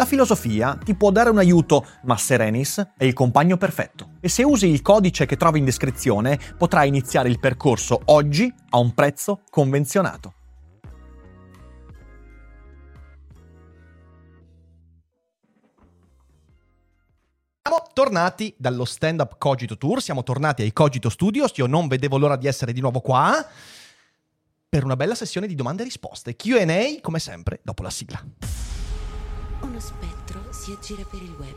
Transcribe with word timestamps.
La 0.00 0.06
filosofia 0.06 0.78
ti 0.82 0.94
può 0.94 1.10
dare 1.10 1.28
un 1.28 1.36
aiuto, 1.36 1.86
ma 2.04 2.16
Serenis 2.16 2.92
è 2.96 3.04
il 3.04 3.12
compagno 3.12 3.58
perfetto. 3.58 4.12
E 4.20 4.30
se 4.30 4.42
usi 4.42 4.66
il 4.66 4.80
codice 4.80 5.26
che 5.26 5.36
trovi 5.36 5.58
in 5.58 5.66
descrizione, 5.66 6.40
potrai 6.56 6.88
iniziare 6.88 7.28
il 7.28 7.38
percorso 7.38 8.00
oggi 8.06 8.50
a 8.70 8.78
un 8.78 8.94
prezzo 8.94 9.42
convenzionato. 9.50 10.32
Siamo 17.60 17.84
tornati 17.92 18.54
dallo 18.56 18.86
stand-up 18.86 19.34
Cogito 19.36 19.76
Tour, 19.76 20.00
siamo 20.00 20.22
tornati 20.22 20.62
ai 20.62 20.72
Cogito 20.72 21.10
Studios, 21.10 21.54
io 21.56 21.66
non 21.66 21.88
vedevo 21.88 22.16
l'ora 22.16 22.36
di 22.36 22.46
essere 22.46 22.72
di 22.72 22.80
nuovo 22.80 23.00
qua 23.00 23.46
per 24.66 24.82
una 24.82 24.96
bella 24.96 25.14
sessione 25.14 25.46
di 25.46 25.54
domande 25.54 25.82
e 25.82 25.84
risposte. 25.84 26.36
QA, 26.36 26.64
come 27.02 27.18
sempre, 27.18 27.60
dopo 27.62 27.82
la 27.82 27.90
sigla. 27.90 28.24
Uno 29.62 29.78
spettro 29.78 30.52
si 30.52 30.72
aggira 30.72 31.04
per 31.04 31.22
il 31.22 31.34
web. 31.38 31.56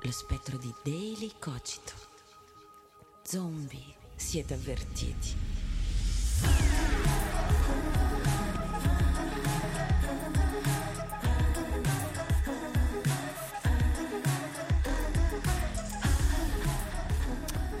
Lo 0.00 0.10
spettro 0.10 0.56
di 0.56 0.74
Daily 0.82 1.32
Cogito. 1.38 1.92
Zombie, 3.22 3.94
siete 4.16 4.54
avvertiti. 4.54 5.36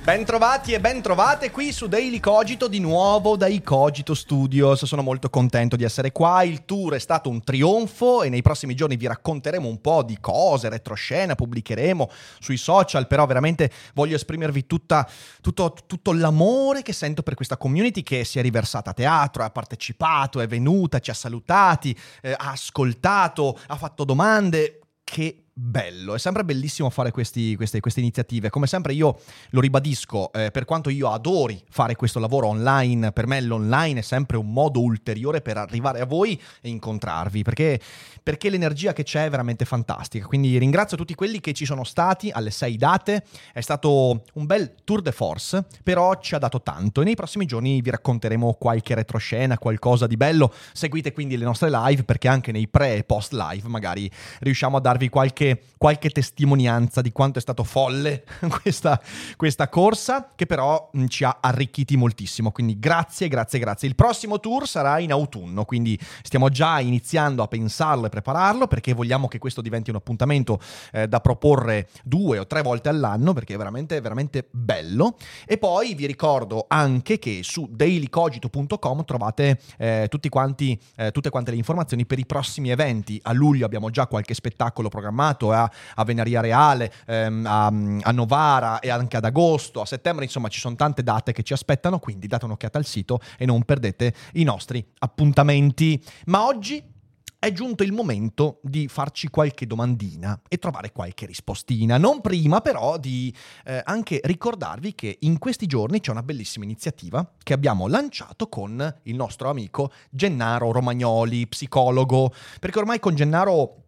Bentrovati 0.02 0.72
e 0.72 0.80
bentrovate 0.80 1.52
qui 1.52 1.70
su 1.70 1.86
Daily 1.86 2.18
Cogito, 2.18 2.66
di 2.66 2.80
nuovo 2.80 3.36
dai 3.36 3.62
Cogito 3.62 4.14
Studios. 4.14 4.84
Sono 4.84 5.00
molto 5.00 5.30
contento 5.30 5.76
di 5.76 5.84
essere 5.84 6.10
qua. 6.10 6.42
Il 6.42 6.64
tour 6.64 6.94
è 6.94 6.98
stato 6.98 7.28
un 7.28 7.44
trionfo 7.44 8.24
e 8.24 8.28
nei 8.28 8.42
prossimi 8.42 8.74
giorni 8.74 8.96
vi 8.96 9.06
racconteremo 9.06 9.68
un 9.68 9.80
po' 9.80 10.02
di 10.02 10.18
cose, 10.18 10.68
retroscena, 10.68 11.36
pubblicheremo 11.36 12.10
sui 12.40 12.56
social, 12.56 13.06
però 13.06 13.26
veramente 13.26 13.70
voglio 13.94 14.16
esprimervi 14.16 14.66
tutta, 14.66 15.08
tutto, 15.40 15.76
tutto 15.86 16.12
l'amore 16.12 16.82
che 16.82 16.92
sento 16.92 17.22
per 17.22 17.34
questa 17.34 17.56
community 17.56 18.02
che 18.02 18.24
si 18.24 18.40
è 18.40 18.42
riversata 18.42 18.90
a 18.90 18.94
teatro, 18.94 19.44
ha 19.44 19.50
partecipato, 19.50 20.40
è 20.40 20.48
venuta, 20.48 20.98
ci 20.98 21.10
ha 21.10 21.14
salutati, 21.14 21.96
eh, 22.22 22.32
ha 22.32 22.50
ascoltato, 22.50 23.56
ha 23.68 23.76
fatto 23.76 24.02
domande. 24.02 24.78
Che 25.04 25.41
bello, 25.54 26.14
è 26.14 26.18
sempre 26.18 26.44
bellissimo 26.44 26.88
fare 26.88 27.10
questi, 27.10 27.54
queste, 27.56 27.80
queste, 27.80 28.00
iniziative. 28.00 28.48
Come 28.48 28.66
sempre 28.66 28.94
io 28.94 29.20
lo 29.50 29.60
ribadisco, 29.60 30.32
eh, 30.32 30.50
per 30.50 30.64
quanto 30.64 30.88
io 30.88 31.10
adori 31.10 31.62
fare 31.68 31.94
questo 31.94 32.18
lavoro 32.18 32.46
online, 32.46 33.12
per 33.12 33.26
me 33.26 33.40
l'online 33.40 34.00
è 34.00 34.02
sempre 34.02 34.38
un 34.38 34.50
modo 34.50 34.80
ulteriore 34.80 35.42
per 35.42 35.58
arrivare 35.58 36.00
a 36.00 36.06
voi 36.06 36.40
e 36.62 36.68
incontrarvi, 36.70 37.42
perché, 37.42 37.80
perché 38.22 38.48
l'energia 38.48 38.94
che 38.94 39.02
c'è 39.02 39.26
è 39.26 39.30
veramente 39.30 39.66
fantastica. 39.66 40.26
Quindi 40.26 40.56
ringrazio 40.56 40.96
tutti 40.96 41.14
quelli 41.14 41.40
che 41.40 41.52
ci 41.52 41.66
sono 41.66 41.84
stati 41.84 42.30
alle 42.30 42.50
sei 42.50 42.76
date, 42.76 43.24
è 43.52 43.60
stato 43.60 44.24
un 44.34 44.46
bel 44.46 44.74
tour 44.84 45.02
de 45.02 45.12
force, 45.12 45.66
però 45.82 46.18
ci 46.18 46.34
ha 46.34 46.38
dato 46.38 46.62
tanto 46.62 47.02
e 47.02 47.04
nei 47.04 47.14
prossimi 47.14 47.44
giorni 47.44 47.82
vi 47.82 47.90
racconteremo 47.90 48.54
qualche 48.54 48.94
retroscena, 48.94 49.58
qualcosa 49.58 50.06
di 50.06 50.16
bello. 50.16 50.52
Seguite 50.72 51.12
quindi 51.12 51.36
le 51.36 51.44
nostre 51.44 51.68
live 51.70 52.04
perché 52.04 52.28
anche 52.28 52.52
nei 52.52 52.68
pre 52.68 52.96
e 52.96 53.04
post 53.04 53.32
live 53.32 53.68
magari 53.68 54.10
riusciamo 54.40 54.78
a 54.78 54.80
darvi 54.80 55.08
qualche 55.10 55.41
qualche, 55.42 55.62
qualche 55.76 56.10
testimonianza 56.10 57.00
di 57.00 57.10
quanto 57.10 57.38
è 57.38 57.42
stato 57.42 57.64
folle 57.64 58.24
questa, 58.62 59.00
questa 59.36 59.68
corsa, 59.68 60.30
che 60.34 60.46
però 60.46 60.90
mm, 60.96 61.06
ci 61.06 61.24
ha 61.24 61.38
arricchiti 61.40 61.96
moltissimo. 61.96 62.52
Quindi 62.52 62.78
grazie, 62.78 63.28
grazie, 63.28 63.58
grazie. 63.58 63.88
Il 63.88 63.94
prossimo 63.96 64.38
tour 64.38 64.68
sarà 64.68 64.98
in 65.00 65.10
autunno, 65.10 65.64
quindi 65.64 65.98
stiamo 66.22 66.48
già 66.48 66.78
iniziando 66.80 67.42
a 67.42 67.48
pensarlo 67.48 68.06
e 68.06 68.08
prepararlo 68.08 68.66
perché 68.68 68.92
vogliamo 68.92 69.26
che 69.28 69.38
questo 69.38 69.60
diventi 69.60 69.90
un 69.90 69.96
appuntamento 69.96 70.60
eh, 70.92 71.08
da 71.08 71.20
proporre 71.20 71.88
due 72.04 72.38
o 72.38 72.46
tre 72.46 72.62
volte 72.62 72.88
all'anno 72.88 73.32
perché 73.32 73.54
è 73.54 73.56
veramente, 73.56 74.00
veramente 74.00 74.48
bello. 74.50 75.16
E 75.46 75.58
poi 75.58 75.94
vi 75.94 76.06
ricordo 76.06 76.66
anche 76.68 77.18
che 77.18 77.40
su 77.42 77.68
dailycogito.com 77.70 79.04
trovate 79.04 79.58
eh, 79.78 80.06
tutti 80.08 80.28
quanti, 80.28 80.78
eh, 80.96 81.10
tutte 81.10 81.30
quante 81.30 81.50
le 81.50 81.56
informazioni 81.56 82.06
per 82.06 82.18
i 82.18 82.26
prossimi 82.26 82.70
eventi. 82.70 83.18
A 83.24 83.32
luglio 83.32 83.66
abbiamo 83.66 83.90
già 83.90 84.06
qualche 84.06 84.34
spettacolo 84.34 84.88
programmato 84.88 85.31
tornato 85.32 85.52
a, 85.52 85.70
a 85.94 86.04
Venaria 86.04 86.40
Reale, 86.40 86.92
ehm, 87.06 87.46
a, 87.46 87.66
a, 87.66 88.12
Novara 88.12 88.80
e 88.80 88.90
anche 88.90 89.16
ad 89.16 89.24
agosto, 89.24 89.80
a 89.80 89.86
settembre, 89.86 90.24
insomma 90.24 90.48
ci 90.48 90.60
sono 90.60 90.76
tante 90.76 91.02
date 91.02 91.32
che 91.32 91.42
ci 91.42 91.52
aspettano, 91.52 91.98
quindi 91.98 92.26
date 92.26 92.44
un'occhiata 92.44 92.78
al 92.78 92.84
sito 92.84 93.20
e 93.38 93.46
non 93.46 93.64
perdete 93.64 94.14
i 94.34 94.44
nostri 94.44 94.84
appuntamenti. 94.98 96.02
Ma 96.26 96.46
oggi 96.46 96.90
è 97.38 97.50
giunto 97.50 97.82
il 97.82 97.90
momento 97.90 98.60
di 98.62 98.86
farci 98.86 99.26
qualche 99.26 99.66
domandina 99.66 100.40
e 100.48 100.58
trovare 100.58 100.92
qualche 100.92 101.26
rispostina. 101.26 101.98
Non 101.98 102.20
prima 102.20 102.60
però 102.60 102.98
di 102.98 103.34
eh, 103.64 103.80
anche 103.84 104.20
ricordarvi 104.22 104.94
che 104.94 105.16
in 105.22 105.38
questi 105.38 105.66
giorni 105.66 105.98
c'è 105.98 106.12
una 106.12 106.22
bellissima 106.22 106.64
iniziativa 106.64 107.28
che 107.42 107.52
abbiamo 107.52 107.88
lanciato 107.88 108.48
con 108.48 109.00
il 109.02 109.16
nostro 109.16 109.50
amico 109.50 109.90
Gennaro 110.08 110.70
Romagnoli, 110.70 111.48
psicologo, 111.48 112.32
perché 112.60 112.78
ormai 112.78 113.00
con 113.00 113.16
Gennaro 113.16 113.82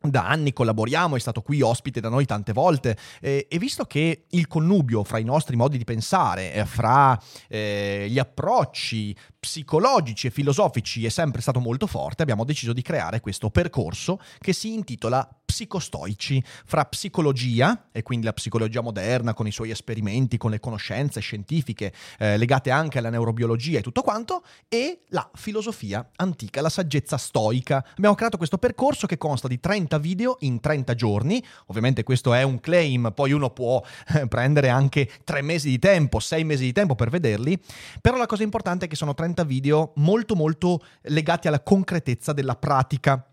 da 0.00 0.28
anni 0.28 0.52
collaboriamo, 0.52 1.16
è 1.16 1.18
stato 1.18 1.42
qui 1.42 1.60
ospite 1.60 2.00
da 2.00 2.08
noi 2.08 2.24
tante 2.24 2.52
volte 2.52 2.96
eh, 3.20 3.46
e 3.50 3.58
visto 3.58 3.84
che 3.84 4.26
il 4.30 4.46
connubio 4.46 5.02
fra 5.02 5.18
i 5.18 5.24
nostri 5.24 5.56
modi 5.56 5.76
di 5.76 5.84
pensare, 5.84 6.52
eh, 6.52 6.64
fra 6.64 7.20
eh, 7.48 8.06
gli 8.08 8.18
approcci 8.18 9.14
psicologici 9.48 10.26
e 10.26 10.30
filosofici 10.30 11.06
è 11.06 11.08
sempre 11.08 11.40
stato 11.40 11.58
molto 11.58 11.86
forte, 11.86 12.20
abbiamo 12.20 12.44
deciso 12.44 12.74
di 12.74 12.82
creare 12.82 13.20
questo 13.20 13.48
percorso 13.48 14.20
che 14.40 14.52
si 14.52 14.74
intitola 14.74 15.26
Psicostoici, 15.48 16.44
fra 16.66 16.84
psicologia, 16.84 17.86
e 17.90 18.02
quindi 18.02 18.26
la 18.26 18.34
psicologia 18.34 18.82
moderna 18.82 19.32
con 19.32 19.46
i 19.46 19.50
suoi 19.50 19.70
esperimenti, 19.70 20.36
con 20.36 20.50
le 20.50 20.60
conoscenze 20.60 21.20
scientifiche 21.20 21.90
eh, 22.18 22.36
legate 22.36 22.70
anche 22.70 22.98
alla 22.98 23.08
neurobiologia 23.08 23.78
e 23.78 23.80
tutto 23.80 24.02
quanto, 24.02 24.44
e 24.68 25.04
la 25.08 25.28
filosofia 25.32 26.06
antica, 26.16 26.60
la 26.60 26.68
saggezza 26.68 27.16
stoica. 27.16 27.82
Abbiamo 27.92 28.14
creato 28.14 28.36
questo 28.36 28.58
percorso 28.58 29.06
che 29.06 29.16
consta 29.16 29.48
di 29.48 29.58
30 29.58 29.96
video 29.96 30.36
in 30.40 30.60
30 30.60 30.94
giorni, 30.94 31.42
ovviamente 31.68 32.02
questo 32.02 32.34
è 32.34 32.42
un 32.42 32.60
claim, 32.60 33.12
poi 33.14 33.32
uno 33.32 33.48
può 33.48 33.82
eh, 34.14 34.28
prendere 34.28 34.68
anche 34.68 35.10
3 35.24 35.40
mesi 35.40 35.70
di 35.70 35.78
tempo, 35.78 36.20
6 36.20 36.44
mesi 36.44 36.64
di 36.64 36.72
tempo 36.72 36.94
per 36.94 37.08
vederli, 37.08 37.58
però 38.02 38.18
la 38.18 38.26
cosa 38.26 38.42
importante 38.42 38.84
è 38.84 38.88
che 38.88 38.96
sono 38.96 39.14
30 39.14 39.37
video 39.44 39.92
molto 39.96 40.34
molto 40.34 40.80
legati 41.02 41.48
alla 41.48 41.62
concretezza 41.62 42.32
della 42.32 42.56
pratica. 42.56 43.24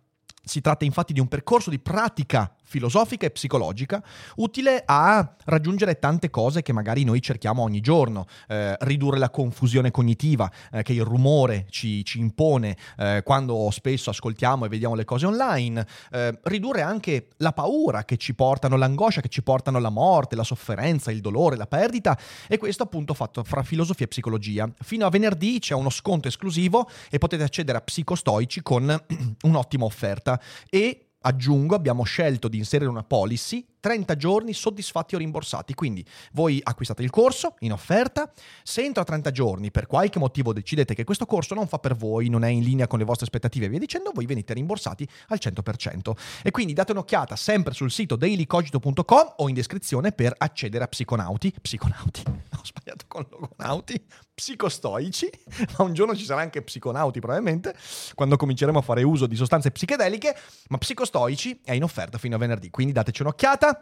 Si 0.44 0.62
tratta 0.62 0.86
infatti 0.86 1.14
di 1.14 1.20
un 1.20 1.28
percorso 1.28 1.70
di 1.70 1.80
pratica 1.80 2.54
filosofica 2.66 3.26
e 3.26 3.32
psicologica, 3.32 4.04
utile 4.38 4.84
a 4.86 5.36
raggiungere 5.46 6.00
tante 6.00 6.30
cose 6.30 6.62
che 6.62 6.74
magari 6.74 7.04
noi 7.04 7.22
cerchiamo 7.22 7.62
ogni 7.62 7.80
giorno, 7.80 8.26
eh, 8.48 8.76
ridurre 8.82 9.20
la 9.20 9.30
confusione 9.30 9.92
cognitiva 9.92 10.52
eh, 10.72 10.84
che 10.84 10.94
il 10.94 11.04
rumore 11.04 11.68
ci, 11.70 12.04
ci 12.04 12.20
impone 12.20 12.76
eh, 12.98 13.22
quando 13.24 13.70
spesso 13.72 14.10
ascoltiamo 14.10 14.66
e 14.66 14.70
vediamo 14.70 14.96
le 14.96 15.06
cose 15.06 15.26
online, 15.28 15.86
eh, 16.12 16.38
ridurre 16.44 16.82
anche 16.82 17.28
la 17.38 17.54
paura 17.54 18.04
che 18.04 18.18
ci 18.18 18.34
portano, 18.34 18.76
l'angoscia 18.76 19.22
che 19.22 19.30
ci 19.30 19.44
portano 19.44 19.80
la 19.80 19.90
morte, 19.90 20.36
la 20.36 20.44
sofferenza, 20.44 21.12
il 21.12 21.22
dolore, 21.22 21.56
la 21.56 21.68
perdita 21.68 22.18
e 22.48 22.58
questo 22.58 22.84
appunto 22.84 23.14
fatto 23.14 23.44
fra 23.44 23.64
filosofia 23.64 24.06
e 24.06 24.10
psicologia. 24.10 24.70
Fino 24.82 25.06
a 25.06 25.10
venerdì 25.10 25.60
c'è 25.60 25.76
uno 25.76 25.90
sconto 25.90 26.28
esclusivo 26.28 26.90
e 27.10 27.20
potete 27.20 27.44
accedere 27.44 27.78
a 27.78 27.82
Psicostoici 27.82 28.62
con 28.62 29.04
un'ottima 29.44 29.86
offerta 29.86 30.40
e 30.70 31.05
aggiungo, 31.26 31.76
abbiamo 31.76 32.04
scelto 32.04 32.48
di 32.48 32.58
inserire 32.58 32.90
una 32.90 33.04
policy 33.04 33.66
30 33.86 34.16
giorni 34.16 34.52
soddisfatti 34.52 35.14
o 35.14 35.20
rimborsati. 35.20 35.76
Quindi 35.76 36.04
voi 36.32 36.60
acquistate 36.64 37.04
il 37.04 37.12
corso 37.12 37.54
in 37.60 37.72
offerta, 37.72 38.32
se 38.64 38.84
entro 38.84 39.04
a 39.04 39.06
30 39.06 39.30
giorni 39.30 39.70
per 39.70 39.86
qualche 39.86 40.18
motivo 40.18 40.54
decidete 40.54 40.96
che 40.96 41.04
questo 41.04 41.28
corso 41.28 41.54
non 41.54 41.68
fa 41.68 41.78
per 41.78 41.96
voi, 41.96 42.28
non 42.28 42.44
è 42.44 42.48
in 42.48 42.64
linea 42.64 42.88
con 42.88 42.98
le 42.98 43.06
vostre 43.06 43.28
aspettative 43.28 43.68
e 43.68 43.70
via 43.70 43.78
dicendo, 43.78 44.10
voi 44.12 44.26
venite 44.26 44.56
rimborsati 44.56 45.08
al 45.28 45.38
100%. 45.40 46.14
E 46.42 46.50
quindi 46.50 46.74
date 46.74 46.94
un'occhiata 46.94 47.36
sempre 47.36 47.76
sul 47.76 47.92
sito 47.92 48.16
dailycogito.com 48.16 49.34
o 49.36 49.50
in 49.50 49.54
descrizione 49.54 50.12
per 50.14 50.34
accedere 50.36 50.84
a 50.84 50.88
Psiconauti. 50.88 51.54
Psiconauti, 51.62 52.24
ho 52.26 52.62
sbagliato 52.64 53.06
con 53.08 53.24
logonauti. 53.30 54.04
Psicostoici, 54.36 55.30
ma 55.78 55.86
un 55.86 55.94
giorno 55.94 56.14
ci 56.14 56.26
sarà 56.26 56.42
anche 56.42 56.62
psiconauti 56.62 57.22
probabilmente, 57.22 57.74
quando 58.16 58.36
cominceremo 58.36 58.80
a 58.80 58.82
fare 58.82 59.02
uso 59.02 59.28
di 59.28 59.36
sostanze 59.38 59.72
psichedeliche, 59.72 60.36
ma 60.68 60.78
psicostoici 60.78 61.62
è 61.64 61.72
in 61.72 61.84
offerta 61.84 62.18
fino 62.18 62.36
a 62.36 62.38
venerdì, 62.38 62.70
quindi 62.70 62.92
dateci 62.92 63.22
un'occhiata. 63.22 63.75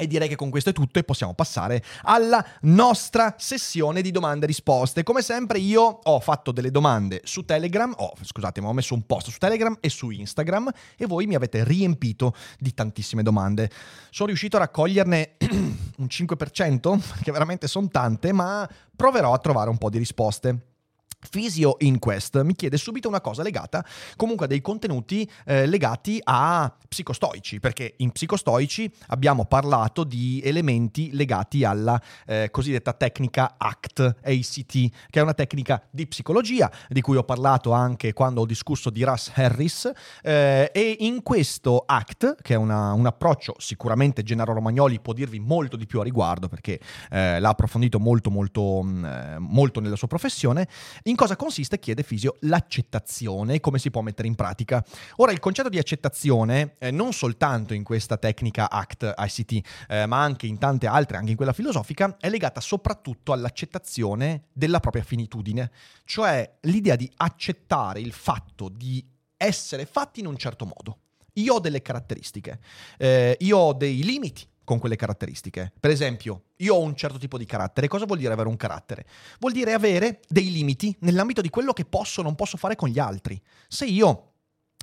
E 0.00 0.06
direi 0.06 0.28
che 0.28 0.36
con 0.36 0.48
questo 0.48 0.70
è 0.70 0.72
tutto 0.72 0.98
e 0.98 1.04
possiamo 1.04 1.34
passare 1.34 1.84
alla 2.04 2.42
nostra 2.62 3.34
sessione 3.36 4.00
di 4.00 4.10
domande 4.10 4.46
e 4.46 4.48
risposte. 4.48 5.02
Come 5.02 5.20
sempre 5.20 5.58
io 5.58 5.82
ho 5.82 6.20
fatto 6.20 6.52
delle 6.52 6.70
domande 6.70 7.20
su 7.24 7.44
Telegram, 7.44 7.92
oh, 7.98 8.14
scusate, 8.18 8.62
ma 8.62 8.68
ho 8.68 8.72
messo 8.72 8.94
un 8.94 9.04
post 9.04 9.28
su 9.28 9.36
Telegram 9.36 9.76
e 9.78 9.90
su 9.90 10.08
Instagram 10.08 10.70
e 10.96 11.04
voi 11.04 11.26
mi 11.26 11.34
avete 11.34 11.64
riempito 11.64 12.34
di 12.58 12.72
tantissime 12.72 13.22
domande. 13.22 13.70
Sono 14.08 14.28
riuscito 14.28 14.56
a 14.56 14.60
raccoglierne 14.60 15.36
un 15.98 16.06
5%, 16.08 17.00
che 17.22 17.30
veramente 17.30 17.68
sono 17.68 17.88
tante, 17.88 18.32
ma 18.32 18.66
proverò 18.96 19.34
a 19.34 19.38
trovare 19.38 19.68
un 19.68 19.76
po' 19.76 19.90
di 19.90 19.98
risposte. 19.98 20.68
Physio 21.28 21.76
Inquest 21.80 22.40
mi 22.42 22.54
chiede 22.54 22.76
subito 22.76 23.08
una 23.08 23.20
cosa 23.20 23.42
legata 23.42 23.84
comunque 24.16 24.46
a 24.46 24.48
dei 24.48 24.60
contenuti 24.60 25.28
eh, 25.44 25.66
legati 25.66 26.20
a 26.22 26.72
psicostoici, 26.88 27.60
perché 27.60 27.94
in 27.98 28.10
psicostoici 28.10 28.90
abbiamo 29.08 29.44
parlato 29.44 30.04
di 30.04 30.40
elementi 30.44 31.10
legati 31.12 31.64
alla 31.64 32.00
eh, 32.26 32.48
cosiddetta 32.50 32.92
tecnica 32.92 33.54
ACT, 33.58 34.16
ACT, 34.22 34.72
che 35.10 35.20
è 35.20 35.20
una 35.20 35.34
tecnica 35.34 35.82
di 35.90 36.06
psicologia 36.06 36.70
di 36.88 37.00
cui 37.00 37.16
ho 37.16 37.24
parlato 37.24 37.72
anche 37.72 38.12
quando 38.12 38.40
ho 38.40 38.46
discusso 38.46 38.90
di 38.90 39.04
Russ 39.04 39.30
Harris 39.34 39.90
eh, 40.22 40.70
e 40.72 40.96
in 41.00 41.22
questo 41.22 41.84
ACT, 41.86 42.42
che 42.42 42.54
è 42.54 42.56
una, 42.56 42.92
un 42.92 43.06
approccio 43.06 43.54
sicuramente 43.58 44.22
Gennaro 44.22 44.52
Romagnoli 44.52 45.00
può 45.00 45.12
dirvi 45.12 45.38
molto 45.38 45.76
di 45.76 45.86
più 45.86 46.00
a 46.00 46.04
riguardo 46.04 46.48
perché 46.48 46.80
eh, 47.10 47.38
l'ha 47.38 47.48
approfondito 47.48 47.98
molto 47.98 48.30
molto 48.30 48.82
mm, 48.82 49.36
molto 49.38 49.80
nella 49.80 49.96
sua 49.96 50.08
professione, 50.08 50.68
in 51.10 51.16
cosa 51.16 51.36
consiste, 51.36 51.78
chiede 51.78 52.04
Fisio, 52.04 52.36
l'accettazione 52.40 53.54
e 53.54 53.60
come 53.60 53.78
si 53.78 53.90
può 53.90 54.00
mettere 54.00 54.28
in 54.28 54.36
pratica. 54.36 54.82
Ora, 55.16 55.32
il 55.32 55.40
concetto 55.40 55.68
di 55.68 55.78
accettazione, 55.78 56.74
eh, 56.78 56.90
non 56.90 57.12
soltanto 57.12 57.74
in 57.74 57.82
questa 57.82 58.16
tecnica 58.16 58.70
ACT, 58.70 59.14
ICT, 59.18 59.86
eh, 59.88 60.06
ma 60.06 60.22
anche 60.22 60.46
in 60.46 60.58
tante 60.58 60.86
altre, 60.86 61.16
anche 61.16 61.30
in 61.30 61.36
quella 61.36 61.52
filosofica, 61.52 62.16
è 62.18 62.30
legata 62.30 62.60
soprattutto 62.60 63.32
all'accettazione 63.32 64.44
della 64.52 64.78
propria 64.78 65.02
finitudine, 65.02 65.72
cioè 66.04 66.58
l'idea 66.62 66.96
di 66.96 67.10
accettare 67.16 68.00
il 68.00 68.12
fatto 68.12 68.68
di 68.68 69.04
essere 69.36 69.86
fatti 69.86 70.20
in 70.20 70.26
un 70.26 70.36
certo 70.36 70.64
modo. 70.64 70.98
Io 71.34 71.54
ho 71.54 71.60
delle 71.60 71.82
caratteristiche, 71.82 72.60
eh, 72.98 73.36
io 73.40 73.56
ho 73.58 73.72
dei 73.72 74.02
limiti, 74.04 74.46
con 74.70 74.78
quelle 74.78 74.94
caratteristiche. 74.94 75.72
Per 75.80 75.90
esempio, 75.90 76.42
io 76.58 76.76
ho 76.76 76.80
un 76.80 76.94
certo 76.94 77.18
tipo 77.18 77.36
di 77.36 77.44
carattere. 77.44 77.88
Cosa 77.88 78.04
vuol 78.04 78.18
dire 78.18 78.32
avere 78.32 78.48
un 78.48 78.56
carattere? 78.56 79.04
Vuol 79.40 79.50
dire 79.50 79.72
avere 79.72 80.20
dei 80.28 80.52
limiti 80.52 80.96
nell'ambito 81.00 81.40
di 81.40 81.50
quello 81.50 81.72
che 81.72 81.84
posso 81.84 82.20
o 82.20 82.22
non 82.22 82.36
posso 82.36 82.56
fare 82.56 82.76
con 82.76 82.88
gli 82.88 83.00
altri. 83.00 83.40
Se 83.66 83.84
io, 83.84 84.34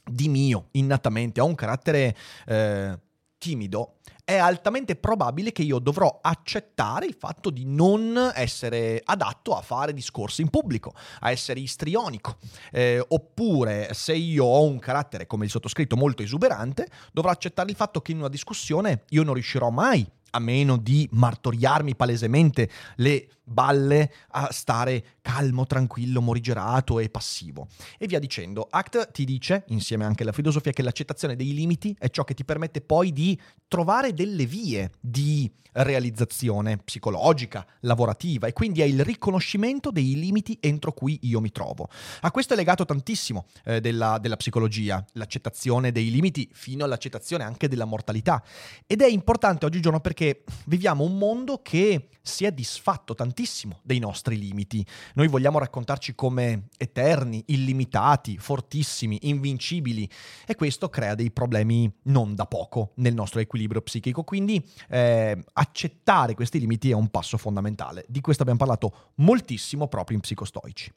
di 0.03 0.27
mio, 0.27 0.67
innatamente, 0.71 1.39
ho 1.39 1.45
un 1.45 1.55
carattere 1.55 2.13
eh, 2.47 2.99
timido, 3.37 3.97
è 4.23 4.35
altamente 4.35 4.95
probabile 4.95 5.51
che 5.51 5.61
io 5.61 5.79
dovrò 5.79 6.19
accettare 6.21 7.05
il 7.05 7.15
fatto 7.17 7.49
di 7.49 7.63
non 7.65 8.31
essere 8.35 9.01
adatto 9.03 9.55
a 9.55 9.61
fare 9.61 9.93
discorsi 9.93 10.41
in 10.41 10.49
pubblico, 10.49 10.93
a 11.21 11.31
essere 11.31 11.59
istrionico. 11.59 12.37
Eh, 12.71 13.03
oppure 13.07 13.93
se 13.93 14.13
io 14.13 14.43
ho 14.43 14.63
un 14.63 14.79
carattere 14.79 15.27
come 15.27 15.45
il 15.45 15.51
sottoscritto 15.51 15.95
molto 15.95 16.23
esuberante, 16.23 16.87
dovrò 17.13 17.31
accettare 17.31 17.69
il 17.69 17.75
fatto 17.75 18.01
che 18.01 18.11
in 18.11 18.19
una 18.19 18.29
discussione 18.29 19.03
io 19.09 19.23
non 19.23 19.33
riuscirò 19.33 19.69
mai 19.69 20.05
a 20.31 20.39
meno 20.39 20.77
di 20.77 21.07
martoriarmi 21.11 21.95
palesemente 21.95 22.69
le 22.97 23.29
balle 23.43 24.11
a 24.29 24.51
stare 24.51 25.17
calmo, 25.21 25.65
tranquillo, 25.65 26.21
morigerato 26.21 26.99
e 26.99 27.09
passivo. 27.09 27.67
E 27.97 28.07
via 28.07 28.19
dicendo. 28.19 28.67
ACT 28.69 29.11
ti 29.11 29.23
dice, 29.23 29.63
insieme 29.67 30.03
anche 30.03 30.23
alla 30.23 30.33
filosofia, 30.33 30.71
che 30.71 30.81
l'accettazione 30.81 31.35
dei 31.35 31.53
limiti 31.53 31.95
è 31.97 32.09
ciò 32.09 32.23
che 32.23 32.33
ti 32.33 32.43
permette 32.43 32.81
poi 32.81 33.13
di 33.13 33.39
trovare 33.67 34.13
delle 34.13 34.45
vie 34.45 34.91
di 34.99 35.49
realizzazione 35.83 36.77
psicologica, 36.77 37.65
lavorativa 37.81 38.47
e 38.47 38.53
quindi 38.53 38.81
è 38.81 38.85
il 38.85 39.03
riconoscimento 39.03 39.91
dei 39.91 40.15
limiti 40.15 40.57
entro 40.59 40.91
cui 40.91 41.19
io 41.23 41.39
mi 41.39 41.51
trovo. 41.51 41.89
A 42.21 42.31
questo 42.31 42.53
è 42.53 42.55
legato 42.55 42.85
tantissimo 42.85 43.45
eh, 43.63 43.79
della, 43.81 44.17
della 44.19 44.37
psicologia, 44.37 45.03
l'accettazione 45.13 45.91
dei 45.91 46.09
limiti 46.09 46.49
fino 46.53 46.83
all'accettazione 46.83 47.43
anche 47.43 47.67
della 47.67 47.85
mortalità. 47.85 48.43
Ed 48.85 49.01
è 49.01 49.07
importante 49.07 49.65
oggigiorno 49.65 49.99
perché 49.99 50.16
viviamo 50.65 51.03
un 51.03 51.17
mondo 51.17 51.61
che 51.61 52.09
si 52.21 52.45
è 52.45 52.51
disfatto 52.51 53.15
tantissimo 53.15 53.79
dei 53.83 53.99
nostri 53.99 54.37
limiti. 54.37 54.85
Noi 55.13 55.27
vogliamo 55.27 55.59
raccontarci 55.59 56.13
come 56.13 56.67
eterni, 56.77 57.43
illimitati, 57.47 58.37
fortissimi, 58.37 59.17
invincibili 59.23 60.09
e 60.45 60.55
questo 60.55 60.89
crea 60.89 61.15
dei 61.15 61.31
problemi 61.31 61.91
non 62.03 62.35
da 62.35 62.45
poco 62.45 62.91
nel 62.95 63.13
nostro 63.13 63.39
equilibrio 63.39 63.81
psichico. 63.81 64.23
Quindi 64.23 64.63
eh, 64.89 65.41
accettare 65.53 66.33
questi 66.33 66.59
limiti 66.59 66.89
è 66.89 66.93
un 66.93 67.09
passo 67.09 67.37
fondamentale. 67.37 68.05
Di 68.07 68.21
questo 68.21 68.41
abbiamo 68.41 68.59
parlato 68.59 69.11
moltissimo 69.15 69.87
proprio 69.87 70.17
in 70.17 70.21
psicostoici. 70.21 70.91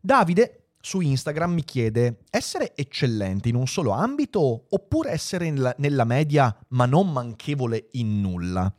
Davide 0.00 0.67
su 0.80 1.00
Instagram 1.00 1.52
mi 1.52 1.64
chiede 1.64 2.20
essere 2.30 2.74
eccellente 2.74 3.48
in 3.48 3.54
un 3.54 3.66
solo 3.66 3.90
ambito 3.90 4.66
oppure 4.70 5.10
essere 5.10 5.50
nella 5.50 6.04
media 6.04 6.56
ma 6.68 6.86
non 6.86 7.12
manchevole 7.12 7.88
in 7.92 8.20
nulla? 8.20 8.72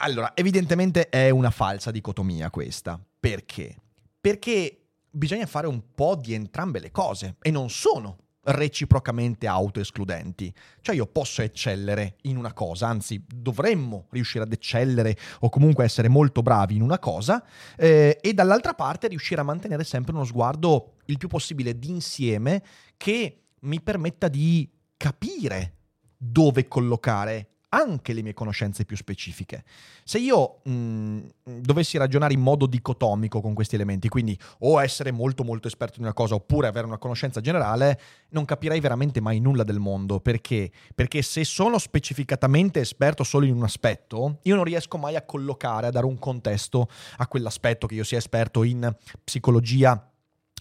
Allora, 0.00 0.32
evidentemente 0.34 1.08
è 1.08 1.30
una 1.30 1.50
falsa 1.50 1.90
dicotomia 1.90 2.50
questa. 2.50 3.00
Perché? 3.18 3.76
Perché 4.20 4.86
bisogna 5.10 5.46
fare 5.46 5.66
un 5.66 5.82
po' 5.94 6.14
di 6.14 6.34
entrambe 6.34 6.78
le 6.78 6.92
cose 6.92 7.36
e 7.40 7.50
non 7.50 7.68
sono 7.68 8.18
reciprocamente 8.48 9.46
autoescludenti. 9.46 10.52
Cioè 10.80 10.94
io 10.94 11.06
posso 11.06 11.42
eccellere 11.42 12.16
in 12.22 12.36
una 12.36 12.52
cosa, 12.52 12.88
anzi 12.88 13.22
dovremmo 13.26 14.06
riuscire 14.10 14.44
ad 14.44 14.52
eccellere 14.52 15.16
o 15.40 15.48
comunque 15.48 15.84
essere 15.84 16.08
molto 16.08 16.42
bravi 16.42 16.76
in 16.76 16.82
una 16.82 16.98
cosa 16.98 17.44
eh, 17.76 18.18
e 18.20 18.32
dall'altra 18.32 18.74
parte 18.74 19.08
riuscire 19.08 19.40
a 19.40 19.44
mantenere 19.44 19.84
sempre 19.84 20.14
uno 20.14 20.24
sguardo 20.24 20.94
il 21.08 21.18
più 21.18 21.28
possibile 21.28 21.78
d'insieme 21.78 22.62
che 22.96 23.42
mi 23.60 23.80
permetta 23.80 24.28
di 24.28 24.68
capire 24.96 25.74
dove 26.16 26.66
collocare 26.68 27.50
anche 27.70 28.12
le 28.12 28.22
mie 28.22 28.32
conoscenze 28.32 28.84
più 28.84 28.96
specifiche. 28.96 29.64
Se 30.04 30.18
io 30.18 30.60
mh, 30.64 30.70
mm, 30.70 31.26
dovessi 31.60 31.98
ragionare 31.98 32.32
in 32.32 32.40
modo 32.40 32.66
dicotomico 32.66 33.40
con 33.40 33.54
questi 33.54 33.74
elementi, 33.74 34.08
quindi 34.08 34.38
o 34.60 34.82
essere 34.82 35.10
molto 35.10 35.44
molto 35.44 35.68
esperto 35.68 35.98
in 35.98 36.04
una 36.04 36.14
cosa 36.14 36.34
oppure 36.34 36.66
avere 36.66 36.86
una 36.86 36.98
conoscenza 36.98 37.40
generale, 37.40 38.00
non 38.30 38.44
capirei 38.44 38.80
veramente 38.80 39.20
mai 39.20 39.40
nulla 39.40 39.64
del 39.64 39.78
mondo. 39.78 40.20
Perché? 40.20 40.70
Perché 40.94 41.20
se 41.22 41.44
sono 41.44 41.78
specificatamente 41.78 42.80
esperto 42.80 43.22
solo 43.22 43.44
in 43.44 43.54
un 43.54 43.64
aspetto, 43.64 44.38
io 44.42 44.54
non 44.54 44.64
riesco 44.64 44.96
mai 44.96 45.16
a 45.16 45.22
collocare, 45.22 45.88
a 45.88 45.90
dare 45.90 46.06
un 46.06 46.18
contesto 46.18 46.88
a 47.18 47.26
quell'aspetto 47.26 47.86
che 47.86 47.94
io 47.94 48.04
sia 48.04 48.18
esperto 48.18 48.62
in 48.62 48.90
psicologia 49.24 50.07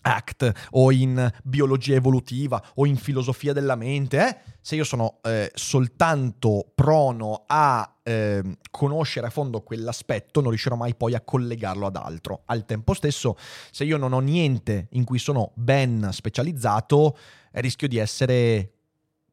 ACT 0.07 0.69
o 0.71 0.91
in 0.91 1.31
biologia 1.43 1.95
evolutiva 1.95 2.63
o 2.75 2.85
in 2.85 2.95
filosofia 2.95 3.53
della 3.53 3.75
mente, 3.75 4.27
eh? 4.27 4.37
se 4.61 4.75
io 4.75 4.83
sono 4.83 5.19
eh, 5.23 5.51
soltanto 5.53 6.71
prono 6.73 7.43
a 7.45 7.97
eh, 8.03 8.41
conoscere 8.71 9.27
a 9.27 9.29
fondo 9.29 9.61
quell'aspetto, 9.61 10.39
non 10.39 10.49
riuscirò 10.49 10.75
mai 10.75 10.95
poi 10.95 11.13
a 11.13 11.21
collegarlo 11.21 11.85
ad 11.85 11.95
altro. 11.95 12.43
Al 12.45 12.65
tempo 12.65 12.93
stesso, 12.93 13.37
se 13.71 13.83
io 13.83 13.97
non 13.97 14.13
ho 14.13 14.19
niente 14.19 14.87
in 14.91 15.03
cui 15.03 15.19
sono 15.19 15.51
ben 15.55 16.09
specializzato, 16.11 17.17
rischio 17.51 17.87
di 17.87 17.97
essere 17.97 18.71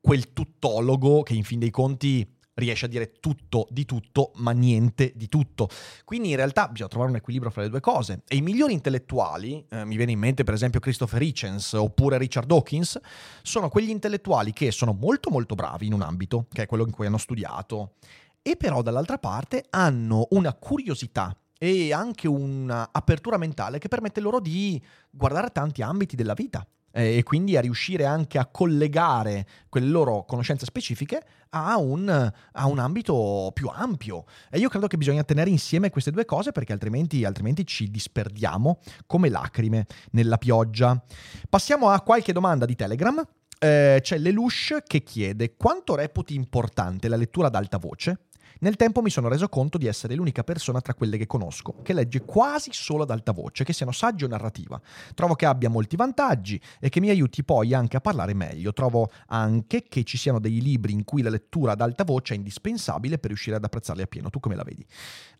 quel 0.00 0.32
tuttologo 0.32 1.22
che 1.22 1.34
in 1.34 1.44
fin 1.44 1.58
dei 1.58 1.70
conti 1.70 2.33
riesce 2.54 2.86
a 2.86 2.88
dire 2.88 3.12
tutto 3.20 3.66
di 3.70 3.84
tutto, 3.84 4.32
ma 4.36 4.52
niente 4.52 5.12
di 5.14 5.28
tutto. 5.28 5.68
Quindi 6.04 6.30
in 6.30 6.36
realtà 6.36 6.68
bisogna 6.68 6.88
trovare 6.88 7.10
un 7.10 7.16
equilibrio 7.16 7.50
fra 7.50 7.62
le 7.62 7.68
due 7.68 7.80
cose. 7.80 8.22
E 8.26 8.36
i 8.36 8.40
migliori 8.40 8.72
intellettuali, 8.72 9.64
eh, 9.68 9.84
mi 9.84 9.96
viene 9.96 10.12
in 10.12 10.18
mente 10.18 10.44
per 10.44 10.54
esempio 10.54 10.80
Christopher 10.80 11.22
Hitchens 11.22 11.72
oppure 11.72 12.18
Richard 12.18 12.46
Dawkins, 12.46 12.98
sono 13.42 13.68
quegli 13.68 13.90
intellettuali 13.90 14.52
che 14.52 14.70
sono 14.70 14.92
molto 14.92 15.30
molto 15.30 15.54
bravi 15.54 15.86
in 15.86 15.92
un 15.92 16.02
ambito, 16.02 16.46
che 16.52 16.62
è 16.62 16.66
quello 16.66 16.84
in 16.84 16.92
cui 16.92 17.06
hanno 17.06 17.18
studiato, 17.18 17.94
e 18.42 18.56
però 18.56 18.82
dall'altra 18.82 19.18
parte 19.18 19.64
hanno 19.70 20.26
una 20.30 20.52
curiosità 20.54 21.36
e 21.58 21.92
anche 21.92 22.28
un'apertura 22.28 23.38
mentale 23.38 23.78
che 23.78 23.88
permette 23.88 24.20
loro 24.20 24.40
di 24.40 24.82
guardare 25.10 25.50
tanti 25.50 25.82
ambiti 25.82 26.14
della 26.14 26.34
vita 26.34 26.66
eh, 26.94 27.18
e 27.18 27.22
quindi 27.24 27.56
a 27.56 27.60
riuscire 27.60 28.04
anche 28.04 28.38
a 28.38 28.46
collegare 28.46 29.46
quelle 29.68 29.88
loro 29.88 30.24
conoscenze 30.24 30.64
specifiche 30.64 31.22
a 31.50 31.76
un, 31.76 32.08
a 32.08 32.66
un, 32.66 32.78
ambito 32.78 33.50
più 33.52 33.68
ampio. 33.68 34.24
E 34.50 34.58
io 34.58 34.68
credo 34.68 34.86
che 34.86 34.96
bisogna 34.96 35.24
tenere 35.24 35.50
insieme 35.50 35.90
queste 35.90 36.10
due 36.10 36.24
cose 36.24 36.52
perché 36.52 36.72
altrimenti, 36.72 37.24
altrimenti 37.24 37.66
ci 37.66 37.90
disperdiamo 37.90 38.78
come 39.06 39.28
lacrime 39.28 39.86
nella 40.12 40.38
pioggia. 40.38 41.00
Passiamo 41.48 41.90
a 41.90 42.00
qualche 42.00 42.32
domanda 42.32 42.64
di 42.64 42.74
Telegram. 42.74 43.22
Eh, 43.58 43.98
c'è 44.00 44.18
Lelouch 44.18 44.82
che 44.86 45.02
chiede 45.02 45.54
quanto 45.56 45.94
reputi 45.94 46.34
importante 46.34 47.08
la 47.08 47.16
lettura 47.16 47.46
ad 47.46 47.54
alta 47.54 47.78
voce? 47.78 48.18
Nel 48.64 48.76
tempo 48.76 49.02
mi 49.02 49.10
sono 49.10 49.28
reso 49.28 49.50
conto 49.50 49.76
di 49.76 49.86
essere 49.86 50.14
l'unica 50.14 50.42
persona 50.42 50.80
tra 50.80 50.94
quelle 50.94 51.18
che 51.18 51.26
conosco 51.26 51.82
che 51.82 51.92
legge 51.92 52.22
quasi 52.22 52.70
solo 52.72 53.02
ad 53.02 53.10
alta 53.10 53.32
voce, 53.32 53.62
che 53.62 53.74
siano 53.74 53.92
saggio 53.92 54.24
o 54.24 54.28
narrativa. 54.28 54.80
Trovo 55.12 55.34
che 55.34 55.44
abbia 55.44 55.68
molti 55.68 55.96
vantaggi 55.96 56.58
e 56.80 56.88
che 56.88 56.98
mi 56.98 57.10
aiuti 57.10 57.44
poi 57.44 57.74
anche 57.74 57.98
a 57.98 58.00
parlare 58.00 58.32
meglio. 58.32 58.72
Trovo 58.72 59.10
anche 59.26 59.82
che 59.82 60.02
ci 60.04 60.16
siano 60.16 60.40
dei 60.40 60.62
libri 60.62 60.94
in 60.94 61.04
cui 61.04 61.20
la 61.20 61.28
lettura 61.28 61.72
ad 61.72 61.82
alta 61.82 62.04
voce 62.04 62.32
è 62.32 62.36
indispensabile 62.38 63.18
per 63.18 63.28
riuscire 63.28 63.56
ad 63.56 63.64
apprezzarli 63.64 64.00
appieno. 64.00 64.30
Tu 64.30 64.40
come 64.40 64.54
la 64.54 64.62
vedi? 64.62 64.86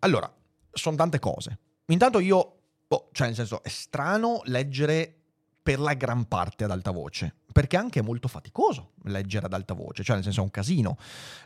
Allora, 0.01 0.31
sono 0.71 0.95
tante 0.95 1.19
cose. 1.19 1.59
Intanto 1.87 2.19
io, 2.19 2.57
oh, 2.87 3.09
cioè 3.13 3.29
nel 3.29 3.37
senso, 3.37 3.63
è 3.63 3.71
strano 3.71 4.43
leggere 4.45 5.24
per 5.65 5.81
la 5.81 5.95
gran 5.95 6.29
parte 6.29 6.65
ad 6.65 6.71
alta 6.71 6.91
voce, 6.91 7.35
perché 7.51 7.79
anche 7.79 8.01
è 8.01 8.03
molto 8.03 8.29
faticoso 8.29 8.91
leggere 9.05 9.47
ad 9.47 9.55
alta 9.55 9.73
voce, 9.73 10.05
cioè 10.05 10.17
nel 10.17 10.23
senso 10.23 10.41
è 10.41 10.45
un 10.45 10.51
casino. 10.51 10.99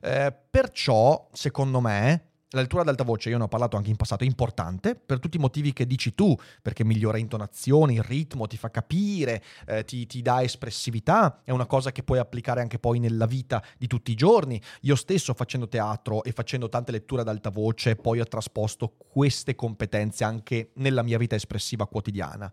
Eh, 0.02 0.34
perciò, 0.50 1.28
secondo 1.32 1.80
me, 1.80 2.24
la 2.50 2.62
lettura 2.62 2.82
ad 2.82 2.88
alta 2.88 3.04
voce, 3.04 3.28
io 3.28 3.38
ne 3.38 3.44
ho 3.44 3.48
parlato 3.48 3.76
anche 3.76 3.90
in 3.90 3.96
passato, 3.96 4.24
è 4.24 4.26
importante 4.26 4.96
per 4.96 5.20
tutti 5.20 5.36
i 5.36 5.40
motivi 5.40 5.72
che 5.72 5.86
dici 5.86 6.16
tu, 6.16 6.34
perché 6.62 6.82
migliora 6.82 7.16
intonazioni, 7.16 7.94
il 7.94 8.02
ritmo, 8.02 8.48
ti 8.48 8.56
fa 8.56 8.72
capire, 8.72 9.40
eh, 9.66 9.84
ti, 9.84 10.04
ti, 10.06 10.20
dà 10.20 10.42
espressività, 10.42 11.42
è 11.44 11.52
una 11.52 11.66
cosa 11.66 11.92
che 11.92 12.02
puoi 12.02 12.18
applicare 12.18 12.60
anche 12.60 12.80
poi 12.80 12.98
nella 12.98 13.26
vita 13.26 13.62
di 13.76 13.86
tutti 13.86 14.10
i 14.10 14.16
giorni. 14.16 14.60
Io 14.80 14.96
stesso 14.96 15.32
facendo 15.32 15.68
teatro 15.68 16.24
e 16.24 16.32
facendo 16.32 16.68
tante 16.68 16.90
letture 16.90 17.20
ad 17.20 17.28
alta 17.28 17.50
voce, 17.50 17.94
poi 17.94 18.18
ho 18.18 18.26
trasposto 18.26 18.96
queste 18.96 19.54
competenze 19.54 20.24
anche 20.24 20.70
nella 20.74 21.04
mia 21.04 21.18
vita 21.18 21.36
espressiva 21.36 21.86
quotidiana. 21.86 22.52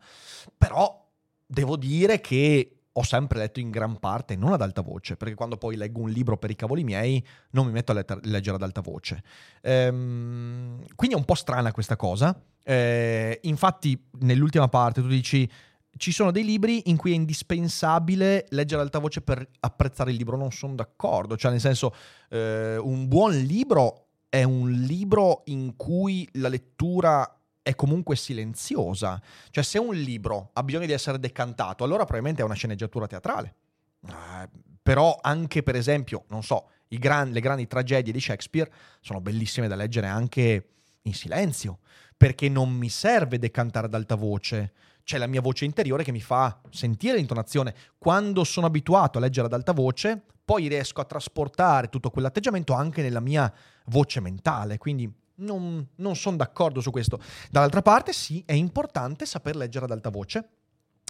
Però 0.55 1.04
devo 1.45 1.77
dire 1.77 2.21
che 2.21 2.75
ho 2.97 3.03
sempre 3.03 3.39
letto 3.39 3.59
in 3.59 3.71
gran 3.71 3.99
parte, 3.99 4.37
non 4.37 4.53
ad 4.53 4.61
alta 4.61 4.81
voce, 4.81 5.17
perché 5.17 5.35
quando 5.35 5.57
poi 5.57 5.75
leggo 5.75 5.99
un 5.99 6.09
libro 6.09 6.37
per 6.37 6.49
i 6.49 6.55
cavoli 6.55 6.83
miei 6.85 7.23
non 7.51 7.65
mi 7.65 7.73
metto 7.73 7.91
a 7.91 7.95
let- 7.95 8.25
leggere 8.25 8.55
ad 8.55 8.63
alta 8.63 8.79
voce. 8.79 9.21
Ehm, 9.61 10.81
quindi 10.95 11.15
è 11.15 11.19
un 11.19 11.25
po' 11.25 11.35
strana 11.35 11.73
questa 11.73 11.97
cosa. 11.97 12.41
Ehm, 12.63 13.35
infatti 13.41 14.01
nell'ultima 14.19 14.69
parte 14.69 15.01
tu 15.01 15.07
dici 15.07 15.49
ci 15.97 16.11
sono 16.11 16.31
dei 16.31 16.43
libri 16.43 16.89
in 16.89 16.97
cui 16.97 17.11
è 17.11 17.15
indispensabile 17.15 18.45
leggere 18.49 18.81
ad 18.81 18.87
alta 18.87 18.99
voce 18.99 19.21
per 19.21 19.45
apprezzare 19.61 20.11
il 20.11 20.17
libro, 20.17 20.37
non 20.37 20.51
sono 20.51 20.75
d'accordo, 20.75 21.37
cioè 21.37 21.51
nel 21.51 21.59
senso 21.59 21.93
eh, 22.29 22.77
un 22.77 23.07
buon 23.07 23.31
libro 23.31 24.07
è 24.29 24.43
un 24.43 24.69
libro 24.71 25.43
in 25.45 25.75
cui 25.77 26.27
la 26.33 26.49
lettura 26.49 27.29
è 27.65 27.73
comunque 27.73 28.15
silenziosa. 28.15 29.19
Cioè, 29.49 29.63
se 29.63 29.79
un 29.79 29.95
libro 29.95 30.51
ha 30.53 30.61
bisogno 30.61 30.85
di 30.85 30.91
essere 30.91 31.17
decantato, 31.17 31.83
allora 31.83 32.03
probabilmente 32.03 32.43
è 32.43 32.45
una 32.45 32.53
sceneggiatura 32.53 33.07
teatrale. 33.07 33.55
Uh, 34.01 34.47
però 34.83 35.17
anche, 35.19 35.63
per 35.63 35.75
esempio, 35.75 36.25
non 36.27 36.43
so, 36.43 36.69
gran, 36.87 37.31
le 37.31 37.39
grandi 37.39 37.65
tragedie 37.65 38.13
di 38.13 38.19
Shakespeare 38.19 38.71
sono 39.01 39.19
bellissime 39.19 39.67
da 39.67 39.73
leggere 39.73 40.05
anche 40.05 40.67
in 41.01 41.13
silenzio, 41.15 41.79
perché 42.15 42.49
non 42.49 42.71
mi 42.71 42.89
serve 42.89 43.39
decantare 43.39 43.87
ad 43.87 43.95
alta 43.95 44.13
voce. 44.13 44.73
C'è 45.03 45.17
la 45.17 45.25
mia 45.25 45.41
voce 45.41 45.65
interiore 45.65 46.03
che 46.03 46.11
mi 46.11 46.21
fa 46.21 46.61
sentire 46.69 47.17
l'intonazione. 47.17 47.73
Quando 47.97 48.43
sono 48.43 48.67
abituato 48.67 49.17
a 49.17 49.21
leggere 49.21 49.47
ad 49.47 49.53
alta 49.53 49.71
voce, 49.71 50.21
poi 50.45 50.67
riesco 50.67 51.01
a 51.01 51.05
trasportare 51.05 51.89
tutto 51.89 52.11
quell'atteggiamento 52.11 52.73
anche 52.73 53.01
nella 53.01 53.21
mia 53.21 53.51
voce 53.85 54.19
mentale. 54.19 54.77
Quindi 54.77 55.11
non, 55.35 55.87
non 55.95 56.15
sono 56.15 56.37
d'accordo 56.37 56.81
su 56.81 56.91
questo. 56.91 57.19
Dall'altra 57.49 57.81
parte, 57.81 58.13
sì, 58.13 58.43
è 58.45 58.53
importante 58.53 59.25
saper 59.25 59.55
leggere 59.55 59.85
ad 59.85 59.91
alta 59.91 60.09
voce. 60.09 60.49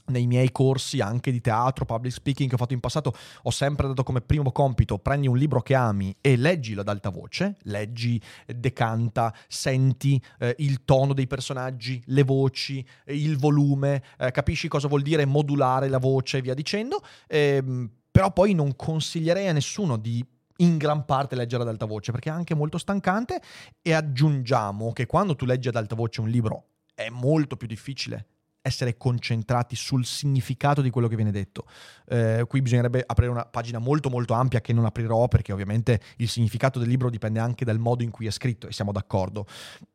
Nei 0.08 0.27
miei 0.27 0.51
corsi 0.51 1.00
anche 1.00 1.32
di 1.32 1.41
teatro, 1.41 1.84
public 1.84 2.13
speaking 2.13 2.48
che 2.48 2.53
ho 2.53 2.60
fatto 2.60 2.74
in 2.74 2.79
passato, 2.79 3.12
ho 3.41 3.50
sempre 3.50 3.88
dato 3.88 4.03
come 4.03 4.22
primo 4.22 4.51
compito 4.51 5.00
prendi 5.00 5.27
un 5.27 5.36
libro 5.36 5.63
che 5.63 5.74
ami 5.74 6.15
e 6.22 6.36
leggilo 6.36 6.82
ad 6.82 6.89
alta 6.89 7.10
voce, 7.10 7.58
leggi, 7.63 8.22
decanta, 8.46 9.34
senti 9.48 10.22
eh, 10.38 10.53
il 10.60 10.86
tono 10.86 11.13
dei 11.13 11.25
personaggi, 11.25 12.03
le 12.05 12.22
voci, 12.22 12.86
eh, 13.03 13.15
il 13.15 13.36
volume, 13.39 14.03
eh, 14.20 14.29
capisci 14.29 14.67
cosa 14.67 14.88
vuol 14.88 15.01
dire 15.01 15.25
modulare 15.25 15.89
la 15.89 15.98
voce 15.98 16.38
e 16.38 16.41
via 16.41 16.53
dicendo, 16.53 17.01
ehm, 17.27 17.89
però 18.12 18.32
poi 18.32 18.53
non 18.53 18.75
consiglierei 18.75 19.48
a 19.48 19.53
nessuno 19.53 19.98
di 19.98 20.24
in 20.58 20.78
gran 20.78 21.06
parte 21.06 21.36
leggere 21.36 21.64
ad 21.64 21.70
alta 21.70 21.86
voce 21.86 22.12
perché 22.12 22.30
è 22.30 22.34
anche 22.34 22.56
molto 22.56 22.78
stancante 22.78 23.42
e 23.82 23.94
aggiungiamo 23.94 24.94
che 24.94 25.06
quando 25.06 25.36
tu 25.36 25.46
leggi 25.46 25.68
ad 25.68 25.76
alta 25.76 25.96
voce 25.96 26.22
un 26.22 26.30
libro 26.30 26.68
è 26.94 27.10
molto 27.10 27.58
più 27.58 27.68
difficile 27.68 28.28
essere 28.66 28.98
concentrati 28.98 29.76
sul 29.76 30.06
significato 30.06 30.82
di 30.82 30.90
quello 30.90 31.08
che 31.08 31.16
viene 31.16 31.30
detto. 31.30 31.68
Eh, 32.08 32.46
qui 32.48 32.64
bisognerebbe 32.64 33.04
aprire 33.06 33.30
una 33.30 33.46
pagina 33.46 33.78
molto 33.78 34.10
molto 34.10 34.34
ampia 34.34 34.60
che 34.60 34.74
non 34.74 34.86
aprirò 34.86 35.28
perché 35.28 35.54
ovviamente 35.54 36.02
il 36.18 36.28
significato 36.28 36.80
del 36.80 36.88
libro 36.88 37.12
dipende 37.12 37.40
anche 37.40 37.64
dal 37.64 37.78
modo 37.78 38.02
in 38.02 38.10
cui 38.10 38.26
è 38.26 38.32
scritto 38.32 38.68
e 38.68 38.74
siamo 38.74 38.92
d'accordo. 38.92 39.46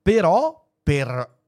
Però 0.00 0.68
per 0.84 1.38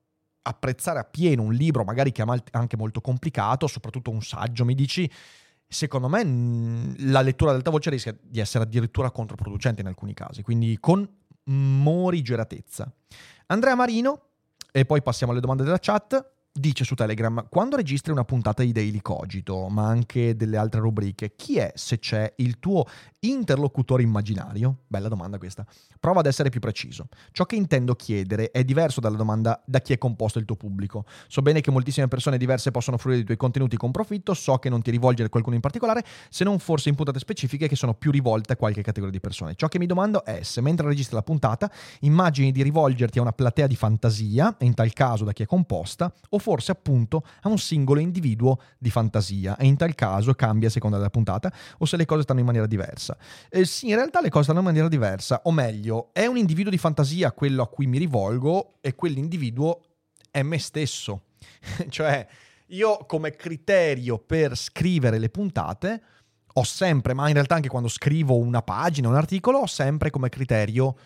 apprezzare 0.43 0.99
appieno 0.99 1.43
un 1.43 1.53
libro 1.53 1.85
magari 1.85 2.11
che 2.11 2.25
è 2.25 2.43
anche 2.51 2.77
molto 2.77 3.01
complicato, 3.01 3.69
soprattutto 3.69 4.11
un 4.11 4.23
saggio, 4.23 4.65
mi 4.65 4.75
dici, 4.75 5.09
secondo 5.73 6.09
me 6.09 6.95
la 6.99 7.23
lettura 7.23 7.51
ad 7.51 7.57
alta 7.57 7.71
voce 7.71 7.91
rischia 7.91 8.17
di 8.21 8.41
essere 8.41 8.65
addirittura 8.65 9.11
controproducente 9.11 9.81
in 9.81 9.87
alcuni 9.87 10.15
casi, 10.15 10.43
quindi 10.43 10.77
con 10.79 11.09
morigeratezza. 11.45 12.93
Andrea 13.47 13.75
Marino, 13.75 14.29
e 14.71 14.85
poi 14.85 15.03
passiamo 15.03 15.33
alle 15.33 15.41
domande 15.41 15.65
della 15.65 15.79
chat 15.79 16.31
dice 16.53 16.85
su 16.85 16.95
Telegram, 16.95 17.47
quando 17.49 17.77
registri 17.77 18.13
una 18.13 18.25
puntata 18.25 18.63
di 18.63 18.73
Daily 18.73 19.01
Cogito, 19.01 19.69
ma 19.69 19.87
anche 19.87 20.37
delle 20.37 20.59
altre 20.59 20.81
rubriche, 20.81 21.35
chi 21.35 21.57
è, 21.57 21.73
se 21.75 21.99
c'è, 21.99 22.31
il 22.37 22.59
tuo 22.59 22.87
interlocutore 23.21 24.03
immaginario? 24.03 24.81
Bella 24.87 25.09
domanda 25.09 25.39
questa. 25.39 25.65
Prova 25.99 26.21
ad 26.21 26.27
essere 26.27 26.51
più 26.51 26.61
preciso. 26.61 27.09
Ciò 27.31 27.47
che 27.47 27.57
intendo 27.57 27.95
chiedere 27.95 28.51
è 28.51 28.65
diverso 28.65 29.01
dalla 29.01 29.17
domanda 29.17 29.63
da 29.65 29.81
chi 29.81 29.93
è 29.93 29.99
composto 29.99 30.39
il 30.39 30.45
tuo 30.45 30.57
pubblico. 30.57 31.05
So 31.29 31.41
bene 31.41 31.61
che 31.61 31.71
moltissime 31.71 32.09
persone 32.09 32.37
diverse 32.37 32.71
possono 32.71 32.99
fruire 32.99 33.19
dei 33.19 33.25
tuoi 33.25 33.39
contenuti 33.39 33.77
con 33.77 33.91
profitto, 33.91 34.35
so 34.35 34.59
che 34.59 34.69
non 34.69 34.83
ti 34.83 34.91
rivolgere 34.91 35.29
a 35.29 35.31
qualcuno 35.31 35.55
in 35.55 35.63
particolare, 35.63 36.05
se 36.29 36.45
non 36.45 36.59
forse 36.59 36.91
in 36.91 36.97
puntate 36.97 37.19
specifiche 37.19 37.69
che 37.69 37.77
sono 37.77 37.95
più 37.95 38.11
rivolte 38.11 38.53
a 38.55 38.57
qualche 38.57 38.83
categoria 38.83 39.15
di 39.15 39.21
persone. 39.21 39.55
Ciò 39.55 39.69
che 39.69 39.79
mi 39.79 39.87
domando 39.87 40.25
è 40.25 40.43
se 40.43 40.61
mentre 40.61 40.87
registri 40.87 41.15
la 41.15 41.23
puntata 41.23 41.71
immagini 42.01 42.53
di 42.53 42.63
rivolgerti 42.63 43.19
a 43.19 43.23
una 43.23 43.33
platea 43.33 43.67
di 43.67 43.77
fantasia, 43.77 44.57
e 44.59 44.67
in 44.67 44.75
tal 44.75 44.93
caso 44.93 45.25
da 45.25 45.33
chi 45.33 45.45
è 45.45 45.47
composta, 45.47 46.13
o 46.31 46.39
forse 46.43 46.73
appunto 46.73 47.25
a 47.41 47.49
un 47.49 47.57
singolo 47.57 48.01
individuo 48.01 48.61
di 48.77 48.91
fantasia 48.91 49.57
e 49.57 49.65
in 49.65 49.77
tal 49.77 49.95
caso 49.95 50.35
cambia 50.35 50.69
a 50.69 50.71
seconda 50.71 50.99
della 50.99 51.09
puntata 51.09 51.51
o 51.79 51.87
se 51.87 51.97
le 51.97 52.05
cose 52.05 52.23
stanno 52.23 52.41
in 52.41 52.47
maniera 52.47 52.67
diversa. 52.67 53.17
Eh, 53.49 53.65
sì, 53.65 53.89
in 53.89 53.95
realtà 53.95 54.21
le 54.21 54.29
cose 54.29 54.45
stanno 54.45 54.59
in 54.59 54.67
maniera 54.67 54.89
diversa, 54.89 55.41
o 55.45 55.53
meglio, 55.53 56.11
è 56.13 56.27
un 56.27 56.37
individuo 56.37 56.71
di 56.71 56.79
fantasia 56.79 57.33
quello 57.33 57.63
a 57.63 57.69
cui 57.69 57.87
mi 57.87 57.97
rivolgo 57.97 58.75
e 58.81 58.95
quell'individuo 58.95 59.81
è 60.31 60.43
me 60.43 60.59
stesso. 60.59 61.23
cioè, 61.89 62.27
io 62.67 62.97
come 63.07 63.31
criterio 63.37 64.19
per 64.19 64.57
scrivere 64.57 65.19
le 65.19 65.31
puntate 65.31 66.03
ho 66.55 66.65
sempre, 66.65 67.15
ma 67.15 67.29
in 67.29 67.35
realtà 67.35 67.55
anche 67.55 67.69
quando 67.69 67.89
scrivo 67.89 68.37
una 68.37 68.61
pagina, 68.61 69.09
un 69.09 69.15
articolo, 69.15 69.61
ho 69.61 69.67
sempre 69.67 70.11
come 70.11 70.29
criterio 70.29 70.97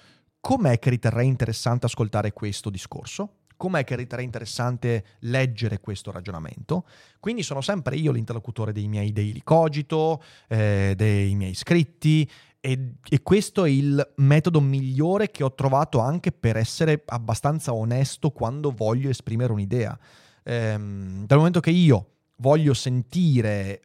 com'è 0.41 0.79
che 0.79 0.91
riterrei 0.91 1.27
interessante 1.27 1.87
ascoltare 1.87 2.33
questo 2.33 2.71
discorso 2.71 3.46
com'è 3.57 3.85
che 3.85 3.97
riterrei 3.97 4.25
interessante 4.25 5.05
leggere 5.21 5.81
questo 5.81 6.11
ragionamento. 6.11 6.85
Quindi 7.21 7.43
sono 7.43 7.61
sempre 7.61 7.97
io 7.97 8.13
l'interlocutore 8.13 8.73
dei 8.73 8.89
miei 8.89 9.13
daily 9.13 9.41
cogito, 9.43 10.23
eh, 10.49 10.95
dei 10.97 11.35
miei 11.35 11.51
iscritti 11.51 12.29
e, 12.61 12.95
e, 13.09 13.23
questo 13.23 13.65
è 13.65 13.69
il 13.69 14.15
metodo 14.17 14.61
migliore 14.61 15.31
che 15.31 15.45
ho 15.45 15.55
trovato 15.55 16.01
anche 16.01 16.33
per 16.33 16.57
essere 16.57 17.03
abbastanza 17.07 17.73
onesto 17.73 18.31
quando 18.31 18.73
voglio 18.73 19.09
esprimere 19.09 19.53
un'idea. 19.53 19.97
Ehm, 20.43 21.27
dal 21.27 21.39
momento 21.39 21.61
che 21.61 21.71
io 21.71 22.11
voglio 22.39 22.75
sentire 22.75 23.83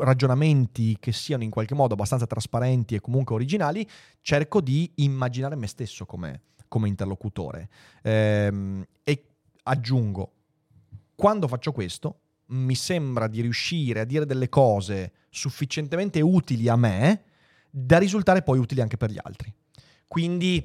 ragionamenti 0.00 0.96
che 0.98 1.12
siano 1.12 1.42
in 1.42 1.50
qualche 1.50 1.74
modo 1.74 1.94
abbastanza 1.94 2.26
trasparenti 2.26 2.94
e 2.94 3.00
comunque 3.00 3.34
originali, 3.34 3.88
cerco 4.20 4.60
di 4.60 4.90
immaginare 4.96 5.56
me 5.56 5.66
stesso 5.66 6.06
come, 6.06 6.42
come 6.68 6.88
interlocutore. 6.88 7.68
Ehm, 8.02 8.84
e 9.04 9.24
aggiungo, 9.64 10.32
quando 11.14 11.48
faccio 11.48 11.72
questo, 11.72 12.20
mi 12.46 12.74
sembra 12.74 13.26
di 13.26 13.40
riuscire 13.40 14.00
a 14.00 14.04
dire 14.04 14.26
delle 14.26 14.48
cose 14.48 15.12
sufficientemente 15.30 16.20
utili 16.20 16.68
a 16.68 16.76
me 16.76 17.22
da 17.70 17.98
risultare 17.98 18.42
poi 18.42 18.58
utili 18.58 18.80
anche 18.80 18.96
per 18.96 19.10
gli 19.10 19.18
altri. 19.20 19.52
Quindi 20.14 20.64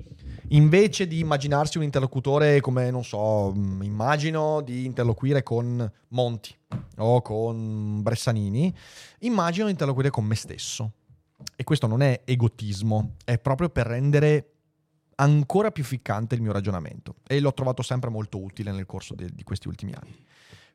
invece 0.49 1.07
di 1.07 1.17
immaginarsi 1.17 1.79
un 1.79 1.83
interlocutore 1.83 2.61
come, 2.61 2.91
non 2.91 3.03
so, 3.03 3.51
mh, 3.51 3.81
immagino 3.81 4.61
di 4.61 4.85
interloquire 4.85 5.41
con 5.41 5.91
Monti 6.09 6.55
o 6.97 7.23
con 7.23 7.99
Bressanini, 8.03 8.71
immagino 9.21 9.65
di 9.65 9.71
interloquire 9.71 10.11
con 10.11 10.23
me 10.23 10.35
stesso. 10.35 10.91
E 11.55 11.63
questo 11.63 11.87
non 11.87 12.03
è 12.03 12.21
egotismo, 12.25 13.15
è 13.25 13.39
proprio 13.39 13.69
per 13.69 13.87
rendere 13.87 14.51
ancora 15.15 15.71
più 15.71 15.83
ficcante 15.83 16.35
il 16.35 16.41
mio 16.41 16.51
ragionamento. 16.51 17.15
E 17.25 17.39
l'ho 17.39 17.53
trovato 17.55 17.81
sempre 17.81 18.11
molto 18.11 18.39
utile 18.39 18.71
nel 18.71 18.85
corso 18.85 19.15
de- 19.15 19.31
di 19.33 19.41
questi 19.41 19.67
ultimi 19.67 19.93
anni. 19.93 20.15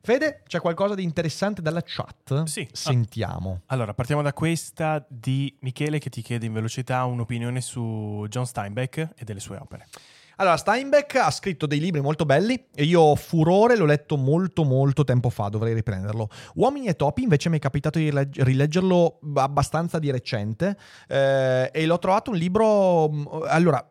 Fede, 0.05 0.43
c'è 0.45 0.59
qualcosa 0.59 0.93
di 0.93 1.01
interessante 1.01 1.63
dalla 1.63 1.81
chat? 1.83 2.43
Sì. 2.43 2.69
Sentiamo. 2.71 3.61
Allora, 3.65 3.95
partiamo 3.95 4.21
da 4.21 4.33
questa 4.33 5.03
di 5.09 5.57
Michele 5.61 5.97
che 5.97 6.11
ti 6.11 6.21
chiede 6.21 6.45
in 6.45 6.53
velocità 6.53 7.05
un'opinione 7.05 7.59
su 7.59 8.23
John 8.29 8.45
Steinbeck 8.45 9.13
e 9.15 9.23
delle 9.23 9.39
sue 9.39 9.57
opere. 9.57 9.87
Allora, 10.35 10.57
Steinbeck 10.57 11.15
ha 11.15 11.31
scritto 11.31 11.65
dei 11.65 11.79
libri 11.79 12.01
molto 12.01 12.23
belli 12.23 12.67
e 12.75 12.83
io 12.83 13.15
furore, 13.15 13.75
l'ho 13.75 13.85
letto 13.85 14.15
molto 14.15 14.63
molto 14.63 15.03
tempo 15.03 15.31
fa, 15.31 15.47
dovrei 15.47 15.73
riprenderlo. 15.73 16.29
Uomini 16.53 16.85
e 16.85 16.95
topi 16.95 17.23
invece 17.23 17.49
mi 17.49 17.57
è 17.57 17.59
capitato 17.59 17.97
di 17.97 18.05
rileg- 18.05 18.43
rileggerlo 18.43 19.21
abbastanza 19.37 19.97
di 19.97 20.11
recente 20.11 20.77
eh, 21.07 21.71
e 21.73 21.85
l'ho 21.87 21.97
trovato 21.97 22.29
un 22.29 22.37
libro... 22.37 23.41
Allora... 23.47 23.83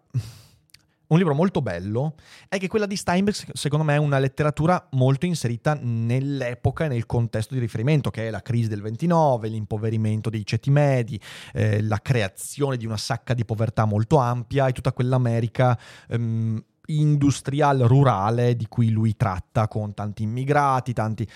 Un 1.14 1.21
libro 1.21 1.37
molto 1.37 1.62
bello 1.62 2.14
è 2.49 2.59
che 2.59 2.66
quella 2.66 2.87
di 2.87 2.97
Steinbeck, 2.97 3.50
secondo 3.52 3.85
me, 3.85 3.94
è 3.94 3.99
una 3.99 4.18
letteratura 4.18 4.85
molto 4.94 5.26
inserita 5.26 5.78
nell'epoca 5.80 6.87
e 6.87 6.88
nel 6.88 7.06
contesto 7.06 7.54
di 7.54 7.61
riferimento, 7.61 8.11
che 8.11 8.26
è 8.26 8.30
la 8.30 8.42
crisi 8.42 8.66
del 8.68 8.83
29, 8.83 9.47
l'impoverimento 9.47 10.28
dei 10.28 10.44
ceti 10.44 10.71
medi, 10.71 11.21
eh, 11.52 11.80
la 11.83 12.00
creazione 12.02 12.76
di 12.76 12.85
una 12.85 12.97
sacca 12.97 13.33
di 13.33 13.44
povertà 13.44 13.85
molto 13.85 14.16
ampia 14.16 14.66
e 14.66 14.73
tutta 14.73 14.92
quell'America 14.92 15.78
ehm, 16.09 16.61
industrial 16.87 17.78
rurale 17.83 18.56
di 18.56 18.66
cui 18.66 18.90
lui 18.90 19.14
tratta 19.14 19.68
con 19.68 19.94
tanti 19.94 20.25
immigrati, 20.25 20.92
tanti... 20.92 21.28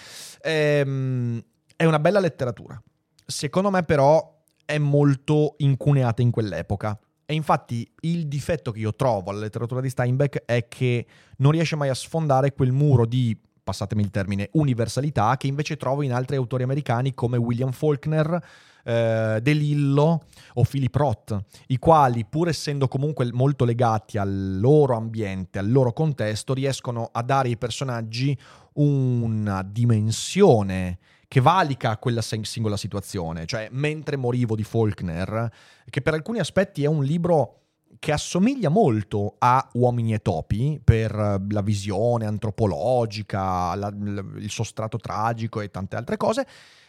Ehm, 0.42 1.40
è 1.76 1.84
una 1.84 2.00
bella 2.00 2.18
letteratura. 2.18 2.82
Secondo 3.24 3.70
me, 3.70 3.84
però, 3.84 4.42
è 4.64 4.78
molto 4.78 5.54
incuneata 5.58 6.20
in 6.20 6.32
quell'epoca 6.32 6.98
e 7.30 7.34
infatti 7.34 7.86
il 8.00 8.26
difetto 8.26 8.72
che 8.72 8.78
io 8.78 8.94
trovo 8.94 9.28
alla 9.28 9.40
letteratura 9.40 9.82
di 9.82 9.90
Steinbeck 9.90 10.44
è 10.46 10.66
che 10.66 11.04
non 11.36 11.52
riesce 11.52 11.76
mai 11.76 11.90
a 11.90 11.94
sfondare 11.94 12.54
quel 12.54 12.72
muro 12.72 13.04
di, 13.04 13.36
passatemi 13.62 14.00
il 14.00 14.10
termine, 14.10 14.48
universalità 14.52 15.36
che 15.36 15.46
invece 15.46 15.76
trovo 15.76 16.00
in 16.00 16.14
altri 16.14 16.36
autori 16.36 16.62
americani 16.62 17.12
come 17.12 17.36
William 17.36 17.70
Faulkner, 17.70 18.42
eh, 18.82 19.40
De 19.42 19.52
Lillo 19.52 20.24
o 20.54 20.62
Philip 20.62 20.94
Roth, 20.94 21.38
i 21.66 21.76
quali 21.76 22.24
pur 22.24 22.48
essendo 22.48 22.88
comunque 22.88 23.30
molto 23.30 23.66
legati 23.66 24.16
al 24.16 24.58
loro 24.58 24.96
ambiente, 24.96 25.58
al 25.58 25.70
loro 25.70 25.92
contesto, 25.92 26.54
riescono 26.54 27.10
a 27.12 27.20
dare 27.20 27.48
ai 27.48 27.58
personaggi 27.58 28.34
una 28.72 29.62
dimensione 29.62 30.98
che 31.28 31.40
valica 31.40 31.96
quella 31.98 32.22
singola 32.22 32.76
situazione. 32.76 33.44
Cioè, 33.44 33.68
mentre 33.70 34.16
morivo 34.16 34.56
di 34.56 34.64
Faulkner, 34.64 35.52
che 35.88 36.00
per 36.00 36.14
alcuni 36.14 36.38
aspetti 36.38 36.82
è 36.82 36.86
un 36.86 37.04
libro 37.04 37.54
che 37.98 38.12
assomiglia 38.12 38.68
molto 38.68 39.36
a 39.38 39.68
Uomini 39.74 40.14
e 40.14 40.20
Topi 40.20 40.80
per 40.82 41.12
la 41.48 41.62
visione 41.62 42.26
antropologica, 42.26 43.74
la, 43.74 43.88
il 43.88 44.50
sostrato 44.50 44.98
tragico 44.98 45.60
e 45.60 45.70
tante 45.70 45.96
altre 45.96 46.16
cose, 46.16 46.46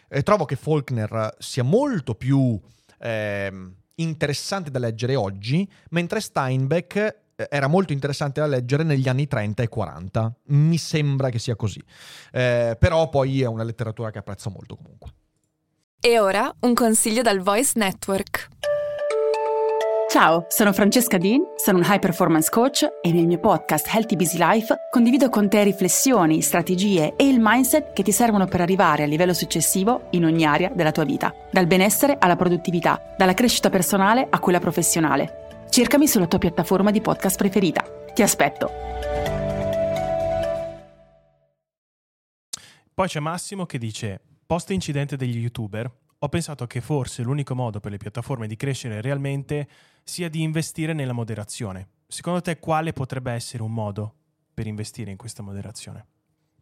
eh, 0.07 0.23
trovo 0.23 0.45
che 0.45 0.55
Faulkner 0.55 1.35
sia 1.39 1.63
molto 1.63 2.15
più 2.15 2.59
eh, 2.99 3.71
interessante 3.95 4.71
da 4.71 4.79
leggere 4.79 5.15
oggi, 5.15 5.69
mentre 5.89 6.21
Steinbeck 6.21 6.95
eh, 6.95 7.15
era 7.49 7.67
molto 7.67 7.93
interessante 7.93 8.39
da 8.41 8.47
leggere 8.47 8.83
negli 8.83 9.07
anni 9.07 9.27
30 9.27 9.63
e 9.63 9.67
40. 9.67 10.33
Mi 10.47 10.77
sembra 10.77 11.29
che 11.29 11.39
sia 11.39 11.55
così. 11.55 11.81
Eh, 12.31 12.75
però 12.77 13.09
poi 13.09 13.41
è 13.41 13.45
una 13.45 13.63
letteratura 13.63 14.11
che 14.11 14.17
apprezzo 14.17 14.49
molto 14.49 14.75
comunque. 14.75 15.11
E 16.01 16.19
ora 16.19 16.53
un 16.61 16.73
consiglio 16.73 17.21
dal 17.21 17.39
Voice 17.39 17.73
Network. 17.75 18.47
Ciao, 20.09 20.45
sono 20.47 20.73
Francesca 20.73 21.19
Dean, 21.19 21.39
sono 21.55 21.77
un 21.77 21.83
high 21.87 21.99
performance 21.99 22.49
coach 22.49 22.83
e 22.99 23.11
nel 23.11 23.27
mio 23.27 23.37
podcast 23.37 23.93
Healthy 23.93 24.15
Busy 24.15 24.37
Life 24.39 24.75
condivido 24.89 25.29
con 25.29 25.47
te 25.47 25.61
riflessioni, 25.61 26.41
strategie 26.41 27.13
e 27.15 27.27
il 27.27 27.37
mindset 27.39 27.93
che 27.93 28.01
ti 28.01 28.11
servono 28.11 28.47
per 28.47 28.61
arrivare 28.61 29.03
al 29.03 29.09
livello 29.09 29.35
successivo 29.35 30.07
in 30.11 30.25
ogni 30.25 30.45
area 30.45 30.71
della 30.73 30.91
tua 30.91 31.03
vita, 31.03 31.31
dal 31.51 31.67
benessere 31.67 32.15
alla 32.17 32.35
produttività, 32.35 32.99
dalla 33.15 33.35
crescita 33.35 33.69
personale 33.69 34.25
a 34.27 34.39
quella 34.39 34.59
professionale. 34.59 35.48
Cercami 35.69 36.07
sulla 36.07 36.27
tua 36.27 36.39
piattaforma 36.39 36.89
di 36.89 36.99
podcast 36.99 37.37
preferita. 37.37 37.83
Ti 38.13 38.21
aspetto. 38.23 38.69
Poi 42.93 43.07
c'è 43.07 43.19
Massimo 43.19 43.65
che 43.65 43.77
dice: 43.77 44.19
Post 44.45 44.71
incidente 44.71 45.15
degli 45.15 45.37
youtuber, 45.37 45.89
ho 46.17 46.27
pensato 46.27 46.65
che 46.65 46.81
forse 46.81 47.21
l'unico 47.21 47.53
modo 47.55 47.79
per 47.79 47.91
le 47.91 47.97
piattaforme 47.97 48.47
di 48.47 48.55
crescere 48.55 48.99
realmente 48.99 49.69
sia 50.03 50.27
di 50.27 50.41
investire 50.41 50.93
nella 50.93 51.13
moderazione. 51.13 51.87
Secondo 52.07 52.41
te 52.41 52.59
quale 52.59 52.91
potrebbe 52.91 53.31
essere 53.31 53.61
un 53.61 53.71
modo 53.71 54.15
per 54.53 54.65
investire 54.65 55.11
in 55.11 55.17
questa 55.17 55.43
moderazione? 55.43 56.07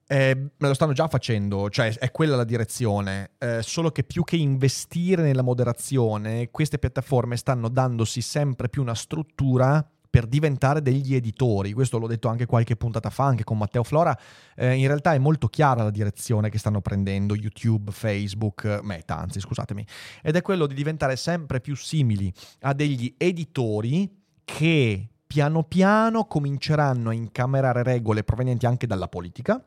Eh, 0.09 0.35
me 0.35 0.67
lo 0.67 0.73
stanno 0.73 0.93
già 0.93 1.09
facendo, 1.09 1.69
cioè 1.69 1.93
è 1.93 2.11
quella 2.11 2.37
la 2.37 2.45
direzione, 2.45 3.31
eh, 3.37 3.61
solo 3.61 3.91
che 3.91 4.03
più 4.03 4.23
che 4.23 4.37
investire 4.37 5.21
nella 5.21 5.41
moderazione, 5.41 6.49
queste 6.49 6.79
piattaforme 6.79 7.35
stanno 7.35 7.67
dandosi 7.67 8.21
sempre 8.21 8.69
più 8.69 8.81
una 8.81 8.95
struttura 8.95 9.85
per 10.09 10.25
diventare 10.25 10.81
degli 10.81 11.13
editori. 11.13 11.73
Questo 11.73 11.99
l'ho 11.99 12.07
detto 12.07 12.29
anche 12.29 12.45
qualche 12.45 12.77
puntata 12.77 13.09
fa, 13.09 13.25
anche 13.25 13.43
con 13.43 13.57
Matteo 13.57 13.83
Flora. 13.83 14.17
Eh, 14.55 14.75
in 14.75 14.87
realtà 14.87 15.13
è 15.13 15.17
molto 15.17 15.47
chiara 15.47 15.83
la 15.83 15.91
direzione 15.91 16.49
che 16.49 16.57
stanno 16.57 16.79
prendendo 16.79 17.35
YouTube, 17.35 17.91
Facebook, 17.91 18.79
Meta, 18.83 19.17
anzi 19.17 19.41
scusatemi, 19.41 19.85
ed 20.23 20.37
è 20.37 20.41
quello 20.41 20.67
di 20.67 20.73
diventare 20.73 21.17
sempre 21.17 21.59
più 21.59 21.75
simili 21.75 22.31
a 22.61 22.73
degli 22.73 23.13
editori 23.17 24.09
che 24.45 25.09
piano 25.27 25.63
piano 25.63 26.25
cominceranno 26.25 27.09
a 27.09 27.13
incamerare 27.13 27.83
regole 27.83 28.23
provenienti 28.23 28.65
anche 28.65 28.87
dalla 28.87 29.09
politica 29.09 29.61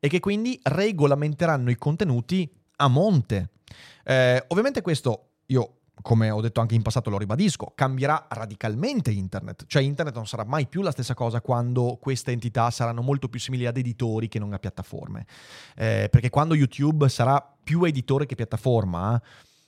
e 0.00 0.08
che 0.08 0.18
quindi 0.18 0.58
regolamenteranno 0.62 1.70
i 1.70 1.76
contenuti 1.76 2.50
a 2.76 2.88
monte. 2.88 3.50
Eh, 4.02 4.42
ovviamente 4.48 4.82
questo 4.82 5.26
io 5.46 5.80
come 6.02 6.30
ho 6.30 6.40
detto 6.40 6.60
anche 6.60 6.74
in 6.74 6.82
passato, 6.82 7.10
lo 7.10 7.18
ribadisco, 7.18 7.72
cambierà 7.74 8.26
radicalmente 8.30 9.10
internet. 9.10 9.64
Cioè 9.66 9.82
internet 9.82 10.14
non 10.14 10.26
sarà 10.26 10.44
mai 10.44 10.66
più 10.66 10.82
la 10.82 10.90
stessa 10.90 11.14
cosa 11.14 11.40
quando 11.40 11.98
queste 12.00 12.32
entità 12.32 12.70
saranno 12.70 13.02
molto 13.02 13.28
più 13.28 13.38
simili 13.38 13.66
ad 13.66 13.76
editori 13.76 14.28
che 14.28 14.38
non 14.38 14.52
a 14.52 14.58
piattaforme. 14.58 15.26
Eh, 15.76 16.08
perché 16.10 16.30
quando 16.30 16.54
YouTube 16.54 17.08
sarà 17.08 17.56
più 17.62 17.84
editore 17.84 18.26
che 18.26 18.34
piattaforma, 18.34 19.20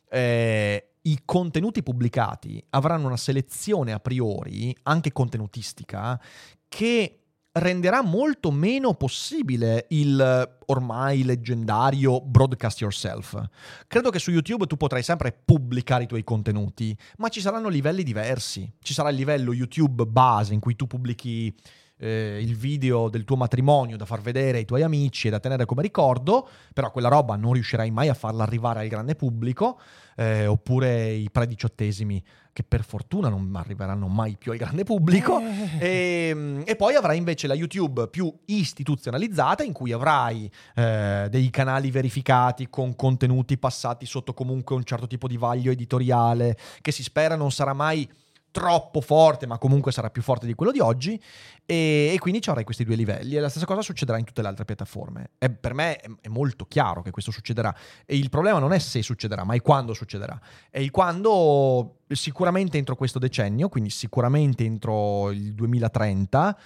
eh, 0.09 0.87
i 1.03 1.21
contenuti 1.25 1.83
pubblicati 1.83 2.65
avranno 2.71 3.07
una 3.07 3.17
selezione 3.17 3.93
a 3.93 4.01
priori, 4.01 4.75
anche 4.85 5.13
contenutistica, 5.13 6.21
che 6.69 7.22
renderà 7.53 8.03
molto 8.03 8.51
meno 8.51 8.95
possibile 8.95 9.87
il 9.91 10.59
ormai 10.67 11.23
leggendario 11.23 12.21
broadcast 12.21 12.81
yourself. 12.81 13.41
Credo 13.87 14.11
che 14.11 14.19
su 14.19 14.31
YouTube 14.31 14.67
tu 14.67 14.77
potrai 14.77 15.03
sempre 15.03 15.33
pubblicare 15.33 16.05
i 16.05 16.07
tuoi 16.07 16.25
contenuti, 16.25 16.97
ma 17.19 17.29
ci 17.29 17.41
saranno 17.41 17.69
livelli 17.69 18.03
diversi. 18.03 18.71
Ci 18.81 18.95
sarà 18.95 19.11
il 19.11 19.17
livello 19.17 19.53
YouTube 19.53 20.07
base 20.07 20.55
in 20.55 20.61
cui 20.61 20.77
tu 20.77 20.87
pubblichi 20.87 21.55
eh, 22.03 22.39
il 22.41 22.57
video 22.57 23.09
del 23.09 23.25
tuo 23.25 23.37
matrimonio 23.37 23.97
da 23.97 24.05
far 24.05 24.21
vedere 24.21 24.59
ai 24.59 24.65
tuoi 24.65 24.83
amici 24.83 25.29
e 25.29 25.31
da 25.31 25.39
tenere 25.39 25.65
come 25.65 25.83
ricordo, 25.83 26.49
però 26.75 26.91
quella 26.91 27.09
roba 27.09 27.37
non 27.37 27.53
riuscirai 27.53 27.91
mai 27.93 28.09
a 28.09 28.15
farla 28.15 28.43
arrivare 28.43 28.81
al 28.81 28.89
grande 28.89 29.15
pubblico, 29.15 29.79
eh, 30.17 30.47
oppure 30.47 31.13
i 31.13 31.31
prediciottesimi 31.31 32.23
che 32.53 32.65
per 32.65 32.85
fortuna 32.85 33.31
non 33.31 33.51
arriveranno 33.55 34.09
mai 34.09 34.37
più 34.37 34.53
al 34.53 34.59
grande 34.59 34.85
pubblico. 34.85 35.41
Eh. 35.41 35.79
E, 35.79 36.29
ehm, 36.29 36.63
e, 36.67 36.77
poi 36.77 36.95
avrai 36.95 37.17
invece 37.17 37.47
la 37.47 37.55
YouTube 37.55 38.09
più 38.09 38.33
istituzionalizzata, 38.47 39.63
in 39.63 39.73
cui 39.73 39.93
avrai 39.93 40.51
eh, 40.75 41.29
dei 41.31 41.49
canali 41.51 41.91
verificati 41.91 42.69
con 42.69 42.95
contenuti 42.95 43.57
passati 43.57 44.05
sotto 44.05 44.35
comunque 44.35 44.77
un 44.77 44.85
certo 44.85 45.07
tipo 45.07 45.29
di 45.29 45.37
vaglio 45.37 45.71
editoriale, 45.71 46.59
che 46.83 46.93
si 46.93 47.03
spera 47.03 47.37
non 47.37 47.51
sarà 47.51 47.73
mai 47.73 48.07
troppo 48.53 49.01
forte, 49.01 49.47
ma 49.47 49.59
comunque 49.59 49.91
sarà 49.91 50.11
più 50.11 50.23
forte 50.23 50.47
di 50.47 50.55
quello 50.55 50.71
di 50.71 50.79
oggi. 50.79 51.21
E, 51.67 52.13
e 52.13 52.19
quindi 52.21 52.41
ci 52.41 52.51
avrai 52.51 52.63
questi 52.63 52.85
due 52.85 52.95
livelli. 52.95 53.35
E 53.35 53.41
la 53.41 53.49
stessa 53.49 53.67
cosa 53.67 53.83
succederà 53.83 54.19
in 54.19 54.25
tutte 54.25 54.43
le 54.43 54.49
altre 54.49 54.65
piattaforme. 54.65 55.31
E 55.39 55.51
per 55.51 55.75
me 55.75 55.97
è, 55.97 56.09
è, 56.21 56.29
molto 56.29 56.67
chiaro 56.67 57.03
che 57.03 57.11
questo 57.11 57.33
succederà. 57.33 57.75
E 58.07 58.17
il 58.17 58.29
problema 58.29 58.61
non 58.61 58.73
è 58.73 58.79
se 58.79 59.03
succederà, 59.03 59.43
ma 59.43 59.55
è 59.55 59.61
quando 59.61 59.95
succederà. 59.95 60.41
E 60.71 60.83
il 60.83 60.93
quando 60.93 62.03
sicuramente 62.09 62.79
entro 62.79 62.95
questo 62.95 63.19
decennio, 63.19 63.69
quindi 63.69 63.91
sicuramente 63.91 64.63
entro 64.63 65.31
il 65.31 65.55
2030, 65.55 66.57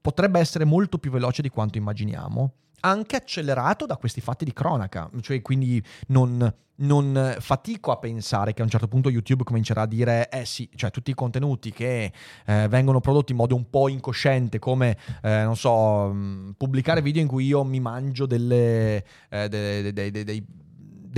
potrebbe 0.00 0.40
essere 0.40 0.64
molto 0.64 0.98
più 0.98 1.10
veloce 1.10 1.40
di 1.40 1.48
quanto 1.48 1.78
immaginiamo. 1.78 2.52
Anche 2.80 3.16
accelerato 3.16 3.86
da 3.86 3.96
questi 3.96 4.20
fatti 4.20 4.44
di 4.44 4.52
cronaca. 4.52 5.10
Cioè, 5.20 5.42
quindi 5.42 5.82
non, 6.08 6.52
non 6.76 7.36
fatico 7.40 7.90
a 7.90 7.98
pensare 7.98 8.52
che 8.54 8.60
a 8.60 8.64
un 8.64 8.70
certo 8.70 8.88
punto 8.88 9.10
YouTube 9.10 9.44
comincerà 9.44 9.82
a 9.82 9.86
dire: 9.86 10.28
eh 10.30 10.44
sì, 10.44 10.68
cioè 10.74 10.90
tutti 10.90 11.10
i 11.10 11.14
contenuti 11.14 11.72
che 11.72 12.12
eh, 12.46 12.68
vengono 12.68 13.00
prodotti 13.00 13.32
in 13.32 13.38
modo 13.38 13.54
un 13.54 13.68
po' 13.70 13.88
incosciente, 13.88 14.58
come 14.58 14.96
eh, 15.22 15.42
non 15.42 15.56
so, 15.56 16.12
mh, 16.12 16.54
pubblicare 16.56 17.02
video 17.02 17.22
in 17.22 17.28
cui 17.28 17.46
io 17.46 17.64
mi 17.64 17.80
mangio 17.80 18.26
delle, 18.26 19.04
eh, 19.28 19.48
de- 19.48 19.92
de- 19.92 20.10
de- 20.10 20.24
dei 20.24 20.44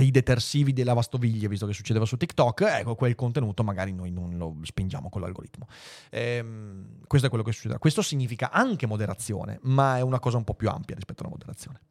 dei 0.01 0.09
detersivi 0.09 0.73
delle 0.73 0.87
lavastoviglie, 0.87 1.47
visto 1.47 1.67
che 1.67 1.73
succedeva 1.73 2.05
su 2.05 2.17
TikTok, 2.17 2.61
ecco 2.61 2.95
quel 2.95 3.13
contenuto 3.13 3.63
magari 3.63 3.93
noi 3.93 4.09
non 4.09 4.35
lo 4.35 4.57
spingiamo 4.63 5.11
con 5.11 5.21
l'algoritmo. 5.21 5.67
Ehm, 6.09 7.01
questo 7.05 7.27
è 7.27 7.29
quello 7.29 7.43
che 7.43 7.51
succederà. 7.51 7.77
Questo 7.77 8.01
significa 8.01 8.49
anche 8.49 8.87
moderazione, 8.87 9.59
ma 9.61 9.97
è 9.97 10.01
una 10.01 10.19
cosa 10.19 10.37
un 10.37 10.43
po' 10.43 10.55
più 10.55 10.69
ampia 10.69 10.95
rispetto 10.95 11.21
alla 11.21 11.31
moderazione. 11.31 11.81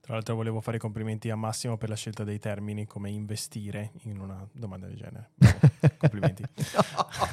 Tra 0.00 0.14
l'altro 0.14 0.34
volevo 0.34 0.62
fare 0.62 0.78
i 0.78 0.80
complimenti 0.80 1.28
a 1.28 1.36
Massimo 1.36 1.76
per 1.76 1.90
la 1.90 1.94
scelta 1.94 2.24
dei 2.24 2.38
termini 2.38 2.86
come 2.86 3.10
investire 3.10 3.92
in 4.04 4.18
una 4.18 4.48
domanda 4.52 4.86
del 4.86 4.96
genere. 4.96 5.32
Complimenti. 5.98 6.42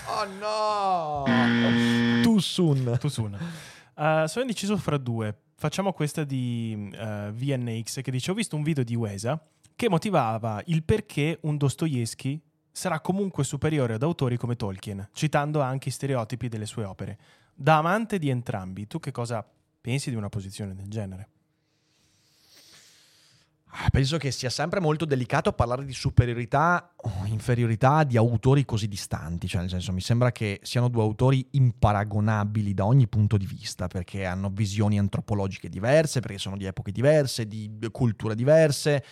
Oh 0.08 0.26
no! 0.38 1.24
Too 2.22 2.40
soon. 2.40 2.98
Tu 3.00 3.08
soon. 3.08 3.32
Uh, 3.96 4.26
sono 4.26 4.42
indeciso 4.42 4.76
fra 4.76 4.98
due. 4.98 5.44
Facciamo 5.58 5.94
questa 5.94 6.24
di 6.24 6.76
uh, 6.78 7.32
VNX 7.32 8.02
che 8.02 8.12
dice: 8.12 8.32
Ho 8.32 8.34
visto 8.34 8.56
un 8.56 8.64
video 8.64 8.84
di 8.84 8.96
Uesa 8.96 9.42
che 9.76 9.90
motivava 9.90 10.62
il 10.66 10.84
perché 10.84 11.40
un 11.44 11.58
Dostoevsky 11.58 12.42
sarà 12.72 13.00
comunque 13.00 13.44
superiore 13.44 13.94
ad 13.94 14.04
autori 14.04 14.38
come 14.38 14.56
Tolkien, 14.56 15.10
citando 15.14 15.62
anche 15.62 15.90
i 15.90 15.92
stereotipi 15.92 16.50
delle 16.50 16.66
sue 16.66 16.84
opere. 16.84 17.18
Da 17.54 17.78
amante 17.78 18.20
di 18.20 18.30
entrambi, 18.30 18.86
tu 18.86 19.00
che 19.00 19.12
cosa 19.12 19.46
pensi 19.80 20.10
di 20.10 20.16
una 20.18 20.30
posizione 20.30 20.76
del 20.76 20.90
genere? 20.90 21.30
Ah, 23.78 23.90
Penso 23.90 24.16
che 24.18 24.32
sia 24.32 24.50
sempre 24.50 24.80
molto 24.80 25.04
delicato 25.04 25.52
parlare 25.52 25.84
di 25.84 25.92
superiorità 25.92 26.94
o 26.96 27.26
inferiorità 27.26 28.06
di 28.06 28.16
autori 28.16 28.64
così 28.64 28.88
distanti, 28.88 29.50
cioè 29.50 29.62
nel 29.62 29.70
senso 29.70 29.92
mi 29.92 30.00
sembra 30.00 30.32
che 30.32 30.62
siano 30.64 30.88
due 30.88 31.02
autori 31.02 31.46
imparagonabili 31.52 32.74
da 32.74 32.86
ogni 32.86 33.10
punto 33.10 33.36
di 33.36 33.46
vista, 33.46 33.88
perché 33.88 34.26
hanno 34.26 34.50
visioni 34.50 34.98
antropologiche 34.98 35.68
diverse, 35.68 36.22
perché 36.22 36.38
sono 36.38 36.56
di 36.56 36.64
epoche 36.64 36.94
diverse, 36.94 37.48
di 37.48 37.70
culture 37.92 38.34
diverse, 38.34 39.04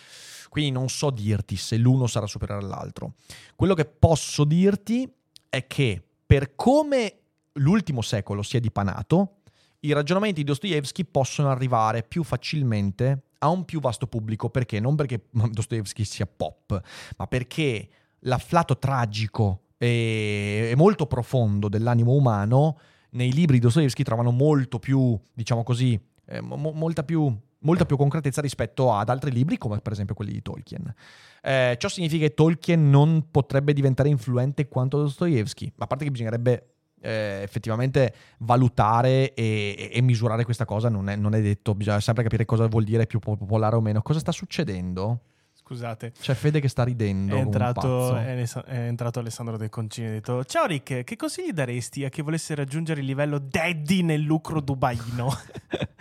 quindi 0.47 0.71
non 0.71 0.87
so 0.87 1.09
dirti 1.09 1.57
se 1.57 1.75
l'uno 1.75 2.07
sarà 2.07 2.25
superiore 2.25 2.63
all'altro. 2.63 3.15
Quello 3.55 3.73
che 3.73 3.83
posso 3.83 4.45
dirti 4.45 5.11
è 5.49 5.67
che 5.67 6.01
per 6.25 6.55
come 6.55 7.17
l'ultimo 7.53 8.01
secolo 8.01 8.41
si 8.41 8.55
è 8.55 8.61
dipanato, 8.61 9.39
i 9.81 9.91
ragionamenti 9.91 10.39
di 10.39 10.45
Dostoevsky 10.45 11.03
possono 11.03 11.49
arrivare 11.49 12.03
più 12.03 12.23
facilmente 12.23 13.23
a 13.43 13.49
un 13.49 13.65
più 13.65 13.79
vasto 13.79 14.07
pubblico. 14.07 14.49
Perché? 14.49 14.79
Non 14.79 14.95
perché 14.95 15.25
Dostoevsky 15.31 16.03
sia 16.03 16.25
pop, 16.25 16.81
ma 17.17 17.27
perché 17.27 17.87
l'afflato 18.19 18.77
tragico 18.77 19.63
e, 19.77 20.73
molto 20.75 21.05
profondo 21.05 21.67
dell'animo 21.67 22.13
umano 22.13 22.79
nei 23.11 23.31
libri 23.31 23.57
di 23.57 23.63
Dostoevsky 23.63 24.03
trovano 24.03 24.31
molto 24.31 24.79
più, 24.79 25.19
diciamo 25.33 25.63
così, 25.63 25.99
eh, 26.25 26.41
mo- 26.41 26.71
molta 26.71 27.03
più 27.03 27.35
molta 27.63 27.85
più 27.85 27.95
concretezza 27.95 28.41
rispetto 28.41 28.93
ad 28.93 29.07
altri 29.07 29.31
libri 29.31 29.57
come 29.57 29.79
per 29.79 29.93
esempio 29.93 30.15
quelli 30.15 30.33
di 30.33 30.41
Tolkien. 30.41 30.93
Eh, 31.41 31.75
ciò 31.79 31.87
significa 31.87 32.27
che 32.27 32.33
Tolkien 32.33 32.89
non 32.89 33.27
potrebbe 33.31 33.71
diventare 33.71 34.09
influente 34.09 34.67
quanto 34.67 34.97
Dostoevsky, 34.97 35.71
a 35.77 35.87
parte 35.87 36.03
che 36.03 36.11
bisognerebbe 36.11 36.72
eh, 37.03 37.41
effettivamente 37.43 38.13
valutare 38.39 39.33
e, 39.33 39.91
e- 39.91 40.01
misurare 40.01 40.45
questa 40.45 40.65
cosa, 40.65 40.89
non 40.89 41.09
è, 41.09 41.15
non 41.15 41.35
è 41.35 41.41
detto, 41.41 41.75
bisogna 41.75 41.99
sempre 41.99 42.23
capire 42.23 42.45
cosa 42.45 42.67
vuol 42.67 42.85
dire 42.85 43.05
più 43.05 43.19
popolare 43.19 43.75
o 43.75 43.81
meno. 43.81 44.01
Cosa 44.01 44.19
sta 44.19 44.31
succedendo? 44.31 45.19
Scusate. 45.65 46.11
C'è 46.19 46.33
Fede 46.33 46.59
che 46.59 46.67
sta 46.67 46.83
ridendo. 46.83 47.37
È 47.37 47.39
entrato, 47.39 48.17
è, 48.17 48.43
è 48.65 48.77
entrato 48.79 49.19
Alessandro 49.19 49.55
Del 49.55 49.69
Concini 49.69 50.07
e 50.07 50.09
ha 50.09 50.13
detto 50.13 50.43
Ciao 50.43 50.65
Rick, 50.65 51.05
che 51.05 51.15
consigli 51.15 51.51
daresti 51.51 52.03
a 52.03 52.09
chi 52.09 52.21
volesse 52.21 52.53
raggiungere 52.53 52.99
il 52.99 53.05
livello 53.05 53.39
daddy 53.39 54.01
nel 54.01 54.19
lucro 54.21 54.59
dubaino? 54.59 55.31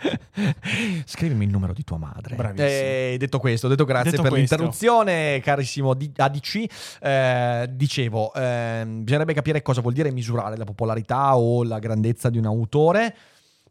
Scrivimi 1.05 1.45
il 1.45 1.51
numero 1.51 1.71
di 1.71 1.85
tua 1.85 1.97
madre. 1.97 2.35
Bravissimo. 2.35 2.67
Eh, 2.67 3.15
detto 3.17 3.39
questo, 3.39 3.69
detto 3.69 3.85
grazie 3.85 4.11
Detto 4.11 4.23
per 4.23 4.31
questo. 4.31 4.55
l'interruzione, 4.55 5.39
carissimo 5.39 5.91
ADC. 5.91 6.99
Eh, 6.99 7.69
dicevo, 7.71 8.33
ehm, 8.33 9.03
bisognerebbe 9.03 9.33
capire 9.33 9.61
cosa 9.61 9.79
vuol 9.79 9.93
dire 9.93 10.11
misurare 10.11 10.57
la 10.57 10.65
popolarità 10.65 11.37
o 11.37 11.63
la 11.63 11.79
grandezza 11.79 12.29
di 12.29 12.37
un 12.37 12.45
autore. 12.45 13.15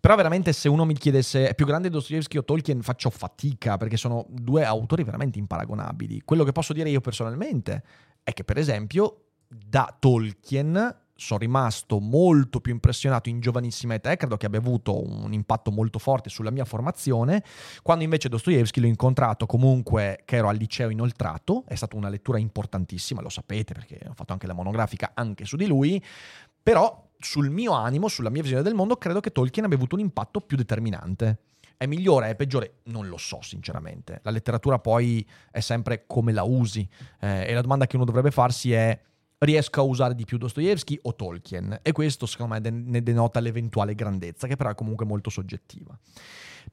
Però 0.03 0.17
veramente 0.17 0.53
se 0.53 0.69
uno 0.69 0.85
mi 0.85 0.95
chiedesse 0.95 1.51
è 1.51 1.55
più 1.55 1.65
grande 1.65 1.89
Dostoevsky 1.89 2.37
o 2.37 2.43
Tolkien? 2.43 2.83
Faccio 2.83 3.09
fatica 3.09 3.77
perché 3.77 3.97
sono 3.97 4.27
due 4.29 4.65
autori 4.65 5.05
veramente 5.05 5.39
imparagonabili. 5.39 6.23
Quello 6.25 6.43
che 6.43 6.51
posso 6.51 6.73
dire 6.73 6.91
io 6.91 7.01
personalmente 7.01 7.85
è 8.25 8.33
che 8.33 8.43
per 8.43 8.59
esempio 8.59 9.27
da 9.47 9.97
Tolkien 9.97 11.03
sono 11.15 11.39
rimasto 11.39 12.01
molto 12.01 12.61
più 12.61 12.73
impressionato 12.73 13.29
in 13.29 13.39
giovanissima 13.39 13.95
età 13.95 14.11
e 14.11 14.17
credo 14.17 14.37
che 14.37 14.47
abbia 14.47 14.59
avuto 14.59 15.01
un 15.01 15.33
impatto 15.33 15.71
molto 15.71 16.01
forte 16.01 16.31
sulla 16.31 16.51
mia 16.51 16.65
formazione, 16.65 17.45
quando 17.83 18.03
invece 18.03 18.29
Dostoevsky 18.29 18.81
l'ho 18.81 18.89
incontrato 18.89 19.47
comunque 19.47 20.23
che 20.25 20.35
ero 20.35 20.49
al 20.49 20.57
liceo 20.57 20.89
inoltrato, 20.89 21.63
è 21.69 21.77
stata 21.77 21.95
una 21.95 22.09
lettura 22.09 22.39
importantissima, 22.39 23.21
lo 23.21 23.29
sapete 23.29 23.73
perché 23.73 24.01
ho 24.09 24.15
fatto 24.15 24.33
anche 24.33 24.49
la 24.49 24.55
monografica 24.55 25.13
anche 25.15 25.45
su 25.45 25.55
di 25.55 25.67
lui, 25.67 26.03
però 26.63 27.11
sul 27.19 27.51
mio 27.51 27.73
animo, 27.73 28.09
sulla 28.09 28.31
mia 28.31 28.43
visione 28.43 28.63
del 28.63 28.75
mondo, 28.75 28.97
credo 28.97 29.21
che 29.21 29.31
Tolkien 29.31 29.65
abbia 29.65 29.77
avuto 29.77 29.95
un 29.95 30.01
impatto 30.01 30.41
più 30.41 30.57
determinante. 30.57 31.39
È 31.77 31.87
migliore, 31.87 32.31
è 32.31 32.37
peggiore? 32.37 32.81
Non 32.85 33.09
lo 33.09 33.17
so, 33.17 33.41
sinceramente. 33.43 34.21
La 34.23 34.31
letteratura 34.31 34.79
poi 34.79 35.27
è 35.51 35.61
sempre 35.61 36.05
come 36.07 36.33
la 36.33 36.45
usi. 36.45 36.89
Eh, 37.21 37.49
e 37.49 37.55
la 37.55 37.61
domanda 37.61 37.87
che 37.87 37.97
uno 37.97 38.05
dovrebbe 38.05 38.31
farsi 38.31 38.73
è: 38.73 39.01
riesco 39.39 39.81
a 39.81 39.83
usare 39.83 40.15
di 40.15 40.25
più 40.25 40.39
Dostoevsky 40.39 40.99
o 41.03 41.17
Tolkien? 41.17 41.81
E 41.83 41.91
questo, 41.91 42.27
secondo 42.27 42.55
me, 42.55 42.61
de- 42.61 42.71
ne 42.71 43.03
denota 43.03 43.41
l'eventuale 43.41 43.97
grandezza, 43.97 44.47
che 44.47 44.55
però 44.55 44.71
è 44.71 44.75
comunque 44.77 45.07
molto 45.07 45.29
soggettiva. 45.29 45.99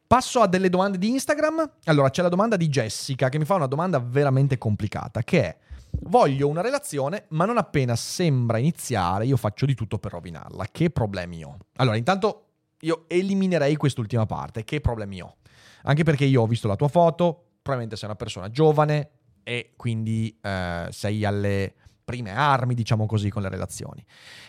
Passo 0.05 0.41
a 0.41 0.47
delle 0.47 0.69
domande 0.69 0.99
di 0.99 1.09
Instagram. 1.09 1.71
Allora, 1.85 2.11
c'è 2.11 2.21
la 2.21 2.29
domanda 2.29 2.55
di 2.55 2.67
Jessica 2.67 3.29
che 3.29 3.39
mi 3.39 3.45
fa 3.45 3.55
una 3.55 3.65
domanda 3.65 3.99
veramente 3.99 4.59
complicata, 4.59 5.23
che 5.23 5.43
è 5.43 5.57
voglio 6.01 6.47
una 6.47 6.61
relazione, 6.61 7.25
ma 7.29 7.45
non 7.45 7.57
appena 7.57 7.95
sembra 7.95 8.57
iniziare 8.57 9.25
io 9.25 9.37
faccio 9.37 9.65
di 9.65 9.75
tutto 9.75 9.97
per 9.97 10.11
rovinarla. 10.11 10.65
Che 10.71 10.89
problemi 10.89 11.43
ho? 11.43 11.57
Allora, 11.75 11.95
intanto 11.97 12.45
io 12.81 13.05
eliminerei 13.07 13.75
quest'ultima 13.75 14.25
parte. 14.25 14.63
Che 14.63 14.81
problemi 14.81 15.21
ho? 15.21 15.37
Anche 15.83 16.03
perché 16.03 16.25
io 16.25 16.41
ho 16.41 16.47
visto 16.47 16.67
la 16.67 16.75
tua 16.75 16.87
foto, 16.87 17.43
probabilmente 17.61 17.95
sei 17.95 18.09
una 18.09 18.17
persona 18.17 18.49
giovane 18.49 19.09
e 19.43 19.73
quindi 19.75 20.37
eh, 20.41 20.87
sei 20.89 21.25
alle 21.25 21.73
prime 22.03 22.31
armi, 22.31 22.73
diciamo 22.73 23.05
così, 23.05 23.29
con 23.29 23.41
le 23.41 23.49
relazioni. 23.49 24.03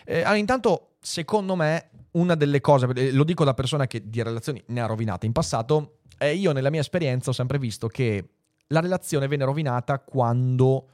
Eh, 0.05 0.21
allora, 0.21 0.35
intanto, 0.35 0.95
secondo 0.99 1.55
me, 1.55 1.89
una 2.11 2.35
delle 2.35 2.59
cose, 2.59 2.87
eh, 2.95 3.11
lo 3.11 3.23
dico 3.23 3.43
da 3.43 3.53
persona 3.53 3.87
che 3.87 4.09
di 4.09 4.21
relazioni 4.23 4.61
ne 4.67 4.81
ha 4.81 4.85
rovinate 4.85 5.25
in 5.25 5.31
passato, 5.31 5.97
è 6.17 6.25
io 6.25 6.51
nella 6.51 6.69
mia 6.69 6.81
esperienza 6.81 7.29
ho 7.29 7.33
sempre 7.33 7.57
visto 7.57 7.87
che 7.87 8.29
la 8.67 8.79
relazione 8.79 9.27
viene 9.27 9.43
rovinata 9.43 9.99
quando 9.99 10.87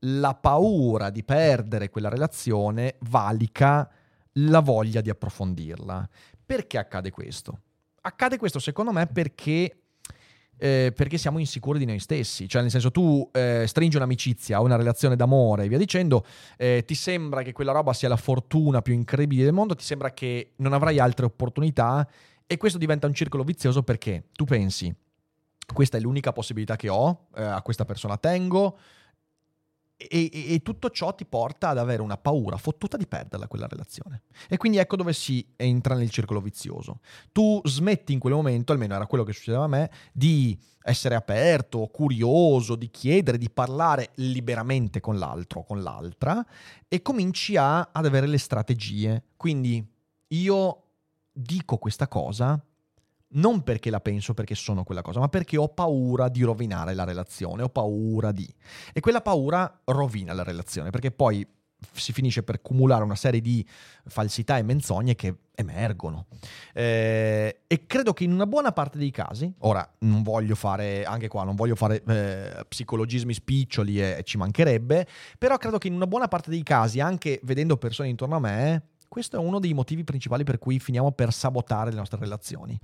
la 0.00 0.34
paura 0.34 1.10
di 1.10 1.24
perdere 1.24 1.90
quella 1.90 2.08
relazione 2.08 2.96
valica 3.00 3.90
la 4.32 4.60
voglia 4.60 5.00
di 5.00 5.10
approfondirla. 5.10 6.08
Perché 6.44 6.78
accade 6.78 7.10
questo? 7.10 7.60
Accade 8.00 8.38
questo 8.38 8.58
secondo 8.58 8.92
me 8.92 9.06
perché, 9.06 9.82
eh, 10.56 10.92
perché 10.94 11.18
siamo 11.18 11.38
insicuri 11.38 11.78
di 11.78 11.84
noi 11.84 11.98
stessi, 11.98 12.48
cioè 12.48 12.62
nel 12.62 12.70
senso 12.70 12.90
tu 12.90 13.28
eh, 13.32 13.64
stringi 13.66 13.96
un'amicizia 13.96 14.60
una 14.60 14.76
relazione 14.76 15.16
d'amore 15.16 15.64
e 15.64 15.68
via 15.68 15.78
dicendo, 15.78 16.24
eh, 16.56 16.84
ti 16.86 16.94
sembra 16.94 17.42
che 17.42 17.52
quella 17.52 17.72
roba 17.72 17.92
sia 17.92 18.08
la 18.08 18.16
fortuna 18.16 18.82
più 18.82 18.94
incredibile 18.94 19.44
del 19.44 19.52
mondo, 19.52 19.74
ti 19.74 19.84
sembra 19.84 20.12
che 20.12 20.52
non 20.56 20.72
avrai 20.72 20.98
altre 20.98 21.26
opportunità 21.26 22.08
e 22.46 22.56
questo 22.56 22.78
diventa 22.78 23.06
un 23.06 23.14
circolo 23.14 23.42
vizioso 23.42 23.82
perché 23.82 24.28
tu 24.32 24.44
pensi, 24.44 24.94
questa 25.70 25.98
è 25.98 26.00
l'unica 26.00 26.32
possibilità 26.32 26.76
che 26.76 26.88
ho, 26.88 27.26
eh, 27.36 27.42
a 27.42 27.60
questa 27.60 27.84
persona 27.84 28.16
tengo, 28.16 28.78
e, 30.00 30.30
e- 30.32 30.54
e 30.54 30.62
tutto 30.62 30.90
ciò 30.90 31.12
ti 31.12 31.26
porta 31.26 31.70
ad 31.70 31.78
avere 31.78 32.00
una 32.02 32.16
paura 32.16 32.56
fottuta 32.56 32.96
di 32.96 33.06
perderla 33.06 33.48
quella 33.48 33.66
relazione. 33.66 34.22
E 34.48 34.56
quindi 34.56 34.78
ecco 34.78 34.94
dove 34.94 35.12
si 35.12 35.44
entra 35.56 35.96
nel 35.96 36.08
circolo 36.08 36.40
vizioso. 36.40 37.00
Tu 37.32 37.60
smetti 37.64 38.12
in 38.12 38.20
quel 38.20 38.32
momento, 38.34 38.72
almeno 38.72 38.94
era 38.94 39.06
quello 39.08 39.24
che 39.24 39.32
succedeva 39.32 39.64
a 39.64 39.68
me, 39.68 39.90
di 40.12 40.56
essere 40.82 41.16
aperto, 41.16 41.88
curioso, 41.88 42.76
di 42.76 42.90
chiedere, 42.90 43.38
di 43.38 43.50
parlare 43.50 44.10
liberamente 44.14 45.00
con 45.00 45.18
l'altro 45.18 45.64
con 45.64 45.82
l'altra 45.82 46.46
e 46.86 47.02
cominci 47.02 47.56
a- 47.56 47.90
ad 47.92 48.06
avere 48.06 48.28
le 48.28 48.38
strategie. 48.38 49.24
Quindi 49.36 49.84
io 50.28 50.82
dico 51.32 51.76
questa 51.76 52.06
cosa 52.06 52.62
non 53.30 53.62
perché 53.62 53.90
la 53.90 54.00
penso 54.00 54.34
perché 54.34 54.54
sono 54.54 54.84
quella 54.84 55.02
cosa, 55.02 55.20
ma 55.20 55.28
perché 55.28 55.56
ho 55.56 55.68
paura 55.68 56.28
di 56.28 56.42
rovinare 56.42 56.94
la 56.94 57.04
relazione, 57.04 57.62
ho 57.62 57.68
paura 57.68 58.32
di... 58.32 58.48
E 58.92 59.00
quella 59.00 59.20
paura 59.20 59.80
rovina 59.84 60.32
la 60.32 60.42
relazione, 60.42 60.90
perché 60.90 61.10
poi 61.10 61.46
si 61.92 62.12
finisce 62.12 62.42
per 62.42 62.60
cumulare 62.60 63.04
una 63.04 63.14
serie 63.14 63.40
di 63.40 63.64
falsità 64.06 64.58
e 64.58 64.62
menzogne 64.62 65.14
che 65.14 65.34
emergono. 65.54 66.26
Eh, 66.72 67.60
e 67.66 67.86
credo 67.86 68.12
che 68.12 68.24
in 68.24 68.32
una 68.32 68.46
buona 68.46 68.72
parte 68.72 68.98
dei 68.98 69.10
casi, 69.10 69.52
ora 69.60 69.88
non 70.00 70.22
voglio 70.22 70.54
fare, 70.54 71.04
anche 71.04 71.28
qua, 71.28 71.44
non 71.44 71.54
voglio 71.54 71.76
fare 71.76 72.02
eh, 72.04 72.64
psicologismi 72.66 73.32
spiccioli 73.32 74.00
e, 74.00 74.16
e 74.18 74.22
ci 74.24 74.38
mancherebbe, 74.38 75.06
però 75.38 75.56
credo 75.56 75.78
che 75.78 75.88
in 75.88 75.94
una 75.94 76.06
buona 76.06 76.28
parte 76.28 76.50
dei 76.50 76.62
casi, 76.62 77.00
anche 77.00 77.40
vedendo 77.44 77.76
persone 77.76 78.08
intorno 78.08 78.36
a 78.36 78.40
me, 78.40 78.82
questo 79.08 79.36
è 79.36 79.38
uno 79.38 79.58
dei 79.58 79.72
motivi 79.72 80.04
principali 80.04 80.44
per 80.44 80.58
cui 80.58 80.78
finiamo 80.78 81.12
per 81.12 81.32
sabotare 81.32 81.90
le 81.90 81.96
nostre 81.96 82.18
relazioni. 82.20 82.78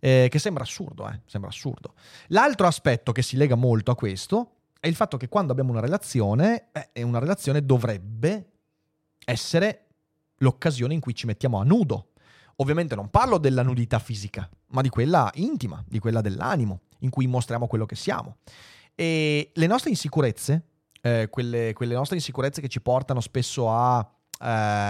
Eh, 0.00 0.26
che 0.30 0.38
sembra 0.38 0.64
assurdo, 0.64 1.08
eh? 1.08 1.20
Sembra 1.26 1.50
assurdo. 1.50 1.94
L'altro 2.28 2.66
aspetto 2.66 3.12
che 3.12 3.22
si 3.22 3.36
lega 3.36 3.54
molto 3.54 3.92
a 3.92 3.94
questo 3.94 4.56
è 4.80 4.88
il 4.88 4.94
fatto 4.94 5.16
che 5.16 5.28
quando 5.28 5.52
abbiamo 5.52 5.70
una 5.70 5.80
relazione, 5.80 6.68
eh, 6.92 7.02
una 7.02 7.18
relazione 7.18 7.64
dovrebbe 7.64 8.50
essere 9.24 9.86
l'occasione 10.38 10.94
in 10.94 11.00
cui 11.00 11.14
ci 11.14 11.26
mettiamo 11.26 11.60
a 11.60 11.64
nudo. 11.64 12.10
Ovviamente 12.56 12.96
non 12.96 13.08
parlo 13.08 13.38
della 13.38 13.62
nudità 13.62 14.00
fisica, 14.00 14.48
ma 14.68 14.82
di 14.82 14.88
quella 14.88 15.30
intima, 15.34 15.82
di 15.86 16.00
quella 16.00 16.20
dell'animo, 16.20 16.80
in 17.00 17.10
cui 17.10 17.26
mostriamo 17.28 17.68
quello 17.68 17.86
che 17.86 17.94
siamo. 17.94 18.38
E 18.94 19.52
le 19.54 19.66
nostre 19.68 19.90
insicurezze, 19.90 20.64
eh, 21.00 21.28
quelle, 21.30 21.72
quelle 21.72 21.94
nostre 21.94 22.16
insicurezze 22.16 22.60
che 22.60 22.68
ci 22.68 22.80
portano 22.80 23.20
spesso 23.20 23.70
a 23.70 24.17
eh, 24.40 24.46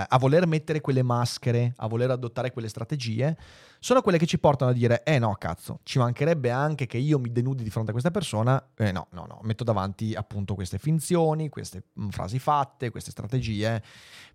a 0.09 0.19
voler 0.19 0.47
mettere 0.47 0.81
quelle 0.81 1.03
maschere, 1.03 1.73
a 1.77 1.87
voler 1.87 2.11
adottare 2.11 2.51
quelle 2.51 2.69
strategie, 2.69 3.37
sono 3.81 4.03
quelle 4.03 4.19
che 4.19 4.27
ci 4.27 4.39
portano 4.39 4.71
a 4.71 4.75
dire, 4.75 5.03
eh 5.05 5.19
no, 5.19 5.35
cazzo, 5.35 5.81
ci 5.85 5.99
mancherebbe 5.99 6.51
anche 6.51 6.87
che 6.87 6.99
io 6.99 7.19
mi 7.19 7.31
denudi 7.31 7.63
di 7.63 7.71
fronte 7.71 7.91
a 7.91 7.93
questa 7.93 8.11
persona, 8.11 8.71
eh 8.77 8.93
no, 8.93 9.07
no, 9.13 9.25
no, 9.27 9.41
metto 9.43 9.65
davanti 9.65 10.15
appunto 10.15 10.55
queste 10.55 10.79
finzioni, 10.79 11.49
queste 11.49 11.85
mm, 12.01 12.09
frasi 12.09 12.39
fatte, 12.39 12.91
queste 12.91 13.11
strategie, 13.11 13.83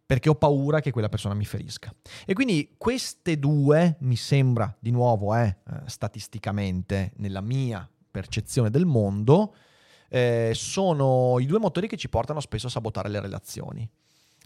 perché 0.06 0.30
ho 0.30 0.36
paura 0.36 0.80
che 0.80 0.92
quella 0.92 1.10
persona 1.10 1.34
mi 1.34 1.46
ferisca. 1.46 1.94
E 2.26 2.34
quindi 2.34 2.76
queste 2.78 3.38
due, 3.38 3.98
mi 4.00 4.16
sembra, 4.16 4.76
di 4.80 4.92
nuovo, 4.92 5.36
eh, 5.36 5.46
eh 5.46 5.82
statisticamente, 5.86 7.12
nella 7.18 7.42
mia 7.42 7.88
percezione 8.10 8.70
del 8.70 8.86
mondo, 8.86 9.56
eh, 10.10 10.52
sono 10.54 11.40
i 11.40 11.46
due 11.46 11.60
motori 11.60 11.88
che 11.88 11.98
ci 11.98 12.10
portano 12.10 12.40
spesso 12.40 12.68
a 12.68 12.70
sabotare 12.70 13.10
le 13.10 13.20
relazioni. 13.20 13.90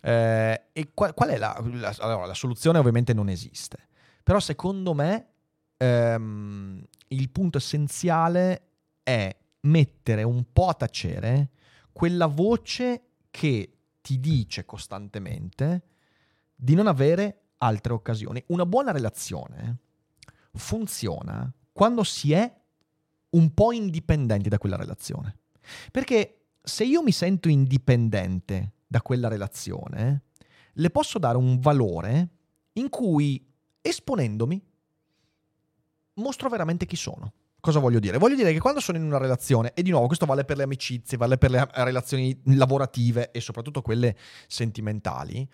Eh, 0.01 0.61
e 0.71 0.91
qual, 0.93 1.13
qual 1.13 1.29
è 1.29 1.37
la, 1.37 1.59
la, 1.73 1.95
allora, 1.99 2.25
la 2.25 2.33
soluzione? 2.33 2.77
Ovviamente 2.77 3.13
non 3.13 3.29
esiste, 3.29 3.87
però 4.23 4.39
secondo 4.39 4.93
me 4.93 5.27
ehm, 5.77 6.83
il 7.09 7.29
punto 7.29 7.57
essenziale 7.57 8.61
è 9.03 9.35
mettere 9.61 10.23
un 10.23 10.45
po' 10.51 10.67
a 10.67 10.73
tacere 10.73 11.49
quella 11.91 12.27
voce 12.27 13.03
che 13.31 13.71
ti 14.01 14.19
dice 14.19 14.65
costantemente 14.65 15.83
di 16.55 16.75
non 16.75 16.87
avere 16.87 17.41
altre 17.57 17.93
occasioni. 17.93 18.43
Una 18.47 18.65
buona 18.65 18.91
relazione 18.91 19.77
funziona 20.53 21.51
quando 21.71 22.03
si 22.03 22.33
è 22.33 22.51
un 23.29 23.53
po' 23.53 23.71
indipendenti 23.71 24.49
da 24.49 24.57
quella 24.57 24.75
relazione. 24.75 25.37
Perché 25.91 26.45
se 26.61 26.85
io 26.85 27.03
mi 27.03 27.11
sento 27.11 27.49
indipendente 27.49 28.73
da 28.87 29.01
quella 29.01 29.27
relazione, 29.27 30.23
le 30.73 30.89
posso 30.89 31.19
dare 31.19 31.37
un 31.37 31.59
valore 31.59 32.29
in 32.73 32.89
cui, 32.89 33.45
esponendomi, 33.81 34.63
mostro 36.15 36.49
veramente 36.49 36.85
chi 36.85 36.95
sono. 36.95 37.33
Cosa 37.59 37.79
voglio 37.79 37.99
dire? 37.99 38.17
Voglio 38.17 38.35
dire 38.35 38.53
che 38.53 38.59
quando 38.59 38.79
sono 38.79 38.97
in 38.97 39.03
una 39.03 39.17
relazione, 39.17 39.73
e 39.73 39.83
di 39.83 39.89
nuovo 39.89 40.07
questo 40.07 40.25
vale 40.25 40.45
per 40.45 40.57
le 40.57 40.63
amicizie, 40.63 41.17
vale 41.17 41.37
per 41.37 41.51
le 41.51 41.67
relazioni 41.73 42.39
lavorative 42.45 43.31
e 43.31 43.41
soprattutto 43.41 43.81
quelle 43.81 44.15
sentimentali, 44.47 45.47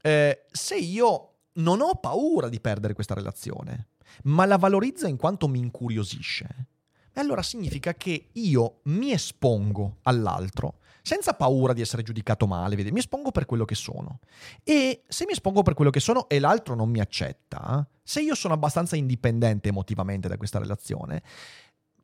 eh, 0.00 0.46
se 0.50 0.76
io 0.76 1.34
non 1.54 1.80
ho 1.80 1.96
paura 1.96 2.48
di 2.48 2.60
perdere 2.60 2.94
questa 2.94 3.14
relazione, 3.14 3.88
ma 4.24 4.46
la 4.46 4.56
valorizzo 4.56 5.06
in 5.06 5.16
quanto 5.16 5.48
mi 5.48 5.58
incuriosisce, 5.58 6.68
allora 7.14 7.42
significa 7.42 7.94
che 7.94 8.28
io 8.32 8.80
mi 8.84 9.12
espongo 9.12 9.98
all'altro 10.02 10.78
senza 11.10 11.34
paura 11.34 11.72
di 11.72 11.80
essere 11.80 12.04
giudicato 12.04 12.46
male, 12.46 12.76
vedi? 12.76 12.92
mi 12.92 13.00
espongo 13.00 13.32
per 13.32 13.44
quello 13.44 13.64
che 13.64 13.74
sono. 13.74 14.20
E 14.62 15.02
se 15.08 15.24
mi 15.26 15.32
espongo 15.32 15.62
per 15.62 15.74
quello 15.74 15.90
che 15.90 15.98
sono 15.98 16.28
e 16.28 16.38
l'altro 16.38 16.76
non 16.76 16.88
mi 16.88 17.00
accetta, 17.00 17.84
se 18.00 18.20
io 18.20 18.36
sono 18.36 18.54
abbastanza 18.54 18.94
indipendente 18.94 19.70
emotivamente 19.70 20.28
da 20.28 20.36
questa 20.36 20.60
relazione, 20.60 21.20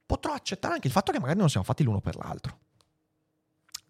potrò 0.05 0.33
accettare 0.33 0.75
anche 0.75 0.89
il 0.89 0.93
fatto 0.93 1.13
che 1.13 1.21
magari 1.21 1.39
non 1.39 1.49
siamo 1.49 1.65
fatti 1.65 1.85
l'uno 1.85 2.01
per 2.01 2.17
l'altro. 2.17 2.59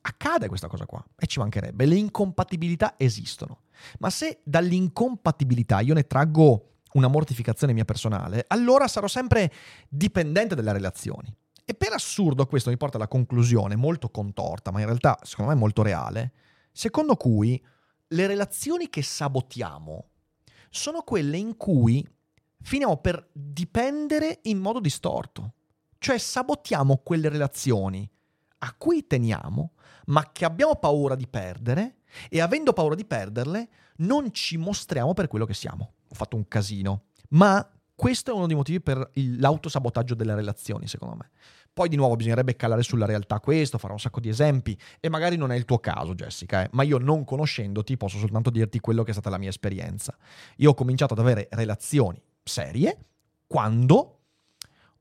Accade 0.03 0.49
questa 0.49 0.69
cosa 0.69 0.85
qua 0.85 1.03
e 1.19 1.27
ci 1.27 1.39
mancherebbe, 1.39 1.87
le 1.87 1.97
incompatibilità 1.97 2.97
esistono. 2.99 3.61
Ma 4.01 4.11
se 4.11 4.41
dall'incompatibilità 4.45 5.81
io 5.81 5.95
ne 5.95 6.07
traggo 6.07 6.73
una 6.93 7.09
mortificazione 7.09 7.73
mia 7.73 7.87
personale, 7.87 8.45
allora 8.49 8.87
sarò 8.87 9.07
sempre 9.07 9.51
dipendente 9.89 10.55
dalle 10.55 10.73
relazioni. 10.73 11.35
E 11.69 11.75
per 11.75 11.93
assurdo 11.93 12.47
questo 12.47 12.71
mi 12.71 12.77
porta 12.77 12.97
alla 12.97 13.09
conclusione 13.09 13.75
molto 13.75 14.09
contorta, 14.09 14.71
ma 14.71 14.79
in 14.79 14.87
realtà 14.87 15.19
secondo 15.23 15.51
me 15.51 15.59
molto 15.59 15.83
reale, 15.83 16.33
secondo 16.71 17.17
cui 17.17 17.61
le 18.07 18.27
relazioni 18.29 18.89
che 18.89 19.03
sabotiamo 19.03 20.11
sono 20.71 21.03
quelle 21.03 21.37
in 21.39 21.57
cui 21.57 22.09
finiamo 22.63 22.99
per 22.99 23.29
dipendere 23.33 24.39
in 24.43 24.59
modo 24.59 24.79
distorto. 24.79 25.55
Cioè 25.99 26.19
sabotiamo 26.19 26.99
quelle 26.99 27.29
relazioni 27.29 28.09
a 28.59 28.73
cui 28.75 29.05
teniamo, 29.05 29.73
ma 30.07 30.31
che 30.31 30.45
abbiamo 30.45 30.77
paura 30.77 31.17
di 31.17 31.27
perdere 31.27 32.03
e 32.29 32.41
avendo 32.41 32.73
paura 32.75 32.95
di 32.95 33.05
perderle 33.05 33.69
non 33.97 34.33
ci 34.33 34.57
mostriamo 34.57 35.15
per 35.15 35.27
quello 35.27 35.45
che 35.45 35.55
siamo. 35.55 35.95
Ho 36.09 36.15
fatto 36.15 36.37
un 36.37 36.47
casino, 36.47 37.07
ma 37.31 37.69
questo 37.97 38.31
è 38.31 38.35
uno 38.35 38.47
dei 38.47 38.55
motivi 38.55 38.81
per 38.81 39.11
l'autosabotaggio 39.15 40.15
delle 40.15 40.35
relazioni, 40.35 40.87
secondo 40.87 41.17
me. 41.17 41.31
Poi 41.77 41.91
di 41.91 41.97
nuovo 41.97 42.17
bisognerebbe 42.17 42.57
calare 42.57 42.83
sulla 42.83 43.05
realtà 43.05 43.39
questo, 43.39 43.77
fare 43.77 43.93
un 43.93 43.99
sacco 43.99 44.19
di 44.19 44.31
esempi 44.31 44.75
e 44.99 45.11
magari 45.11 45.37
non 45.37 45.53
è 45.53 45.57
il 45.57 45.67
tuo 45.67 45.79
caso 45.79 46.15
Jessica, 46.15 46.63
eh? 46.63 46.71
ma 46.73 46.85
io 46.85 46.97
non 46.97 47.23
conoscendoti 47.23 47.99
posso 47.99 48.17
soltanto 48.17 48.49
dirti 48.49 48.81
quello 48.81 49.03
che 49.03 49.11
è 49.11 49.13
stata 49.13 49.29
la 49.29 49.37
mia 49.37 49.51
esperienza. 49.51 50.17
Io 50.57 50.71
ho 50.71 50.75
cominciato 50.75 51.13
ad 51.13 51.19
avere 51.19 51.49
relazioni 51.51 52.19
serie 52.43 52.97
quando 53.47 54.21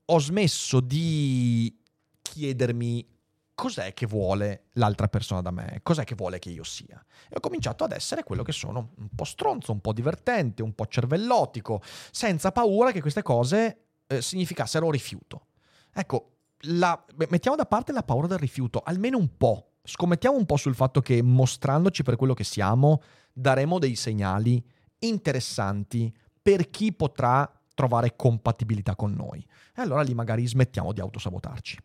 ho 0.04 0.18
smesso 0.18 0.80
di 0.80 1.74
chiedermi 2.20 3.08
cos'è 3.54 3.94
che 3.94 4.04
vuole 4.04 4.64
l'altra 4.72 5.08
persona 5.08 5.40
da 5.40 5.50
me, 5.50 5.80
cos'è 5.82 6.04
che 6.04 6.14
vuole 6.14 6.38
che 6.38 6.50
io 6.50 6.62
sia. 6.62 7.02
E 7.30 7.36
ho 7.36 7.40
cominciato 7.40 7.84
ad 7.84 7.92
essere 7.92 8.22
quello 8.22 8.42
che 8.42 8.52
sono, 8.52 8.90
un 8.98 9.08
po' 9.14 9.24
stronzo, 9.24 9.72
un 9.72 9.80
po' 9.80 9.94
divertente, 9.94 10.62
un 10.62 10.74
po' 10.74 10.84
cervellotico, 10.84 11.80
senza 12.10 12.52
paura 12.52 12.92
che 12.92 13.00
queste 13.00 13.22
cose 13.22 13.84
eh, 14.06 14.20
significassero 14.20 14.90
rifiuto. 14.90 15.46
Ecco, 15.94 16.32
la, 16.66 17.04
mettiamo 17.28 17.56
da 17.56 17.66
parte 17.66 17.92
la 17.92 18.02
paura 18.02 18.26
del 18.26 18.38
rifiuto, 18.38 18.80
almeno 18.84 19.18
un 19.18 19.36
po'. 19.36 19.72
Scommettiamo 19.82 20.36
un 20.36 20.46
po' 20.46 20.56
sul 20.56 20.74
fatto 20.74 21.00
che 21.00 21.22
mostrandoci 21.22 22.02
per 22.02 22.16
quello 22.16 22.34
che 22.34 22.44
siamo, 22.44 23.02
daremo 23.32 23.78
dei 23.78 23.94
segnali 23.94 24.64
interessanti 24.98 26.12
per 26.42 26.70
chi 26.70 26.92
potrà 26.92 27.50
trovare 27.74 28.16
compatibilità 28.16 28.96
con 28.96 29.12
noi. 29.12 29.44
E 29.74 29.82
allora 29.82 30.02
lì 30.02 30.14
magari 30.14 30.46
smettiamo 30.46 30.92
di 30.92 31.00
autosabotarci. 31.00 31.78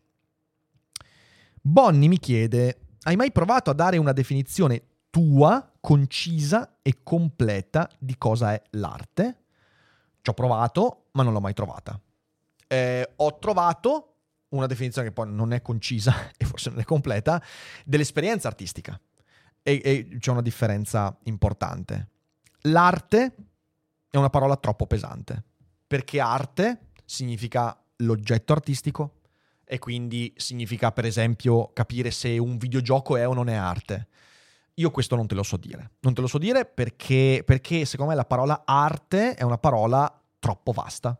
Bonnie 1.60 2.08
mi 2.08 2.18
chiede, 2.18 2.80
hai 3.02 3.14
mai 3.14 3.30
provato 3.30 3.70
a 3.70 3.74
dare 3.74 3.98
una 3.98 4.12
definizione 4.12 4.82
tua, 5.10 5.72
concisa 5.80 6.78
e 6.82 7.02
completa 7.02 7.88
di 7.98 8.16
cosa 8.16 8.54
è 8.54 8.62
l'arte? 8.70 9.42
Ci 10.22 10.30
ho 10.30 10.34
provato, 10.34 11.04
ma 11.12 11.22
non 11.22 11.32
l'ho 11.32 11.40
mai 11.40 11.52
trovata. 11.52 12.00
Eh, 12.66 13.12
ho 13.16 13.38
trovato 13.38 14.11
una 14.52 14.66
definizione 14.66 15.08
che 15.08 15.12
poi 15.14 15.32
non 15.32 15.52
è 15.52 15.60
concisa 15.60 16.30
e 16.36 16.44
forse 16.44 16.70
non 16.70 16.80
è 16.80 16.84
completa, 16.84 17.42
dell'esperienza 17.84 18.48
artistica. 18.48 18.98
E, 19.62 19.80
e 19.84 20.16
c'è 20.18 20.30
una 20.30 20.42
differenza 20.42 21.16
importante. 21.24 22.08
L'arte 22.62 23.34
è 24.08 24.16
una 24.16 24.30
parola 24.30 24.56
troppo 24.56 24.86
pesante, 24.86 25.42
perché 25.86 26.20
arte 26.20 26.88
significa 27.04 27.76
l'oggetto 27.96 28.52
artistico, 28.52 29.20
e 29.72 29.78
quindi 29.78 30.30
significa 30.36 30.92
per 30.92 31.06
esempio 31.06 31.72
capire 31.72 32.10
se 32.10 32.36
un 32.36 32.58
videogioco 32.58 33.16
è 33.16 33.26
o 33.26 33.32
non 33.32 33.48
è 33.48 33.54
arte. 33.54 34.08
Io 34.74 34.90
questo 34.90 35.16
non 35.16 35.26
te 35.26 35.34
lo 35.34 35.42
so 35.42 35.56
dire. 35.56 35.92
Non 36.00 36.12
te 36.12 36.20
lo 36.20 36.26
so 36.26 36.36
dire 36.36 36.66
perché, 36.66 37.42
perché 37.44 37.86
secondo 37.86 38.10
me 38.12 38.16
la 38.16 38.26
parola 38.26 38.64
arte 38.66 39.34
è 39.34 39.42
una 39.42 39.56
parola 39.56 40.14
troppo 40.38 40.72
vasta. 40.72 41.16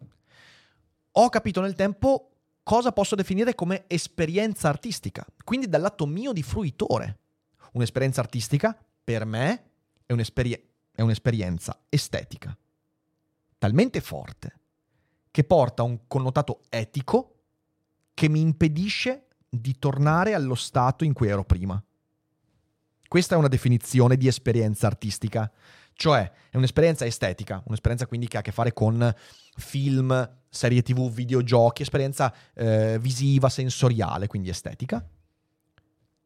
Ho 1.12 1.28
capito 1.30 1.62
nel 1.62 1.74
tempo 1.74 2.31
cosa 2.62 2.92
posso 2.92 3.14
definire 3.14 3.54
come 3.54 3.84
esperienza 3.86 4.68
artistica, 4.68 5.26
quindi 5.44 5.68
dal 5.68 5.80
lato 5.80 6.06
mio 6.06 6.32
di 6.32 6.42
fruitore. 6.42 7.18
Un'esperienza 7.72 8.20
artistica 8.20 8.76
per 9.02 9.24
me 9.24 9.70
è, 10.06 10.12
un'esperie- 10.12 10.68
è 10.92 11.00
un'esperienza 11.02 11.84
estetica, 11.88 12.56
talmente 13.58 14.00
forte 14.00 14.60
che 15.30 15.44
porta 15.44 15.82
un 15.82 16.06
connotato 16.06 16.60
etico 16.68 17.36
che 18.12 18.28
mi 18.28 18.40
impedisce 18.40 19.28
di 19.48 19.78
tornare 19.78 20.34
allo 20.34 20.54
stato 20.54 21.04
in 21.04 21.14
cui 21.14 21.28
ero 21.28 21.44
prima. 21.44 21.82
Questa 23.08 23.34
è 23.34 23.38
una 23.38 23.48
definizione 23.48 24.16
di 24.16 24.26
esperienza 24.26 24.86
artistica, 24.86 25.50
cioè 25.94 26.30
è 26.50 26.56
un'esperienza 26.56 27.04
estetica, 27.04 27.62
un'esperienza 27.66 28.06
quindi 28.06 28.28
che 28.28 28.36
ha 28.36 28.40
a 28.40 28.42
che 28.42 28.52
fare 28.52 28.72
con 28.72 29.14
film, 29.56 30.41
serie 30.52 30.82
tv, 30.82 31.10
videogiochi, 31.10 31.80
esperienza 31.80 32.32
eh, 32.54 32.98
visiva, 33.00 33.48
sensoriale, 33.48 34.26
quindi 34.26 34.50
estetica, 34.50 35.04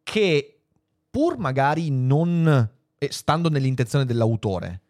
che 0.03 0.61
pur 1.09 1.39
magari 1.39 1.91
non 1.91 2.71
eh, 2.99 3.09
stando 3.13 3.49
nell'intenzione 3.49 4.05
dell'autore, 4.05 4.83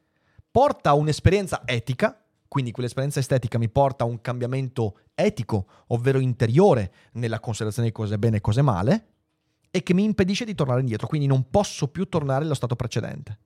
porta 0.51 0.91
a 0.91 0.95
un'esperienza 0.95 1.63
etica, 1.67 2.19
quindi 2.49 2.71
quell'esperienza 2.71 3.19
estetica 3.19 3.59
mi 3.59 3.69
porta 3.69 4.05
a 4.05 4.07
un 4.07 4.23
cambiamento 4.23 5.01
etico, 5.15 5.67
ovvero 5.89 6.19
interiore, 6.19 6.93
nella 7.13 7.41
considerazione 7.41 7.89
di 7.89 7.95
cose 7.95 8.19
bene 8.19 8.39
e 8.39 8.41
cose 8.41 8.63
male, 8.63 9.07
e 9.71 9.83
che 9.83 9.93
mi 9.93 10.05
impedisce 10.05 10.47
di 10.47 10.55
tornare 10.55 10.81
indietro, 10.81 11.07
quindi 11.07 11.27
non 11.27 11.51
posso 11.51 11.89
più 11.89 12.09
tornare 12.09 12.45
allo 12.45 12.55
stato 12.55 12.75
precedente. 12.75 13.39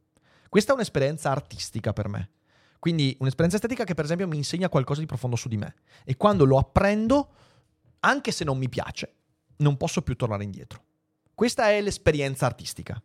Questa 0.48 0.70
è 0.70 0.74
un'esperienza 0.76 1.31
artistica 1.31 1.92
per 1.92 2.09
me. 2.09 2.31
Quindi 2.81 3.14
un'esperienza 3.21 3.57
estetica 3.57 3.85
che 3.85 3.95
per 3.95 4.05
esempio 4.07 4.27
mi 4.27 4.37
insegna 4.38 4.69
qualcosa 4.69 5.01
di 5.01 5.07
profondo 5.07 5.37
su 5.37 5.49
di 5.49 5.57
me. 5.59 5.75
E 6.05 6.16
quando 6.16 6.45
lo 6.45 6.57
apprendo, 6.59 7.29
anche 8.01 8.33
se 8.33 8.43
non 8.43 8.59
mi 8.59 8.69
piace, 8.69 9.14
non 9.59 9.77
posso 9.77 10.03
più 10.03 10.16
tornare 10.16 10.43
indietro. 10.43 10.83
Questa 11.35 11.69
è 11.71 11.81
l'esperienza 11.81 12.47
artistica. 12.47 13.01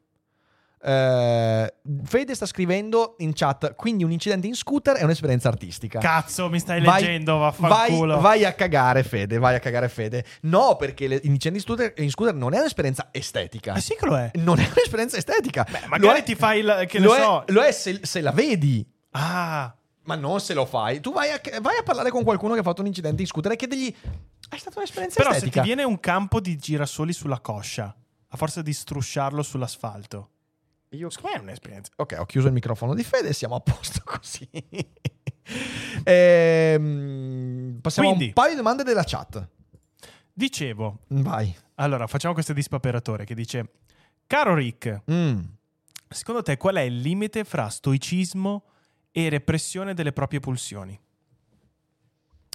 Eh, 0.87 1.73
Fede 2.03 2.35
sta 2.35 2.45
scrivendo 2.45 3.15
in 3.19 3.33
chat, 3.33 3.75
quindi 3.75 4.03
un 4.03 4.11
incidente 4.11 4.45
in 4.47 4.55
scooter 4.55 4.95
è 4.95 5.03
un'esperienza 5.03 5.49
artistica. 5.49 5.99
Cazzo, 5.99 6.47
mi 6.49 6.59
stai 6.59 6.81
Vai- 6.81 7.01
leggendo, 7.01 7.37
vai, 7.37 7.51
vaffanculo. 7.57 8.19
vai 8.19 8.45
a 8.45 8.53
cagare, 8.53 9.03
Fede. 9.03 9.37
Vai 9.39 9.55
a 9.55 9.59
cagare, 9.59 9.89
Fede. 9.89 10.23
No, 10.41 10.75
perché 10.77 11.07
l'incidente 11.07 11.57
in 11.57 11.59
scooter, 11.61 11.93
in 11.97 12.09
scooter 12.09 12.35
non 12.35 12.53
è 12.53 12.59
un'esperienza 12.59 13.09
estetica. 13.11 13.73
Ah, 13.73 13.79
sì 13.81 13.95
che 13.99 14.05
lo 14.05 14.15
è. 14.17 14.31
Non 14.35 14.59
è 14.59 14.67
un'esperienza 14.69 15.17
estetica. 15.17 15.65
Lo 15.69 15.87
Magari 15.89 16.19
è- 16.19 16.23
ti 16.23 16.35
fai 16.35 16.59
il... 16.59 16.85
che 16.87 16.99
lo, 16.99 17.13
è, 17.13 17.19
so... 17.19 17.43
lo 17.47 17.61
è 17.61 17.71
se, 17.71 17.99
se 18.03 18.21
la 18.21 18.31
vedi. 18.31 18.85
Ah, 19.17 19.75
Ma 20.03 20.15
non 20.15 20.39
se 20.41 20.53
lo 20.53 20.65
fai. 20.65 20.99
Tu 20.99 21.11
vai 21.13 21.31
a, 21.31 21.39
vai 21.61 21.77
a 21.77 21.83
parlare 21.83 22.09
con 22.09 22.23
qualcuno 22.23 22.53
che 22.53 22.59
ha 22.59 22.63
fatto 22.63 22.81
un 22.81 22.87
incidente 22.87 23.21
in 23.21 23.27
scooter 23.27 23.51
e 23.53 23.55
chiedegli: 23.55 23.93
È 24.49 24.57
stata 24.57 24.77
un'esperienza 24.79 25.15
però 25.17 25.29
se 25.31 25.37
estetica. 25.37 25.61
ti 25.61 25.67
viene 25.67 25.83
un 25.83 25.99
campo 25.99 26.39
di 26.39 26.55
girasoli 26.57 27.13
sulla 27.13 27.39
coscia, 27.39 27.95
a 28.27 28.37
forza 28.37 28.61
di 28.61 28.73
strusciarlo 28.73 29.41
sull'asfalto, 29.41 30.29
Io 30.89 31.09
secondo 31.09 31.35
me 31.37 31.41
è 31.41 31.43
un'esperienza. 31.43 31.91
Ok, 31.95 32.15
ho 32.19 32.25
chiuso 32.25 32.47
il 32.47 32.53
microfono 32.53 32.93
di 32.93 33.03
Fede, 33.03 33.31
siamo 33.33 33.55
a 33.55 33.59
posto 33.61 34.01
così. 34.05 34.47
Ehm, 36.03 37.79
passiamo 37.81 38.09
a 38.09 38.11
Quindi. 38.11 38.27
un 38.29 38.33
paio 38.33 38.49
di 38.51 38.55
domande 38.57 38.83
della 38.83 39.03
chat. 39.05 39.47
Dicevo, 40.33 40.99
Vai. 41.07 41.55
allora 41.75 42.07
facciamo 42.07 42.33
questo 42.33 42.51
dispaperatore 42.53 43.23
che 43.25 43.33
dice, 43.35 43.71
caro 44.27 44.53
Rick, 44.55 45.03
Mm. 45.09 45.39
secondo 46.09 46.41
te 46.41 46.57
qual 46.57 46.75
è 46.75 46.81
il 46.81 46.99
limite 46.99 47.43
fra 47.45 47.69
stoicismo 47.69 48.63
e 49.17 49.29
repressione 49.29 49.93
delle 49.93 50.11
proprie 50.11 50.41
pulsioni? 50.41 50.99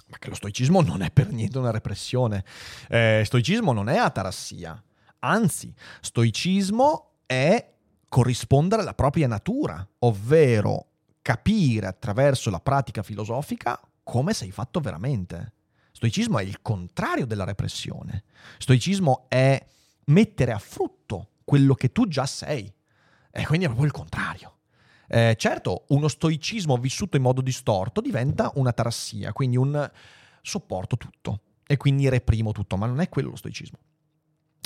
Ma 0.05 0.17
che 0.19 0.29
lo 0.29 0.35
stoicismo 0.35 0.81
non 0.81 1.01
è 1.01 1.09
per 1.09 1.31
niente 1.31 1.57
una 1.57 1.71
repressione. 1.71 2.45
Eh, 2.87 3.23
stoicismo 3.25 3.73
non 3.73 3.89
è 3.89 3.97
atarassia. 3.97 4.79
Anzi, 5.19 5.73
stoicismo 6.01 7.13
è 7.25 7.67
corrispondere 8.07 8.83
alla 8.83 8.93
propria 8.93 9.25
natura, 9.25 9.87
ovvero 9.99 10.89
capire 11.23 11.87
attraverso 11.87 12.51
la 12.51 12.59
pratica 12.59 13.01
filosofica 13.01 13.79
come 14.03 14.33
sei 14.33 14.51
fatto 14.51 14.79
veramente. 14.81 15.53
Stoicismo 15.91 16.37
è 16.37 16.43
il 16.43 16.61
contrario 16.61 17.25
della 17.25 17.43
repressione. 17.43 18.25
Stoicismo 18.59 19.25
è 19.29 19.65
mettere 20.05 20.51
a 20.51 20.59
frutto 20.59 21.29
quello 21.43 21.73
che 21.73 21.91
tu 21.91 22.07
già 22.07 22.27
sei. 22.27 22.71
E 23.31 23.45
quindi 23.47 23.65
è 23.65 23.67
proprio 23.67 23.87
il 23.87 23.93
contrario. 23.93 24.57
Eh, 25.13 25.35
certo, 25.37 25.83
uno 25.89 26.07
stoicismo 26.07 26.77
vissuto 26.77 27.17
in 27.17 27.23
modo 27.23 27.41
distorto 27.41 27.99
diventa 27.99 28.49
una 28.55 28.71
tarassia, 28.71 29.33
quindi 29.33 29.57
un 29.57 29.91
sopporto 30.41 30.95
tutto 30.95 31.41
e 31.67 31.75
quindi 31.75 32.07
reprimo 32.07 32.53
tutto, 32.53 32.77
ma 32.77 32.85
non 32.85 33.01
è 33.01 33.09
quello 33.09 33.31
lo 33.31 33.35
stoicismo. 33.35 33.77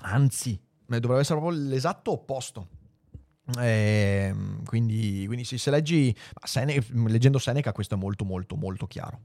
Anzi, 0.03 0.51
eh, 0.51 0.99
dovrebbe 0.99 1.21
essere 1.21 1.39
proprio 1.39 1.60
l'esatto 1.60 2.12
opposto. 2.12 2.67
Ehm, 3.58 4.63
quindi, 4.65 5.23
quindi 5.25 5.45
sì, 5.45 5.58
se 5.58 5.71
leggi 5.71 6.15
Sene- 6.43 6.84
leggendo 6.89 7.39
Seneca 7.39 7.71
questo 7.71 7.95
è 7.95 7.97
molto 7.97 8.23
molto 8.23 8.55
molto 8.55 8.86
chiaro. 8.86 9.19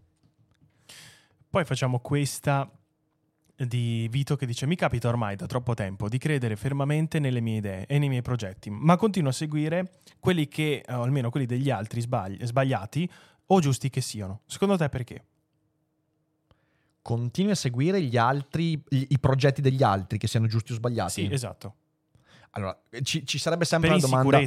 Poi 1.50 1.66
facciamo 1.66 2.00
questa 2.00 2.70
di 3.66 4.09
Vito 4.11 4.37
che 4.37 4.46
dice 4.46 4.66
mi 4.66 4.77
capita 4.77 5.09
ormai 5.09 5.37
da 5.37 5.46
troppo 5.46 5.75
tempo 5.75 6.09
di 6.09 6.18
credere 6.18 6.57
fermamente 6.57 7.18
nelle 7.18 7.40
mie 7.40 7.59
idee 7.59 7.87
e 7.87 7.99
nei 7.99 8.09
miei 8.09 8.23
progetti, 8.23 8.70
ma 8.70 8.96
continuo 8.96 9.31
a 9.31 9.33
seguire 9.33 10.01
quelli 10.18 10.49
che, 10.49 10.85
o 10.88 11.03
almeno 11.03 11.31
quelli 11.31 11.46
degli 11.46 11.70
altri 11.70 12.01
sbagli- 12.01 12.42
sbagliati 12.44 13.11
o 13.46 13.61
giusti 13.61 13.90
che 13.90 14.01
siano. 14.01 14.40
Secondo 14.46 14.77
te 14.77 14.88
perché? 14.88 15.25
Continui 17.03 17.53
a 17.53 17.57
seguire 17.57 18.01
gli 18.03 18.16
altri, 18.16 18.73
i, 18.90 19.07
i 19.11 19.18
progetti 19.18 19.61
degli 19.61 19.83
altri, 19.83 20.18
che 20.18 20.29
siano 20.29 20.46
giusti 20.46 20.73
o 20.73 20.75
sbagliati. 20.75 21.27
Sì, 21.27 21.33
esatto. 21.33 21.75
Allora, 22.53 22.77
ci, 23.03 23.25
ci 23.25 23.38
sarebbe 23.38 23.64
sempre 23.64 23.90
la 23.90 23.99
domanda. 23.99 24.38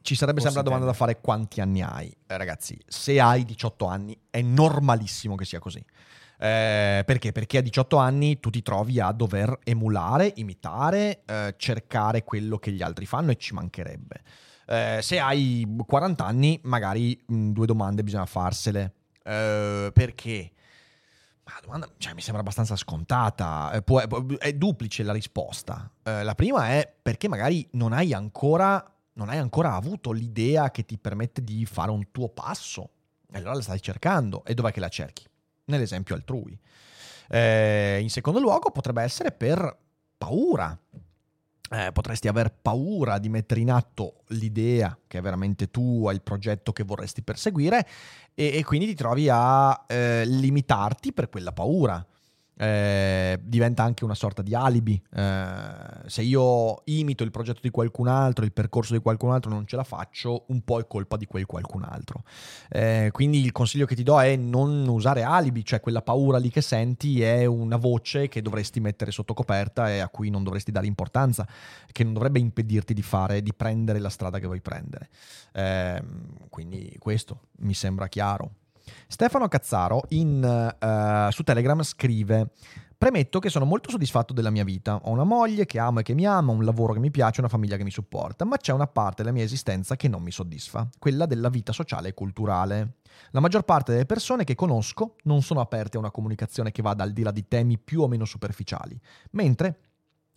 Ci 0.00 0.14
sarebbe 0.14 0.40
sempre 0.40 0.58
la 0.58 0.62
domanda 0.62 0.86
da 0.86 0.92
fare 0.92 1.20
quanti 1.20 1.60
anni 1.60 1.82
hai. 1.82 2.14
Eh, 2.26 2.36
ragazzi, 2.36 2.78
se 2.86 3.20
hai 3.20 3.44
18 3.44 3.86
anni 3.86 4.18
è 4.30 4.40
normalissimo 4.40 5.34
che 5.34 5.44
sia 5.44 5.58
così. 5.58 5.84
Eh, 6.44 7.04
perché? 7.06 7.32
Perché 7.32 7.56
a 7.56 7.60
18 7.62 7.96
anni 7.96 8.38
tu 8.38 8.50
ti 8.50 8.60
trovi 8.60 9.00
a 9.00 9.10
dover 9.12 9.60
emulare, 9.64 10.30
imitare, 10.36 11.22
eh, 11.24 11.54
cercare 11.56 12.22
quello 12.22 12.58
che 12.58 12.70
gli 12.70 12.82
altri 12.82 13.06
fanno 13.06 13.30
e 13.30 13.36
ci 13.36 13.54
mancherebbe. 13.54 14.20
Eh, 14.66 14.98
se 15.00 15.18
hai 15.18 15.66
40 15.86 16.26
anni, 16.26 16.60
magari 16.64 17.18
mh, 17.26 17.52
due 17.52 17.64
domande 17.64 18.02
bisogna 18.02 18.26
farsele. 18.26 18.92
Eh, 19.24 19.90
perché? 19.94 20.52
Ma 21.44 21.52
domanda 21.62 21.88
cioè, 21.96 22.12
mi 22.12 22.20
sembra 22.20 22.42
abbastanza 22.42 22.76
scontata. 22.76 23.72
Eh, 23.72 23.80
può- 23.80 24.02
è 24.36 24.52
duplice 24.52 25.02
la 25.02 25.14
risposta. 25.14 25.90
Eh, 26.02 26.22
la 26.22 26.34
prima 26.34 26.68
è 26.68 26.94
perché 27.02 27.26
magari 27.26 27.66
non 27.72 27.94
hai 27.94 28.12
ancora 28.12 28.86
non 29.16 29.28
hai 29.28 29.38
ancora 29.38 29.74
avuto 29.74 30.10
l'idea 30.10 30.70
che 30.72 30.84
ti 30.84 30.98
permette 30.98 31.42
di 31.42 31.64
fare 31.64 31.90
un 31.90 32.10
tuo 32.10 32.28
passo. 32.28 32.90
E 33.32 33.38
allora 33.38 33.54
la 33.54 33.62
stai 33.62 33.80
cercando. 33.80 34.44
E 34.44 34.52
dov'è 34.52 34.72
che 34.72 34.80
la 34.80 34.88
cerchi? 34.88 35.24
Nell'esempio 35.66 36.14
altrui. 36.14 36.58
Eh, 37.28 37.98
in 38.00 38.10
secondo 38.10 38.40
luogo 38.40 38.70
potrebbe 38.70 39.02
essere 39.02 39.32
per 39.32 39.76
paura. 40.16 40.78
Eh, 41.70 41.90
potresti 41.92 42.28
aver 42.28 42.52
paura 42.52 43.18
di 43.18 43.28
mettere 43.28 43.60
in 43.60 43.70
atto 43.70 44.22
l'idea 44.28 44.96
che 45.06 45.18
è 45.18 45.20
veramente 45.22 45.70
tua, 45.70 46.12
il 46.12 46.20
progetto 46.20 46.72
che 46.72 46.84
vorresti 46.84 47.22
perseguire 47.22 47.86
e, 48.34 48.58
e 48.58 48.64
quindi 48.64 48.86
ti 48.86 48.94
trovi 48.94 49.28
a 49.30 49.84
eh, 49.88 50.24
limitarti 50.26 51.12
per 51.12 51.30
quella 51.30 51.52
paura. 51.52 52.06
Eh, 52.56 53.40
diventa 53.42 53.82
anche 53.82 54.04
una 54.04 54.14
sorta 54.14 54.42
di 54.42 54.54
alibi. 54.54 55.00
Eh, 55.12 55.64
se 56.06 56.22
io 56.22 56.82
imito 56.84 57.24
il 57.24 57.30
progetto 57.30 57.60
di 57.62 57.70
qualcun 57.70 58.08
altro, 58.08 58.44
il 58.44 58.52
percorso 58.52 58.94
di 58.94 59.00
qualcun 59.00 59.32
altro, 59.32 59.50
non 59.50 59.66
ce 59.66 59.76
la 59.76 59.84
faccio, 59.84 60.44
un 60.48 60.62
po' 60.62 60.78
è 60.78 60.86
colpa 60.86 61.16
di 61.16 61.26
quel 61.26 61.46
qualcun 61.46 61.82
altro. 61.82 62.22
Eh, 62.68 63.10
quindi 63.12 63.40
il 63.40 63.52
consiglio 63.52 63.86
che 63.86 63.94
ti 63.94 64.02
do 64.02 64.20
è 64.20 64.36
non 64.36 64.86
usare 64.88 65.22
alibi, 65.22 65.64
cioè 65.64 65.80
quella 65.80 66.02
paura 66.02 66.38
lì 66.38 66.50
che 66.50 66.60
senti 66.60 67.22
è 67.22 67.44
una 67.44 67.76
voce 67.76 68.28
che 68.28 68.42
dovresti 68.42 68.80
mettere 68.80 69.10
sotto 69.10 69.34
coperta 69.34 69.90
e 69.90 69.98
a 69.98 70.08
cui 70.08 70.30
non 70.30 70.44
dovresti 70.44 70.70
dare 70.70 70.86
importanza, 70.86 71.46
che 71.90 72.04
non 72.04 72.12
dovrebbe 72.12 72.38
impedirti 72.38 72.94
di 72.94 73.02
fare, 73.02 73.42
di 73.42 73.52
prendere 73.52 73.98
la 73.98 74.10
strada 74.10 74.38
che 74.38 74.46
vuoi 74.46 74.60
prendere. 74.60 75.08
Eh, 75.52 76.02
quindi 76.50 76.96
questo 76.98 77.48
mi 77.58 77.74
sembra 77.74 78.08
chiaro. 78.08 78.50
Stefano 79.08 79.48
Cazzaro 79.48 80.02
in, 80.10 80.42
eh, 80.44 81.28
su 81.30 81.42
Telegram 81.42 81.82
scrive: 81.82 82.50
Premetto 82.96 83.38
che 83.38 83.50
sono 83.50 83.64
molto 83.64 83.90
soddisfatto 83.90 84.32
della 84.32 84.50
mia 84.50 84.64
vita. 84.64 84.96
Ho 85.04 85.10
una 85.10 85.24
moglie 85.24 85.66
che 85.66 85.78
amo 85.78 86.00
e 86.00 86.02
che 86.02 86.14
mi 86.14 86.26
ama, 86.26 86.52
un 86.52 86.64
lavoro 86.64 86.94
che 86.94 87.00
mi 87.00 87.10
piace, 87.10 87.40
una 87.40 87.50
famiglia 87.50 87.76
che 87.76 87.84
mi 87.84 87.90
supporta, 87.90 88.44
ma 88.44 88.56
c'è 88.56 88.72
una 88.72 88.86
parte 88.86 89.22
della 89.22 89.34
mia 89.34 89.44
esistenza 89.44 89.96
che 89.96 90.08
non 90.08 90.22
mi 90.22 90.30
soddisfa, 90.30 90.88
quella 90.98 91.26
della 91.26 91.50
vita 91.50 91.72
sociale 91.72 92.08
e 92.08 92.14
culturale. 92.14 92.94
La 93.32 93.40
maggior 93.40 93.64
parte 93.64 93.92
delle 93.92 94.06
persone 94.06 94.44
che 94.44 94.54
conosco 94.54 95.16
non 95.24 95.42
sono 95.42 95.60
aperte 95.60 95.96
a 95.96 96.00
una 96.00 96.10
comunicazione 96.10 96.70
che 96.70 96.82
vada 96.82 97.02
al 97.02 97.12
di 97.12 97.22
là 97.22 97.30
di 97.30 97.46
temi 97.46 97.78
più 97.78 98.00
o 98.00 98.08
meno 98.08 98.24
superficiali, 98.24 98.98
mentre 99.32 99.78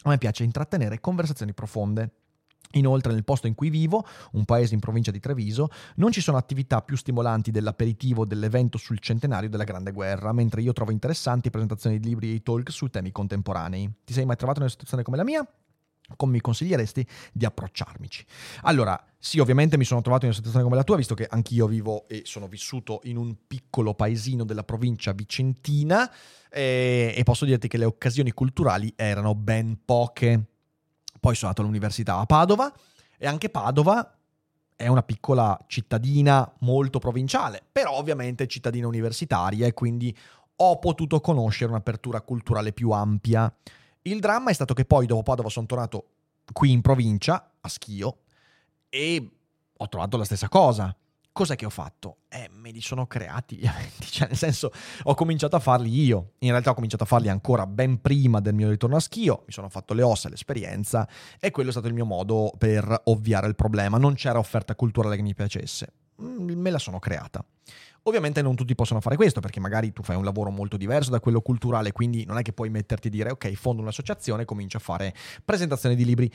a 0.03 0.09
me 0.09 0.17
piace 0.17 0.43
intrattenere 0.43 0.99
conversazioni 0.99 1.53
profonde. 1.53 2.11
Inoltre 2.77 3.13
nel 3.13 3.23
posto 3.23 3.47
in 3.47 3.55
cui 3.55 3.69
vivo, 3.69 4.05
un 4.33 4.45
paese 4.45 4.73
in 4.73 4.79
provincia 4.79 5.11
di 5.11 5.19
Treviso, 5.19 5.69
non 5.95 6.11
ci 6.11 6.21
sono 6.21 6.37
attività 6.37 6.81
più 6.81 6.95
stimolanti 6.95 7.51
dell'aperitivo 7.51 8.25
dell'evento 8.25 8.77
sul 8.77 8.99
centenario 8.99 9.49
della 9.49 9.63
Grande 9.63 9.91
Guerra, 9.91 10.31
mentre 10.31 10.61
io 10.61 10.73
trovo 10.73 10.91
interessanti 10.91 11.49
presentazioni 11.49 11.99
di 11.99 12.07
libri 12.07 12.35
e 12.35 12.41
talk 12.41 12.71
su 12.71 12.87
temi 12.87 13.11
contemporanei. 13.11 13.91
Ti 14.03 14.13
sei 14.13 14.25
mai 14.25 14.35
trovato 14.35 14.59
in 14.59 14.65
una 14.65 14.71
situazione 14.71 15.03
come 15.03 15.17
la 15.17 15.23
mia? 15.23 15.47
Come 16.15 16.31
mi 16.31 16.39
consiglieresti 16.39 17.05
di 17.33 17.43
approcciarmici? 17.43 18.25
Allora, 18.61 18.97
sì, 19.19 19.39
ovviamente 19.39 19.77
mi 19.77 19.83
sono 19.83 20.01
trovato 20.01 20.23
in 20.23 20.29
una 20.29 20.37
situazione 20.37 20.63
come 20.63 20.77
la 20.77 20.85
tua, 20.85 20.95
visto 20.95 21.15
che 21.15 21.27
anch'io 21.29 21.67
vivo 21.67 22.07
e 22.07 22.21
sono 22.23 22.47
vissuto 22.47 23.01
in 23.03 23.17
un 23.17 23.35
piccolo 23.45 23.93
paesino 23.93 24.45
della 24.45 24.63
provincia 24.63 25.11
vicentina 25.11 26.09
e, 26.49 27.13
e 27.13 27.23
posso 27.23 27.43
dirti 27.43 27.67
che 27.67 27.77
le 27.77 27.83
occasioni 27.83 28.31
culturali 28.31 28.93
erano 28.95 29.35
ben 29.35 29.79
poche. 29.83 30.45
Poi 31.19 31.35
sono 31.35 31.49
andato 31.49 31.61
all'università 31.61 32.17
a 32.17 32.25
Padova 32.25 32.73
E 33.17 33.27
anche 33.27 33.49
Padova 33.49 34.17
è 34.75 34.87
una 34.87 35.01
piccola 35.01 35.59
cittadina 35.67 36.49
molto 36.59 36.99
provinciale, 36.99 37.63
però 37.71 37.93
ovviamente 37.93 38.47
cittadina 38.47 38.87
universitaria 38.87 39.65
e 39.65 39.73
quindi 39.73 40.15
ho 40.57 40.77
potuto 40.79 41.19
conoscere 41.19 41.71
un'apertura 41.71 42.21
culturale 42.21 42.73
più 42.73 42.91
ampia. 42.91 43.51
Il 44.03 44.19
dramma 44.19 44.51
è 44.51 44.53
stato 44.53 44.73
che 44.73 44.85
poi 44.85 45.07
dopo 45.07 45.23
Padova 45.23 45.49
sono 45.49 45.65
tornato 45.65 46.05
qui 46.53 46.71
in 46.71 46.81
provincia, 46.81 47.53
a 47.59 47.67
Schio, 47.67 48.19
e 48.89 49.29
ho 49.75 49.89
trovato 49.89 50.17
la 50.17 50.23
stessa 50.23 50.47
cosa. 50.47 50.95
Cos'è 51.37 51.55
che 51.55 51.67
ho 51.67 51.69
fatto? 51.69 52.21
Eh, 52.29 52.49
me 52.51 52.71
li 52.71 52.81
sono 52.81 53.05
creati 53.05 53.57
gli 53.57 53.65
eventi, 53.67 54.07
cioè 54.07 54.27
nel 54.27 54.37
senso 54.37 54.71
ho 55.03 55.13
cominciato 55.13 55.55
a 55.55 55.59
farli 55.59 56.03
io. 56.03 56.31
In 56.39 56.49
realtà 56.49 56.71
ho 56.71 56.73
cominciato 56.73 57.03
a 57.03 57.05
farli 57.05 57.29
ancora 57.29 57.67
ben 57.67 58.01
prima 58.01 58.39
del 58.39 58.55
mio 58.55 58.71
ritorno 58.71 58.95
a 58.95 58.99
Schio, 58.99 59.43
mi 59.45 59.53
sono 59.53 59.69
fatto 59.69 59.93
le 59.93 60.01
ossa, 60.01 60.29
l'esperienza 60.29 61.07
e 61.39 61.51
quello 61.51 61.69
è 61.69 61.71
stato 61.71 61.87
il 61.87 61.93
mio 61.93 62.05
modo 62.05 62.51
per 62.57 63.03
ovviare 63.03 63.45
il 63.45 63.53
problema. 63.53 63.99
Non 63.99 64.15
c'era 64.15 64.39
offerta 64.39 64.73
culturale 64.73 65.15
che 65.15 65.21
mi 65.21 65.35
piacesse, 65.35 65.93
mm, 66.19 66.59
me 66.59 66.71
la 66.71 66.79
sono 66.79 66.97
creata. 66.97 67.45
Ovviamente 68.07 68.41
non 68.41 68.55
tutti 68.55 68.73
possono 68.73 69.01
fare 69.01 69.17
questo 69.17 69.41
perché 69.41 69.59
magari 69.59 69.91
tu 69.91 70.01
fai 70.01 70.15
un 70.15 70.23
lavoro 70.23 70.49
molto 70.49 70.77
diverso 70.77 71.11
da 71.11 71.19
quello 71.19 71.41
culturale, 71.41 71.91
quindi 71.91 72.23
non 72.23 72.37
è 72.37 72.41
che 72.41 72.53
puoi 72.53 72.69
metterti 72.69 73.07
a 73.07 73.11
dire 73.11 73.31
ok, 73.31 73.51
fondo 73.51 73.81
un'associazione 73.81 74.43
e 74.43 74.45
comincio 74.45 74.77
a 74.77 74.79
fare 74.79 75.13
presentazioni 75.43 75.93
di 75.93 76.05
libri. 76.05 76.31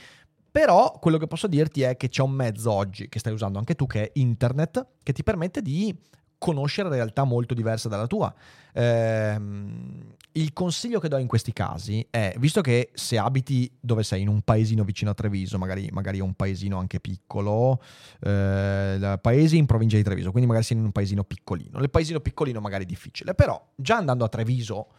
Però 0.53 0.99
quello 0.99 1.17
che 1.17 1.25
posso 1.25 1.47
dirti 1.47 1.81
è 1.81 1.97
che 1.97 2.09
c'è 2.09 2.21
un 2.21 2.29
mezzo 2.29 2.71
oggi 2.71 3.09
che 3.09 3.17
stai 3.17 3.33
usando 3.33 3.57
anche 3.57 3.73
tu, 3.73 3.87
che 3.87 4.03
è 4.03 4.11
internet, 4.13 4.85
che 5.01 5.11
ti 5.11 5.23
permette 5.23 5.63
di 5.63 5.97
conoscere 6.37 6.89
realtà 6.89 7.23
molto 7.23 7.55
diverse 7.55 7.89
dalla 7.89 8.05
tua. 8.05 8.31
Ehm, 8.73 10.13
il 10.33 10.53
consiglio 10.53 10.99
che 10.99 11.07
do 11.07 11.17
in 11.17 11.25
questi 11.25 11.53
casi 11.53 12.05
è, 12.07 12.35
visto 12.37 12.61
che 12.61 12.91
se 12.93 13.17
abiti 13.17 13.71
dove 13.79 14.03
sei, 14.03 14.21
in 14.21 14.27
un 14.27 14.43
paesino 14.43 14.83
vicino 14.83 15.09
a 15.09 15.15
Treviso, 15.15 15.57
magari, 15.57 15.89
magari 15.91 16.19
un 16.19 16.35
paesino 16.35 16.77
anche 16.77 16.99
piccolo, 16.99 17.81
eh, 18.19 19.17
paesi 19.19 19.57
in 19.57 19.65
provincia 19.65 19.97
di 19.97 20.03
Treviso, 20.03 20.29
quindi 20.29 20.47
magari 20.47 20.65
sei 20.67 20.77
in 20.77 20.83
un 20.83 20.91
paesino 20.91 21.23
piccolino. 21.23 21.79
Nel 21.79 21.89
paesino 21.89 22.19
piccolino 22.19 22.59
magari 22.59 22.83
è 22.83 22.87
difficile, 22.87 23.33
però 23.33 23.59
già 23.75 23.97
andando 23.97 24.23
a 24.23 24.29
Treviso 24.29 24.89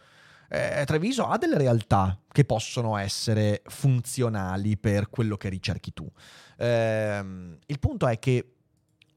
eh, 0.49 0.83
Treviso 0.85 1.27
ha 1.27 1.37
delle 1.37 1.57
realtà 1.57 2.19
che 2.31 2.45
possono 2.45 2.97
essere 2.97 3.61
funzionali 3.65 4.77
per 4.77 5.09
quello 5.09 5.37
che 5.37 5.49
ricerchi 5.49 5.93
tu. 5.93 6.09
Eh, 6.57 7.57
il 7.65 7.79
punto 7.79 8.07
è 8.07 8.19
che 8.19 8.53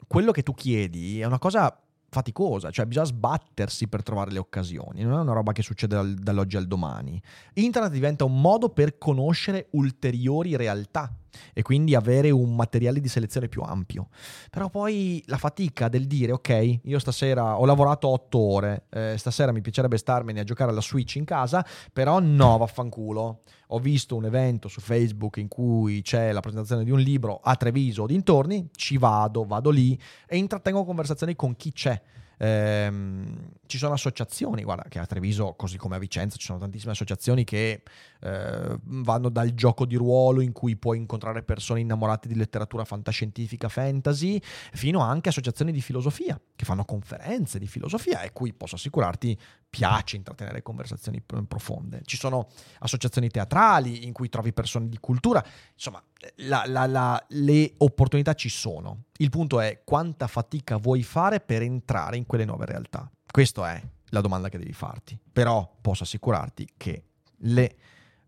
quello 0.06 0.32
che 0.32 0.42
tu 0.42 0.54
chiedi 0.54 1.20
è 1.20 1.24
una 1.24 1.38
cosa 1.38 1.82
faticosa, 2.10 2.70
cioè 2.70 2.86
bisogna 2.86 3.06
sbattersi 3.06 3.86
per 3.86 4.02
trovare 4.02 4.30
le 4.30 4.38
occasioni, 4.38 5.02
non 5.02 5.18
è 5.18 5.20
una 5.20 5.34
roba 5.34 5.52
che 5.52 5.62
succede 5.62 5.94
dal, 5.94 6.14
dall'oggi 6.14 6.56
al 6.56 6.66
domani. 6.66 7.20
Internet 7.54 7.92
diventa 7.92 8.24
un 8.24 8.40
modo 8.40 8.70
per 8.70 8.96
conoscere 8.96 9.66
ulteriori 9.72 10.56
realtà 10.56 11.12
e 11.52 11.62
quindi 11.62 11.94
avere 11.94 12.30
un 12.30 12.54
materiale 12.54 13.00
di 13.00 13.08
selezione 13.08 13.48
più 13.48 13.62
ampio. 13.62 14.08
Però 14.50 14.68
poi 14.70 15.22
la 15.26 15.38
fatica 15.38 15.88
del 15.88 16.06
dire 16.06 16.32
ok, 16.32 16.80
io 16.82 16.98
stasera 16.98 17.58
ho 17.58 17.64
lavorato 17.64 18.08
otto 18.08 18.38
ore, 18.38 18.86
eh, 18.90 19.14
stasera 19.16 19.52
mi 19.52 19.60
piacerebbe 19.60 19.96
starmene 19.96 20.40
a 20.40 20.44
giocare 20.44 20.70
alla 20.70 20.80
Switch 20.80 21.16
in 21.16 21.24
casa, 21.24 21.64
però 21.92 22.20
no, 22.20 22.56
vaffanculo. 22.58 23.42
Ho 23.68 23.78
visto 23.78 24.16
un 24.16 24.24
evento 24.24 24.68
su 24.68 24.80
Facebook 24.80 25.36
in 25.36 25.48
cui 25.48 26.00
c'è 26.00 26.32
la 26.32 26.40
presentazione 26.40 26.84
di 26.84 26.90
un 26.90 27.00
libro 27.00 27.40
a 27.42 27.54
Treviso 27.56 28.02
o 28.02 28.06
dintorni, 28.06 28.70
ci 28.74 28.96
vado, 28.96 29.44
vado 29.44 29.68
lì 29.70 29.98
e 30.26 30.38
intrattengo 30.38 30.84
conversazioni 30.84 31.36
con 31.36 31.54
chi 31.54 31.72
c'è. 31.72 32.00
Ehm, 32.38 33.50
ci 33.66 33.78
sono 33.78 33.94
associazioni, 33.94 34.62
guarda 34.62 34.84
che 34.88 34.98
a 34.98 35.06
Treviso, 35.06 35.54
così 35.54 35.76
come 35.76 35.96
a 35.96 35.98
Vicenza, 35.98 36.36
ci 36.36 36.46
sono 36.46 36.58
tantissime 36.58 36.92
associazioni 36.92 37.44
che 37.44 37.82
eh, 38.20 38.78
vanno 38.82 39.28
dal 39.28 39.52
gioco 39.54 39.84
di 39.84 39.96
ruolo 39.96 40.40
in 40.40 40.52
cui 40.52 40.76
puoi 40.76 40.96
incontrare 40.96 41.42
persone 41.42 41.80
innamorate 41.80 42.28
di 42.28 42.34
letteratura 42.34 42.84
fantascientifica, 42.84 43.68
fantasy, 43.68 44.40
fino 44.72 45.00
anche 45.00 45.28
associazioni 45.28 45.72
di 45.72 45.80
filosofia 45.80 46.40
che 46.56 46.64
fanno 46.64 46.84
conferenze 46.84 47.58
di 47.58 47.66
filosofia 47.66 48.22
e 48.22 48.32
cui 48.32 48.52
posso 48.54 48.76
assicurarti 48.76 49.38
piace 49.68 50.16
intrattenere 50.16 50.62
conversazioni 50.62 51.22
profonde. 51.46 52.00
Ci 52.04 52.16
sono 52.16 52.48
associazioni 52.78 53.28
teatrali 53.28 54.06
in 54.06 54.12
cui 54.12 54.28
trovi 54.28 54.52
persone 54.52 54.88
di 54.88 54.98
cultura, 54.98 55.44
insomma, 55.74 56.02
la, 56.36 56.64
la, 56.66 56.86
la, 56.86 57.24
le 57.28 57.74
opportunità 57.78 58.34
ci 58.34 58.48
sono. 58.48 59.04
Il 59.18 59.30
punto 59.30 59.60
è 59.60 59.82
quanta 59.84 60.26
fatica 60.26 60.76
vuoi 60.76 61.02
fare 61.02 61.40
per 61.40 61.62
entrare 61.62 62.16
in 62.16 62.26
quelle 62.26 62.44
nuove 62.44 62.66
realtà. 62.66 63.10
Questa 63.30 63.72
è 63.72 63.82
la 64.10 64.20
domanda 64.20 64.48
che 64.48 64.58
devi 64.58 64.72
farti. 64.72 65.18
Però 65.32 65.76
posso 65.80 66.02
assicurarti 66.04 66.68
che 66.76 67.04
le 67.42 67.76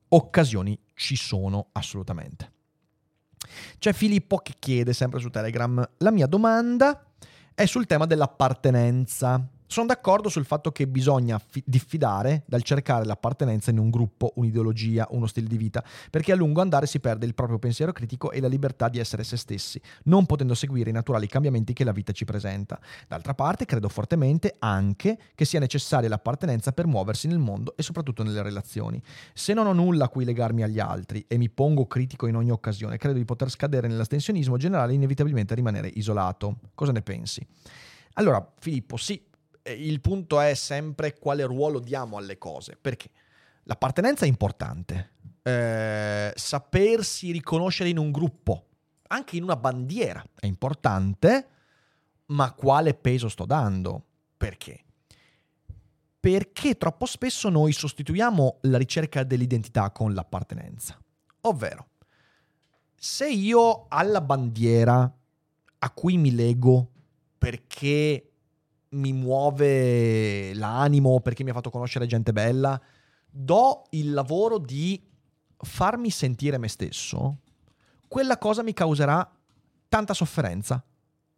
occasioni 0.09 0.78
ci 0.95 1.16
sono 1.16 1.68
assolutamente. 1.72 2.53
C'è 3.78 3.93
Filippo 3.93 4.38
che 4.38 4.55
chiede 4.59 4.93
sempre 4.93 5.18
su 5.18 5.30
Telegram, 5.30 5.88
la 5.99 6.11
mia 6.11 6.26
domanda 6.26 7.07
è 7.55 7.64
sul 7.66 7.86
tema 7.86 8.07
dell'appartenenza. 8.07 9.49
Sono 9.73 9.87
d'accordo 9.87 10.29
sul 10.29 10.45
fatto 10.45 10.73
che 10.73 10.89
bisogna 10.89 11.39
fi- 11.39 11.62
diffidare 11.64 12.43
dal 12.49 12.64
cercare 12.64 13.05
l'appartenenza 13.05 13.71
in 13.71 13.79
un 13.79 13.89
gruppo, 13.89 14.33
un'ideologia, 14.35 15.07
uno 15.12 15.29
stile 15.29 15.47
di 15.47 15.57
vita, 15.57 15.85
perché 16.11 16.33
a 16.33 16.35
lungo 16.35 16.61
andare 16.61 16.89
si 16.89 16.99
perde 16.99 17.25
il 17.25 17.35
proprio 17.35 17.61
pensiero 17.61 17.93
critico 17.93 18.33
e 18.33 18.41
la 18.41 18.49
libertà 18.49 18.89
di 18.89 18.99
essere 18.99 19.23
se 19.23 19.37
stessi, 19.37 19.81
non 20.07 20.27
potendo 20.27 20.57
seguire 20.57 20.91
i 20.91 20.93
naturali 20.93 21.29
cambiamenti 21.29 21.73
che 21.73 21.85
la 21.85 21.93
vita 21.93 22.11
ci 22.11 22.25
presenta. 22.25 22.81
D'altra 23.07 23.33
parte, 23.35 23.64
credo 23.64 23.89
fortemente 23.89 24.57
anche 24.59 25.16
che 25.37 25.45
sia 25.45 25.61
necessaria 25.61 26.09
l'appartenenza 26.09 26.73
per 26.73 26.89
muoversi 26.89 27.29
nel 27.29 27.39
mondo 27.39 27.77
e 27.77 27.85
soprattutto 27.85 28.25
nelle 28.25 28.43
relazioni. 28.43 29.01
Se 29.33 29.55
non 29.55 29.68
ho 29.68 29.73
nulla 29.73 30.07
a 30.07 30.09
cui 30.09 30.25
legarmi 30.25 30.64
agli 30.64 30.81
altri 30.81 31.25
e 31.29 31.39
mi 31.39 31.49
pongo 31.49 31.87
critico 31.87 32.27
in 32.27 32.35
ogni 32.35 32.51
occasione, 32.51 32.97
credo 32.97 33.18
di 33.18 33.25
poter 33.25 33.49
scadere 33.49 33.87
nell'astensionismo 33.87 34.57
generale 34.57 34.91
e 34.91 34.97
inevitabilmente 34.97 35.55
rimanere 35.55 35.87
isolato. 35.95 36.57
Cosa 36.75 36.91
ne 36.91 37.03
pensi? 37.03 37.47
Allora, 38.14 38.45
Filippo, 38.59 38.97
sì, 38.97 39.29
il 39.64 40.00
punto 40.00 40.40
è 40.40 40.54
sempre 40.54 41.18
quale 41.18 41.44
ruolo 41.44 41.80
diamo 41.80 42.16
alle 42.16 42.38
cose, 42.38 42.76
perché 42.80 43.11
l'appartenenza 43.64 44.24
è 44.24 44.28
importante, 44.28 45.12
eh, 45.42 46.32
sapersi 46.34 47.30
riconoscere 47.30 47.88
in 47.88 47.98
un 47.98 48.11
gruppo, 48.11 48.66
anche 49.08 49.36
in 49.36 49.42
una 49.42 49.56
bandiera 49.56 50.24
è 50.38 50.46
importante, 50.46 51.48
ma 52.26 52.52
quale 52.52 52.94
peso 52.94 53.28
sto 53.28 53.44
dando? 53.44 54.04
Perché? 54.36 54.84
Perché 56.20 56.76
troppo 56.76 57.06
spesso 57.06 57.48
noi 57.48 57.72
sostituiamo 57.72 58.58
la 58.62 58.78
ricerca 58.78 59.24
dell'identità 59.24 59.90
con 59.90 60.14
l'appartenenza. 60.14 60.98
Ovvero, 61.42 61.88
se 62.94 63.28
io 63.28 63.86
alla 63.88 64.20
bandiera 64.20 65.12
a 65.82 65.90
cui 65.90 66.18
mi 66.18 66.34
lego 66.34 66.90
perché 67.38 68.30
mi 68.91 69.12
muove 69.12 70.53
l'animo, 70.55 71.20
perché 71.20 71.45
mi 71.45 71.51
ha 71.51 71.55
fatto 71.55 71.70
conoscere 71.70 72.07
gente 72.07 72.32
bella, 72.32 72.80
do 73.28 73.84
il 73.91 74.12
lavoro 74.12 74.59
di 74.59 75.01
farmi 75.59 76.11
sentire 76.11 76.59
me 76.59 76.68
stesso, 76.68 77.38
quella 78.09 78.38
cosa 78.38 78.62
mi 78.62 78.72
causerà 78.72 79.28
tanta 79.88 80.14
sofferenza 80.14 80.82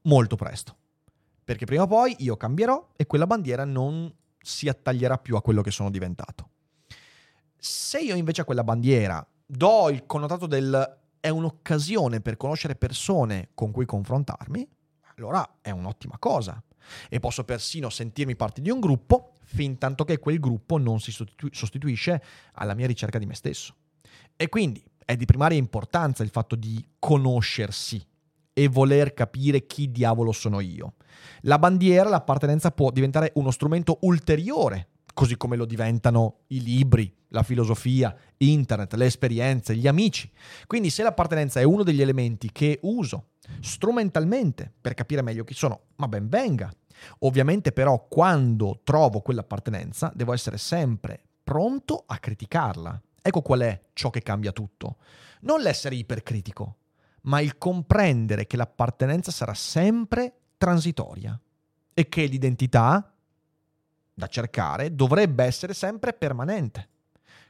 molto 0.03 0.37
presto. 0.37 0.77
Perché 1.45 1.67
prima 1.67 1.83
o 1.83 1.87
poi 1.87 2.15
io 2.21 2.37
cambierò 2.37 2.91
e 2.97 3.07
quella 3.07 3.27
bandiera 3.27 3.65
non 3.65 4.13
si 4.39 4.69
attaglierà 4.69 5.19
più 5.19 5.37
a 5.37 5.43
quello 5.43 5.61
che 5.61 5.71
sono 5.71 5.91
diventato. 5.91 6.51
Se 7.57 8.01
io 8.01 8.15
invece 8.15 8.41
a 8.41 8.45
quella 8.45 8.65
bandiera 8.65 9.25
do 9.45 9.91
il 9.91 10.07
connotato 10.07 10.47
del 10.47 11.01
è 11.21 11.29
un'occasione 11.29 12.21
per 12.21 12.37
conoscere 12.37 12.75
persone 12.75 13.51
con 13.55 13.71
cui 13.71 13.85
confrontarmi, 13.85 14.69
allora 15.17 15.59
è 15.61 15.71
un'ottima 15.71 16.17
cosa 16.19 16.61
e 17.09 17.21
posso 17.21 17.45
persino 17.45 17.91
sentirmi 17.91 18.37
parte 18.37 18.61
di 18.61 18.71
un 18.71 18.81
gruppo 18.81 19.33
fin 19.45 19.79
tanto 19.79 20.05
che 20.05 20.19
quel 20.19 20.41
gruppo 20.41 20.79
non 20.79 21.01
si 21.01 21.13
sostitu- 21.13 21.55
sostituisce 21.55 22.23
alla 22.55 22.75
mia 22.75 22.87
ricerca 22.87 23.19
di 23.19 23.27
me 23.27 23.35
stesso. 23.35 23.75
E 24.37 24.49
quindi 24.49 24.83
è 25.05 25.17
di 25.17 25.25
primaria 25.25 25.59
importanza 25.59 26.23
il 26.23 26.31
fatto 26.31 26.57
di 26.57 26.85
conoscersi 26.99 28.05
e 28.55 28.69
voler 28.69 29.15
capire 29.15 29.67
chi 29.67 29.91
diavolo 29.91 30.33
sono 30.33 30.61
io. 30.61 30.95
La 31.43 31.59
bandiera, 31.59 32.09
l'appartenenza 32.09 32.71
può 32.71 32.91
diventare 32.91 33.33
uno 33.35 33.51
strumento 33.51 33.99
ulteriore, 34.03 34.89
così 35.15 35.37
come 35.37 35.57
lo 35.57 35.65
diventano 35.65 36.41
i 36.49 36.63
libri, 36.63 37.15
la 37.29 37.43
filosofia, 37.43 38.15
internet, 38.39 38.95
le 38.95 39.07
esperienze, 39.07 39.77
gli 39.77 39.87
amici. 39.87 40.31
Quindi 40.67 40.91
se 40.91 41.03
l'appartenenza 41.03 41.61
è 41.61 41.65
uno 41.65 41.83
degli 41.83 42.03
elementi 42.03 42.51
che 42.53 42.79
uso 42.83 43.29
strumentalmente 43.61 44.73
per 44.81 44.95
capire 44.95 45.23
meglio 45.23 45.45
chi 45.45 45.55
sono, 45.55 45.81
ma 45.97 46.09
ben 46.09 46.29
venga. 46.29 46.73
Ovviamente 47.21 47.73
però 47.73 48.07
quando 48.09 48.81
trovo 48.85 49.21
quell'appartenenza 49.21 50.13
devo 50.15 50.33
essere 50.33 50.59
sempre 50.59 51.21
pronto 51.43 52.05
a 52.07 52.19
criticarla. 52.19 53.01
Ecco 53.21 53.43
qual 53.43 53.61
è 53.61 53.83
ciò 53.93 54.11
che 54.11 54.23
cambia 54.23 54.53
tutto. 54.53 54.97
Non 55.43 55.61
l'essere 55.61 55.95
ipercritico, 55.95 56.77
ma 57.23 57.41
il 57.41 57.59
comprendere 57.59 58.47
che 58.47 58.57
l'appartenenza 58.57 59.31
sarà 59.31 59.55
sempre 59.55 60.33
transitoria 60.57 61.39
e 61.95 62.09
che 62.09 62.25
l'identità 62.25 63.13
da 64.15 64.27
cercare 64.27 64.95
dovrebbe 64.95 65.45
essere 65.45 65.75
sempre 65.75 66.13
permanente, 66.13 66.89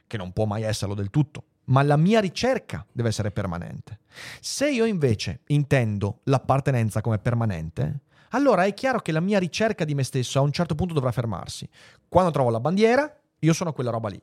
che 0.07 0.17
non 0.17 0.31
può 0.31 0.45
mai 0.45 0.63
esserlo 0.63 0.93
del 0.93 1.09
tutto, 1.09 1.43
ma 1.65 1.81
la 1.83 1.97
mia 1.97 2.19
ricerca 2.19 2.85
deve 2.91 3.09
essere 3.09 3.31
permanente. 3.31 3.99
Se 4.39 4.69
io 4.69 4.85
invece 4.85 5.41
intendo 5.47 6.19
l'appartenenza 6.23 7.01
come 7.01 7.19
permanente, 7.19 8.01
allora 8.29 8.65
è 8.65 8.73
chiaro 8.73 8.99
che 8.99 9.11
la 9.11 9.19
mia 9.19 9.39
ricerca 9.39 9.85
di 9.85 9.93
me 9.93 10.03
stesso 10.03 10.39
a 10.39 10.41
un 10.41 10.51
certo 10.51 10.75
punto 10.75 10.93
dovrà 10.93 11.11
fermarsi. 11.11 11.67
Quando 12.07 12.31
trovo 12.31 12.49
la 12.49 12.59
bandiera, 12.59 13.21
io 13.39 13.53
sono 13.53 13.73
quella 13.73 13.91
roba 13.91 14.09
lì. 14.09 14.21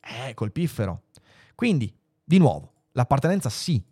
Eh, 0.00 0.34
col 0.34 0.52
piffero. 0.52 1.02
Quindi, 1.54 1.92
di 2.24 2.38
nuovo, 2.38 2.72
l'appartenenza 2.92 3.50
sì, 3.50 3.82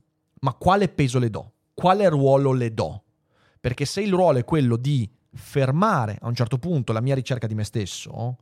ma 0.40 0.54
quale 0.54 0.88
peso 0.88 1.18
le 1.18 1.30
do? 1.30 1.52
Quale 1.74 2.08
ruolo 2.08 2.52
le 2.52 2.72
do? 2.72 3.02
Perché 3.60 3.84
se 3.84 4.00
il 4.00 4.12
ruolo 4.12 4.38
è 4.38 4.44
quello 4.44 4.76
di 4.76 5.08
fermare 5.32 6.18
a 6.20 6.28
un 6.28 6.34
certo 6.34 6.58
punto 6.58 6.92
la 6.92 7.00
mia 7.00 7.14
ricerca 7.14 7.46
di 7.46 7.54
me 7.54 7.64
stesso, 7.64 8.38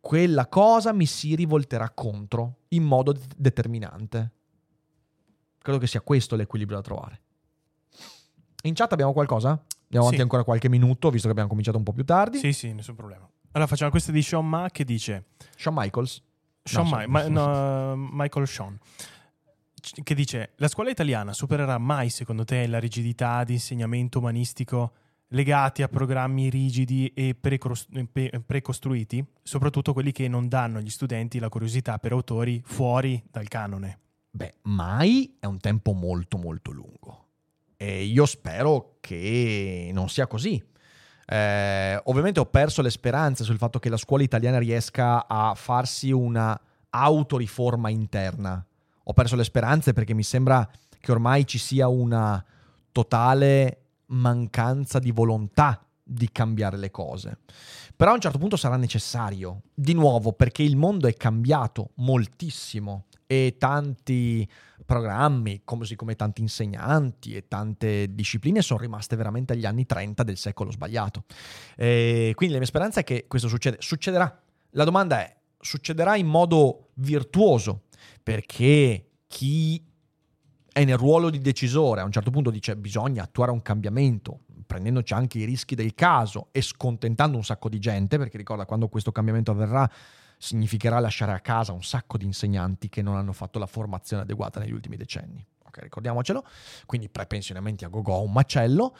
quella 0.00 0.46
cosa 0.46 0.92
mi 0.92 1.06
si 1.06 1.34
rivolterà 1.34 1.90
contro 1.90 2.60
in 2.68 2.82
modo 2.82 3.12
de- 3.12 3.20
determinante. 3.36 4.32
Credo 5.58 5.78
che 5.78 5.86
sia 5.86 6.00
questo 6.00 6.36
l'equilibrio 6.36 6.78
da 6.78 6.82
trovare. 6.82 7.20
In 8.62 8.74
chat 8.74 8.92
abbiamo 8.92 9.12
qualcosa? 9.12 9.48
Andiamo 9.50 10.06
avanti 10.06 10.16
Sì. 10.16 10.22
ancora 10.22 10.44
qualche 10.44 10.68
minuto, 10.68 11.10
visto 11.10 11.26
che 11.26 11.32
abbiamo 11.32 11.48
cominciato 11.50 11.76
un 11.78 11.84
po' 11.84 11.92
più 11.92 12.04
tardi. 12.04 12.38
Sì, 12.38 12.52
sì, 12.52 12.72
nessun 12.72 12.94
problema. 12.94 13.28
Allora 13.52 13.68
facciamo 13.68 13.90
questa 13.90 14.12
di 14.12 14.22
Sean 14.22 14.48
Ma 14.48 14.68
che 14.70 14.84
dice... 14.84 15.26
Shawn 15.56 15.74
Michaels. 15.78 16.22
Sean 16.62 16.84
No, 16.88 16.90
Ma- 16.90 17.06
Ma- 17.06 17.28
no, 17.28 17.94
Michael 17.96 18.46
Sean 18.46 18.78
che 20.02 20.14
dice 20.14 20.52
la 20.56 20.68
scuola 20.68 20.90
italiana 20.90 21.32
supererà 21.32 21.78
mai 21.78 22.10
secondo 22.10 22.44
te 22.44 22.66
la 22.66 22.78
rigidità 22.78 23.42
di 23.44 23.54
insegnamento 23.54 24.18
umanistico 24.18 24.92
legati 25.32 25.82
a 25.82 25.88
programmi 25.88 26.48
rigidi 26.48 27.12
e 27.14 27.34
precostruiti 27.34 29.24
soprattutto 29.42 29.92
quelli 29.92 30.12
che 30.12 30.28
non 30.28 30.48
danno 30.48 30.78
agli 30.78 30.90
studenti 30.90 31.38
la 31.38 31.48
curiosità 31.48 31.98
per 31.98 32.12
autori 32.12 32.62
fuori 32.64 33.22
dal 33.30 33.48
canone 33.48 33.98
Beh, 34.32 34.54
mai 34.62 35.36
è 35.40 35.46
un 35.46 35.58
tempo 35.58 35.92
molto 35.92 36.38
molto 36.38 36.70
lungo. 36.70 37.26
E 37.76 38.04
io 38.04 38.26
spero 38.26 38.96
che 39.00 39.90
non 39.92 40.08
sia 40.08 40.26
così. 40.26 40.62
Eh, 41.26 42.00
ovviamente 42.04 42.38
ho 42.38 42.46
perso 42.46 42.82
le 42.82 42.90
speranze 42.90 43.42
sul 43.44 43.58
fatto 43.58 43.78
che 43.78 43.88
la 43.88 43.96
scuola 43.96 44.22
italiana 44.22 44.58
riesca 44.58 45.26
a 45.26 45.54
farsi 45.54 46.12
una 46.12 46.58
autoriforma 46.90 47.88
interna. 47.88 48.64
Ho 49.04 49.12
perso 49.12 49.34
le 49.34 49.44
speranze 49.44 49.92
perché 49.92 50.14
mi 50.14 50.22
sembra 50.22 50.68
che 51.00 51.10
ormai 51.10 51.46
ci 51.46 51.58
sia 51.58 51.88
una 51.88 52.44
totale 52.92 53.79
mancanza 54.10 54.98
di 54.98 55.10
volontà 55.10 55.84
di 56.02 56.30
cambiare 56.32 56.76
le 56.76 56.90
cose. 56.90 57.38
Però 57.94 58.10
a 58.10 58.14
un 58.14 58.20
certo 58.20 58.38
punto 58.38 58.56
sarà 58.56 58.76
necessario, 58.76 59.62
di 59.74 59.92
nuovo, 59.92 60.32
perché 60.32 60.62
il 60.62 60.76
mondo 60.76 61.06
è 61.06 61.14
cambiato 61.14 61.90
moltissimo 61.96 63.06
e 63.26 63.56
tanti 63.58 64.48
programmi, 64.84 65.62
così 65.64 65.94
come 65.94 66.16
tanti 66.16 66.40
insegnanti 66.40 67.36
e 67.36 67.46
tante 67.46 68.12
discipline 68.12 68.60
sono 68.60 68.80
rimaste 68.80 69.14
veramente 69.14 69.52
agli 69.52 69.66
anni 69.66 69.86
30 69.86 70.24
del 70.24 70.36
secolo 70.36 70.72
sbagliato. 70.72 71.24
E 71.76 72.32
quindi 72.34 72.54
la 72.54 72.60
mia 72.60 72.68
speranza 72.68 73.00
è 73.00 73.04
che 73.04 73.26
questo 73.28 73.46
succede. 73.46 73.76
Succederà. 73.80 74.42
La 74.70 74.84
domanda 74.84 75.20
è, 75.20 75.36
succederà 75.60 76.16
in 76.16 76.26
modo 76.26 76.88
virtuoso? 76.94 77.82
Perché 78.22 79.10
chi 79.28 79.89
è 80.72 80.84
nel 80.84 80.96
ruolo 80.96 81.30
di 81.30 81.40
decisore 81.40 82.00
a 82.00 82.04
un 82.04 82.12
certo 82.12 82.30
punto 82.30 82.50
dice 82.50 82.76
bisogna 82.76 83.22
attuare 83.22 83.50
un 83.50 83.62
cambiamento, 83.62 84.40
prendendoci 84.66 85.12
anche 85.12 85.38
i 85.38 85.44
rischi 85.44 85.74
del 85.74 85.94
caso 85.94 86.48
e 86.52 86.62
scontentando 86.62 87.36
un 87.36 87.44
sacco 87.44 87.68
di 87.68 87.78
gente, 87.78 88.18
perché 88.18 88.36
ricorda 88.36 88.66
quando 88.66 88.88
questo 88.88 89.12
cambiamento 89.12 89.50
avverrà 89.50 89.90
significherà 90.40 90.98
lasciare 91.00 91.32
a 91.32 91.40
casa 91.40 91.72
un 91.72 91.82
sacco 91.82 92.16
di 92.16 92.24
insegnanti 92.24 92.88
che 92.88 93.02
non 93.02 93.16
hanno 93.16 93.32
fatto 93.32 93.58
la 93.58 93.66
formazione 93.66 94.22
adeguata 94.22 94.58
negli 94.58 94.72
ultimi 94.72 94.96
decenni. 94.96 95.44
Ok, 95.66 95.82
ricordiamocelo. 95.82 96.44
Quindi 96.86 97.08
prepensionamenti 97.08 97.84
a 97.84 97.88
gogo, 97.88 98.20
un 98.22 98.32
macello. 98.32 98.96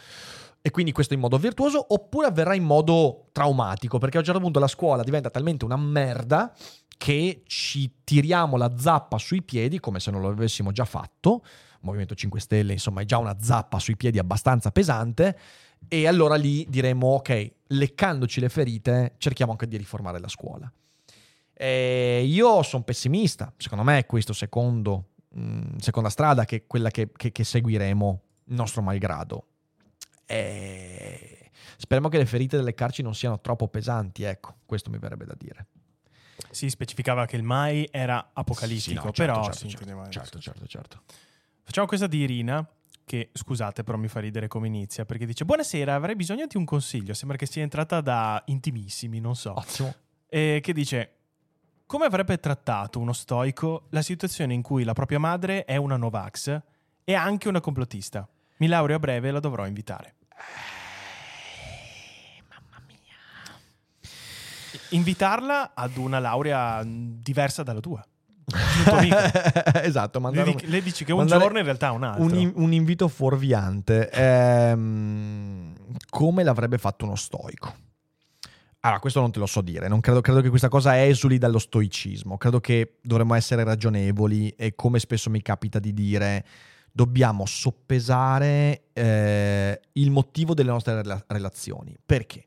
E 0.60 0.70
quindi 0.70 0.92
questo 0.92 1.14
in 1.14 1.20
modo 1.20 1.38
virtuoso, 1.38 1.84
oppure 1.94 2.26
avverrà 2.26 2.54
in 2.54 2.64
modo 2.64 3.28
traumatico, 3.32 3.96
perché 3.96 4.18
a 4.18 4.20
un 4.20 4.26
certo 4.26 4.40
punto 4.40 4.60
la 4.60 4.68
scuola 4.68 5.02
diventa 5.02 5.30
talmente 5.30 5.64
una 5.64 5.78
merda 5.78 6.54
che 7.00 7.44
ci 7.46 7.90
tiriamo 8.04 8.58
la 8.58 8.76
zappa 8.76 9.16
sui 9.16 9.42
piedi 9.42 9.80
come 9.80 10.00
se 10.00 10.10
non 10.10 10.20
lo 10.20 10.28
avessimo 10.28 10.70
già 10.70 10.84
fatto. 10.84 11.42
Movimento 11.80 12.14
5 12.14 12.38
Stelle, 12.38 12.74
insomma, 12.74 13.00
è 13.00 13.06
già 13.06 13.16
una 13.16 13.38
zappa 13.40 13.78
sui 13.78 13.96
piedi 13.96 14.18
abbastanza 14.18 14.70
pesante. 14.70 15.38
E 15.88 16.06
allora 16.06 16.34
lì 16.34 16.66
diremo: 16.68 17.14
ok, 17.14 17.52
leccandoci 17.68 18.38
le 18.40 18.50
ferite, 18.50 19.14
cerchiamo 19.16 19.52
anche 19.52 19.66
di 19.66 19.78
riformare 19.78 20.20
la 20.20 20.28
scuola. 20.28 20.70
E 21.54 22.22
io 22.22 22.62
sono 22.62 22.82
pessimista. 22.82 23.50
Secondo 23.56 23.82
me, 23.82 24.04
questo 24.04 24.34
secondo, 24.34 25.12
mh, 25.30 25.76
seconda 25.78 26.10
strada, 26.10 26.44
che 26.44 26.56
è 26.56 26.66
quella 26.66 26.90
che, 26.90 27.10
che- 27.16 27.32
che 27.32 27.44
seguiremo, 27.44 28.22
nostro 28.48 28.82
malgrado. 28.82 29.46
E 30.26 31.50
speriamo 31.78 32.10
che 32.10 32.18
le 32.18 32.26
ferite 32.26 32.58
delle 32.58 32.74
carci 32.74 33.00
non 33.00 33.14
siano 33.14 33.40
troppo 33.40 33.68
pesanti. 33.68 34.22
Ecco, 34.22 34.56
questo 34.66 34.90
mi 34.90 34.98
verrebbe 34.98 35.24
da 35.24 35.34
dire. 35.38 35.66
Si 36.50 36.68
specificava 36.70 37.26
che 37.26 37.36
il 37.36 37.42
mai 37.42 37.88
era 37.90 38.20
Sì, 38.24 38.30
apocalittico 38.34 39.06
no, 39.06 39.12
certo, 39.12 39.32
però 39.32 39.42
certo, 39.44 39.58
si 39.58 39.68
certo, 39.68 39.82
intendeva- 39.84 40.10
certo, 40.10 40.38
certo, 40.40 40.66
certo. 40.66 41.02
Facciamo 41.62 41.86
questa 41.86 42.06
di 42.06 42.18
Irina, 42.18 42.66
che 43.04 43.30
scusate, 43.32 43.82
però 43.84 43.96
mi 43.98 44.08
fa 44.08 44.20
ridere 44.20 44.48
come 44.48 44.66
inizia, 44.66 45.04
perché 45.04 45.26
dice: 45.26 45.44
Buonasera, 45.44 45.94
avrei 45.94 46.16
bisogno 46.16 46.46
di 46.46 46.56
un 46.56 46.64
consiglio. 46.64 47.14
Sembra 47.14 47.36
che 47.36 47.46
sia 47.46 47.62
entrata 47.62 48.00
da 48.00 48.42
intimissimi, 48.46 49.20
non 49.20 49.36
so. 49.36 49.54
Ottimo. 49.56 49.94
E 50.28 50.60
che 50.62 50.72
dice: 50.72 51.12
Come 51.86 52.04
avrebbe 52.06 52.38
trattato 52.38 52.98
uno 53.00 53.12
stoico 53.12 53.86
la 53.90 54.02
situazione 54.02 54.54
in 54.54 54.62
cui 54.62 54.84
la 54.84 54.92
propria 54.92 55.18
madre 55.18 55.64
è 55.64 55.76
una 55.76 55.96
Novax 55.96 56.60
e 57.04 57.14
anche 57.14 57.48
una 57.48 57.60
complottista? 57.60 58.28
Mi 58.56 58.66
laureo 58.66 58.96
a 58.96 59.00
breve 59.00 59.28
e 59.28 59.30
la 59.32 59.40
dovrò 59.40 59.66
invitare. 59.66 60.14
Mamma 62.48 62.82
mia. 62.86 63.16
Invitarla 64.90 65.72
ad 65.74 65.96
una 65.96 66.18
laurea 66.18 66.82
mh, 66.82 67.20
diversa 67.22 67.62
dalla 67.62 67.80
tua. 67.80 68.04
Esatto, 69.82 70.18
Le, 70.18 70.24
mandare 70.24 70.54
dic- 70.54 70.68
le 70.68 70.82
dici 70.82 71.04
che 71.04 71.12
un 71.12 71.26
giorno 71.26 71.58
in 71.58 71.64
realtà 71.64 71.88
è 71.88 71.90
un 71.90 72.02
altro. 72.04 72.24
un, 72.24 72.52
un 72.56 72.72
invito 72.72 73.08
fuorviante. 73.08 74.10
Ehm, 74.10 75.74
come 76.08 76.42
l'avrebbe 76.42 76.78
fatto 76.78 77.04
uno 77.04 77.14
stoico? 77.16 77.74
Allora, 78.80 78.98
questo 78.98 79.20
non 79.20 79.30
te 79.30 79.38
lo 79.38 79.46
so 79.46 79.60
dire. 79.60 79.88
Non 79.88 80.00
credo, 80.00 80.20
credo 80.22 80.40
che 80.40 80.48
questa 80.48 80.68
cosa 80.68 81.04
esuli 81.04 81.36
dallo 81.36 81.58
stoicismo. 81.58 82.38
Credo 82.38 82.60
che 82.60 82.96
dovremmo 83.02 83.34
essere 83.34 83.62
ragionevoli 83.62 84.48
e, 84.50 84.74
come 84.74 84.98
spesso 84.98 85.28
mi 85.28 85.42
capita 85.42 85.78
di 85.78 85.92
dire, 85.92 86.44
dobbiamo 86.92 87.46
soppesare 87.46 88.88
eh, 88.92 89.80
il 89.92 90.10
motivo 90.10 90.54
delle 90.54 90.70
nostre 90.70 90.94
rela- 91.02 91.24
relazioni. 91.28 91.96
Perché? 92.04 92.44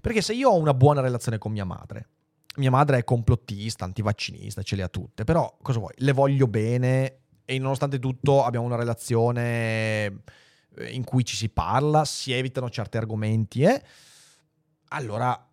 Perché 0.00 0.22
se 0.22 0.34
io 0.34 0.50
ho 0.50 0.56
una 0.56 0.74
buona 0.74 1.00
relazione 1.00 1.38
con 1.38 1.52
mia 1.52 1.64
madre, 1.64 2.08
mia 2.56 2.70
madre 2.70 2.98
è 2.98 3.04
complottista, 3.04 3.84
antivaccinista, 3.84 4.62
ce 4.62 4.76
le 4.76 4.82
ha 4.82 4.88
tutte, 4.88 5.24
però 5.24 5.56
cosa 5.62 5.78
vuoi? 5.78 5.92
Le 5.96 6.12
voglio 6.12 6.46
bene 6.46 7.20
e 7.44 7.58
nonostante 7.58 7.98
tutto 7.98 8.44
abbiamo 8.44 8.66
una 8.66 8.76
relazione 8.76 10.04
eh, 10.76 10.90
in 10.90 11.04
cui 11.04 11.24
ci 11.24 11.36
si 11.36 11.48
parla, 11.48 12.04
si 12.04 12.32
evitano 12.32 12.68
certi 12.70 12.96
argomenti 12.96 13.62
e 13.62 13.82
allora 14.88 15.46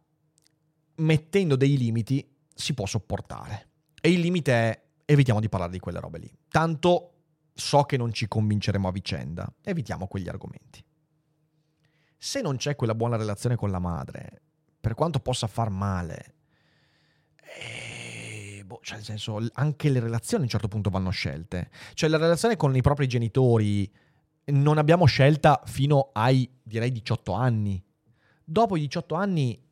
mettendo 0.98 1.56
dei 1.56 1.78
limiti 1.78 2.28
si 2.54 2.74
può 2.74 2.86
sopportare. 2.86 3.70
E 4.02 4.12
il 4.12 4.20
limite 4.20 4.54
è 4.54 4.84
evitiamo 5.06 5.40
di 5.40 5.50
parlare 5.50 5.72
di 5.72 5.80
quelle 5.80 6.00
robe 6.00 6.20
lì. 6.20 6.32
Tanto 6.50 7.14
so 7.56 7.84
che 7.84 7.95
non 7.95 8.12
ci 8.12 8.28
convinceremo 8.28 8.88
a 8.88 8.91
vicenda, 8.91 9.51
evitiamo 9.64 10.08
quegli 10.08 10.28
argomenti. 10.28 10.84
Se 12.18 12.41
non 12.41 12.58
c'è 12.58 12.76
quella 12.76 12.95
buona 12.95 13.16
relazione 13.16 13.56
con 13.56 13.72
la 13.72 13.80
madre, 13.80 14.41
per 14.80 14.93
quanto 14.93 15.20
possa 15.20 15.47
far 15.47 15.70
male, 15.70 16.36
eh, 17.38 18.64
boh, 18.66 18.80
cioè 18.82 18.97
nel 18.97 19.06
senso, 19.06 19.39
anche 19.53 19.89
le 19.89 20.01
relazioni 20.01 20.43
a 20.43 20.45
un 20.45 20.51
certo 20.51 20.68
punto 20.68 20.89
vanno 20.89 21.12
scelte. 21.12 21.70
Cioè 21.93 22.10
la 22.10 22.18
relazione 22.18 22.58
con 22.58 22.76
i 22.76 22.82
propri 22.82 23.08
genitori 23.08 23.91
non 24.45 24.78
abbiamo 24.78 25.06
scelta 25.06 25.62
fino 25.66 26.10
ai, 26.14 26.49
direi, 26.62 26.91
18 26.91 27.32
anni. 27.34 27.82
Dopo 28.43 28.76
i 28.76 28.82
18 28.82 29.16
anni 29.16 29.64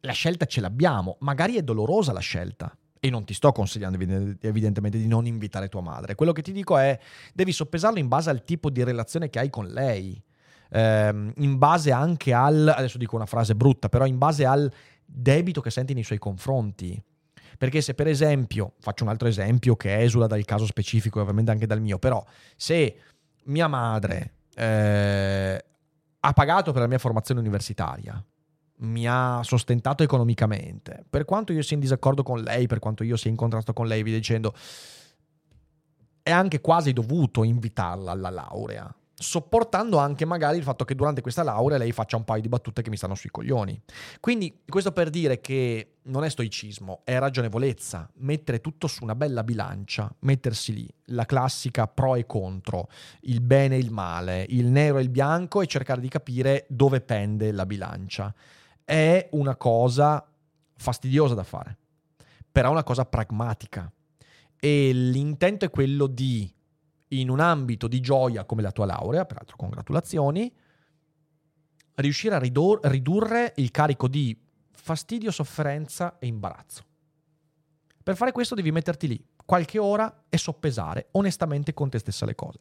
la 0.00 0.12
scelta 0.12 0.44
ce 0.44 0.60
l'abbiamo. 0.60 1.16
Magari 1.20 1.54
è 1.54 1.62
dolorosa 1.62 2.12
la 2.12 2.20
scelta. 2.20 2.76
E 3.06 3.10
non 3.10 3.24
ti 3.24 3.34
sto 3.34 3.52
consigliando 3.52 3.96
eviden- 3.96 4.38
evidentemente 4.40 4.98
di 4.98 5.06
non 5.06 5.26
invitare 5.26 5.68
tua 5.68 5.80
madre. 5.80 6.14
Quello 6.14 6.32
che 6.32 6.42
ti 6.42 6.52
dico 6.52 6.76
è, 6.76 6.98
devi 7.32 7.52
soppesarlo 7.52 7.98
in 7.98 8.08
base 8.08 8.30
al 8.30 8.42
tipo 8.42 8.70
di 8.70 8.82
relazione 8.82 9.30
che 9.30 9.38
hai 9.38 9.50
con 9.50 9.66
lei. 9.66 10.20
Ehm, 10.70 11.32
in 11.36 11.58
base 11.58 11.92
anche 11.92 12.32
al, 12.32 12.72
adesso 12.74 12.98
dico 12.98 13.16
una 13.16 13.26
frase 13.26 13.54
brutta, 13.54 13.88
però 13.88 14.06
in 14.06 14.18
base 14.18 14.44
al 14.44 14.70
debito 15.04 15.60
che 15.60 15.70
senti 15.70 15.94
nei 15.94 16.02
suoi 16.02 16.18
confronti. 16.18 17.00
Perché 17.56 17.80
se 17.80 17.94
per 17.94 18.08
esempio, 18.08 18.74
faccio 18.80 19.04
un 19.04 19.10
altro 19.10 19.28
esempio 19.28 19.76
che 19.76 20.00
esula 20.00 20.26
dal 20.26 20.44
caso 20.44 20.66
specifico 20.66 21.18
e 21.18 21.22
ovviamente 21.22 21.50
anche 21.50 21.66
dal 21.66 21.80
mio, 21.80 21.98
però 21.98 22.22
se 22.54 22.96
mia 23.44 23.68
madre 23.68 24.32
eh, 24.54 25.64
ha 26.20 26.32
pagato 26.32 26.72
per 26.72 26.82
la 26.82 26.88
mia 26.88 26.98
formazione 26.98 27.40
universitaria, 27.40 28.22
mi 28.78 29.06
ha 29.08 29.40
sostentato 29.42 30.02
economicamente, 30.02 31.04
per 31.08 31.24
quanto 31.24 31.52
io 31.52 31.62
sia 31.62 31.76
in 31.76 31.82
disaccordo 31.82 32.22
con 32.22 32.40
lei, 32.40 32.66
per 32.66 32.78
quanto 32.78 33.04
io 33.04 33.16
sia 33.16 33.30
in 33.30 33.36
contrasto 33.36 33.72
con 33.72 33.86
lei, 33.86 34.02
vi 34.02 34.12
dicendo, 34.12 34.54
è 36.22 36.30
anche 36.30 36.60
quasi 36.60 36.92
dovuto 36.92 37.44
invitarla 37.44 38.10
alla 38.10 38.30
laurea, 38.30 38.94
sopportando 39.14 39.96
anche 39.96 40.26
magari 40.26 40.58
il 40.58 40.62
fatto 40.62 40.84
che 40.84 40.94
durante 40.94 41.22
questa 41.22 41.42
laurea 41.42 41.78
lei 41.78 41.92
faccia 41.92 42.16
un 42.16 42.24
paio 42.24 42.42
di 42.42 42.48
battute 42.48 42.82
che 42.82 42.90
mi 42.90 42.96
stanno 42.96 43.14
sui 43.14 43.30
coglioni. 43.30 43.80
Quindi 44.20 44.62
questo 44.68 44.92
per 44.92 45.08
dire 45.08 45.40
che 45.40 45.92
non 46.02 46.24
è 46.24 46.28
stoicismo, 46.28 47.00
è 47.04 47.18
ragionevolezza, 47.18 48.10
mettere 48.16 48.60
tutto 48.60 48.88
su 48.88 49.04
una 49.04 49.14
bella 49.14 49.42
bilancia, 49.42 50.12
mettersi 50.20 50.74
lì, 50.74 50.88
la 51.06 51.24
classica 51.24 51.86
pro 51.86 52.16
e 52.16 52.26
contro, 52.26 52.88
il 53.22 53.40
bene 53.40 53.76
e 53.76 53.78
il 53.78 53.90
male, 53.90 54.44
il 54.48 54.66
nero 54.66 54.98
e 54.98 55.02
il 55.02 55.08
bianco 55.08 55.62
e 55.62 55.66
cercare 55.66 56.00
di 56.00 56.08
capire 56.08 56.66
dove 56.68 57.00
pende 57.00 57.52
la 57.52 57.64
bilancia. 57.64 58.34
È 58.86 59.28
una 59.32 59.56
cosa 59.56 60.24
fastidiosa 60.76 61.34
da 61.34 61.42
fare, 61.42 61.76
però 62.52 62.68
è 62.68 62.72
una 62.72 62.84
cosa 62.84 63.04
pragmatica. 63.04 63.92
E 64.58 64.92
l'intento 64.92 65.64
è 65.64 65.70
quello 65.70 66.06
di 66.06 66.48
in 67.08 67.28
un 67.28 67.40
ambito 67.40 67.88
di 67.88 67.98
gioia 67.98 68.44
come 68.44 68.62
la 68.62 68.70
tua 68.70 68.86
laurea, 68.86 69.24
peraltro 69.24 69.56
congratulazioni, 69.56 70.52
riuscire 71.96 72.36
a 72.36 72.38
ridor- 72.38 72.84
ridurre 72.86 73.54
il 73.56 73.72
carico 73.72 74.06
di 74.06 74.38
fastidio, 74.70 75.32
sofferenza 75.32 76.18
e 76.18 76.28
imbarazzo. 76.28 76.84
Per 78.04 78.14
fare 78.14 78.30
questo 78.30 78.54
devi 78.54 78.70
metterti 78.70 79.08
lì 79.08 79.26
qualche 79.44 79.80
ora 79.80 80.24
e 80.28 80.38
soppesare 80.38 81.08
onestamente 81.12 81.74
con 81.74 81.90
te 81.90 81.98
stessa 81.98 82.24
le 82.24 82.36
cose. 82.36 82.60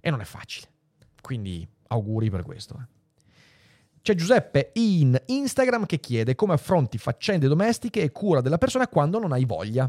E 0.00 0.08
non 0.08 0.22
è 0.22 0.24
facile. 0.24 0.72
Quindi 1.20 1.68
auguri 1.88 2.30
per 2.30 2.44
questo. 2.44 2.78
Eh. 2.80 2.99
C'è 4.02 4.14
Giuseppe 4.14 4.70
in 4.74 5.20
Instagram 5.26 5.86
che 5.86 6.00
chiede 6.00 6.34
come 6.34 6.54
affronti 6.54 6.98
faccende 6.98 7.48
domestiche 7.48 8.02
e 8.02 8.10
cura 8.10 8.40
della 8.40 8.58
persona 8.58 8.88
quando 8.88 9.18
non 9.18 9.32
hai 9.32 9.44
voglia. 9.44 9.82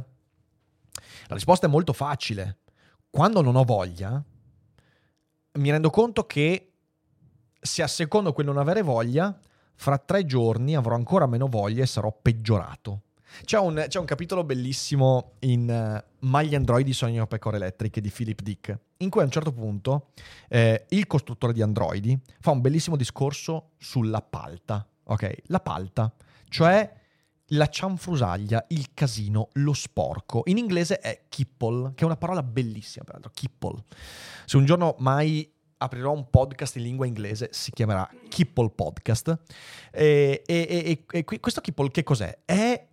La 1.28 1.36
risposta 1.36 1.68
è 1.68 1.70
molto 1.70 1.94
facile 1.94 2.58
quando 3.12 3.42
non 3.42 3.58
ho 3.58 3.64
voglia, 3.64 4.24
mi 5.54 5.70
rendo 5.70 5.90
conto 5.90 6.26
che 6.26 6.72
se 7.60 7.84
assecondo 7.84 8.32
quel 8.32 8.46
non 8.46 8.58
avere 8.58 8.82
voglia, 8.82 9.38
fra 9.76 9.98
tre 9.98 10.26
giorni 10.26 10.76
avrò 10.76 10.96
ancora 10.96 11.28
meno 11.28 11.48
voglia 11.48 11.84
e 11.84 11.88
sarò 11.88 12.18
peggiorato. 12.20 13.02
C'è 13.44 13.58
un, 13.58 13.86
c'è 13.88 14.00
un 14.00 14.06
capitolo 14.06 14.44
bellissimo 14.44 15.34
in 15.40 15.70
uh, 15.70 16.26
Ma 16.28 16.42
gli 16.42 16.56
androidi 16.56 16.94
sognano 16.94 17.28
pecore 17.28 17.58
elettriche 17.58 18.02
di 18.02 18.10
Philip 18.10 18.42
Dick, 18.42 18.80
in 18.98 19.10
cui 19.10 19.22
a 19.22 19.26
un 19.26 19.32
certo 19.32 19.52
punto 19.52 20.10
eh, 20.50 20.86
il 20.90 21.08
costruttore 21.08 21.54
di 21.54 21.62
androidi 21.62 22.20
fa 22.40 22.52
un 22.52 22.62
bellissimo 22.62 22.96
discorso 22.96 23.72
sulla 23.78 24.22
palta. 24.22 24.86
Ok, 25.04 25.44
la 25.46 25.60
palta, 25.60 26.14
cioè 26.48 27.00
la 27.54 27.68
cianfrusaglia, 27.68 28.66
il 28.70 28.94
casino, 28.94 29.50
lo 29.54 29.74
sporco. 29.74 30.44
In 30.46 30.58
inglese 30.58 31.00
è 31.00 31.24
kipple, 31.28 31.92
che 31.96 32.04
è 32.04 32.06
una 32.06 32.16
parola 32.16 32.44
bellissima, 32.44 33.04
peraltro, 33.04 33.32
kipple. 33.34 33.84
Se 34.46 34.58
un 34.58 34.66
giorno 34.66 34.96
mai 35.00 35.52
aprirò 35.82 36.12
un 36.12 36.30
podcast 36.30 36.76
in 36.78 36.84
lingua 36.84 37.06
inglese, 37.06 37.50
si 37.52 37.72
chiamerà 37.72 38.10
Kipple 38.30 38.70
Podcast. 38.70 39.40
E, 39.92 40.44
e, 40.46 41.06
e, 41.06 41.06
e 41.10 41.40
questo 41.40 41.62
Kipple 41.62 41.90
che 41.90 42.04
cos'è? 42.04 42.40
È 42.46 42.88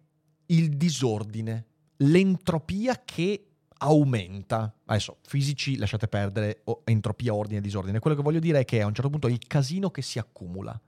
il 0.50 0.76
disordine, 0.76 1.66
l'entropia 1.96 3.02
che 3.04 3.44
aumenta. 3.78 4.74
Adesso, 4.86 5.18
fisici, 5.22 5.76
lasciate 5.76 6.08
perdere, 6.08 6.62
entropia, 6.84 7.34
ordine, 7.34 7.60
disordine. 7.60 7.98
Quello 7.98 8.16
che 8.16 8.22
voglio 8.22 8.40
dire 8.40 8.60
è 8.60 8.64
che 8.64 8.82
a 8.82 8.86
un 8.86 8.94
certo 8.94 9.10
punto 9.10 9.26
è 9.26 9.30
il 9.30 9.46
casino 9.46 9.90
che 9.90 10.02
si 10.02 10.18
accumula. 10.18 10.78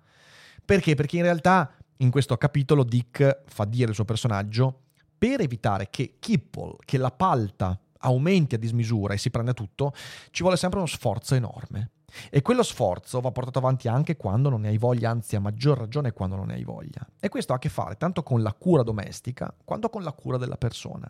Perché? 0.65 0.95
Perché 0.95 1.17
in 1.17 1.23
realtà 1.23 1.75
in 1.99 2.11
questo 2.11 2.37
capitolo 2.37 2.85
Dick 2.85 3.43
fa 3.47 3.65
dire 3.65 3.91
il 3.91 3.95
suo 3.95 4.05
personaggio 4.05 4.83
per 5.19 5.41
evitare 5.41 5.89
che 5.91 6.17
Kipple, 6.19 6.77
che 6.85 6.97
la 6.97 7.11
palta 7.11 7.79
aumenti 8.01 8.55
a 8.55 8.59
dismisura 8.59 9.15
e 9.15 9.19
si 9.19 9.31
prenda 9.31 9.53
tutto, 9.53 9.93
ci 10.31 10.43
vuole 10.43 10.57
sempre 10.57 10.79
uno 10.79 10.89
sforzo 10.89 11.35
enorme. 11.35 11.91
E 12.29 12.43
quello 12.43 12.63
sforzo 12.63 13.21
va 13.21 13.31
portato 13.31 13.59
avanti 13.59 13.89
anche 13.89 14.17
quando 14.17 14.49
non 14.49 14.63
ne 14.63 14.69
hai 14.69 14.79
voglia, 14.79 15.11
anzi 15.11 15.37
a 15.37 15.41
maggior 15.41 15.79
ragione 15.79 16.13
quando 16.13 16.37
non 16.37 16.47
ne 16.47 16.55
hai 16.55 16.65
voglia. 16.65 17.07
E 17.21 17.29
questo 17.29 17.53
ha 17.53 17.57
a 17.57 17.59
che 17.59 17.69
fare 17.69 17.97
tanto 17.97 18.23
con 18.23 18.43
la 18.43 18.53
cura 18.53 18.83
domestica 18.83 19.55
quanto 19.65 19.89
con 19.89 20.03
la 20.03 20.13
cura 20.13 20.37
della 20.37 20.57
persona. 20.57 21.09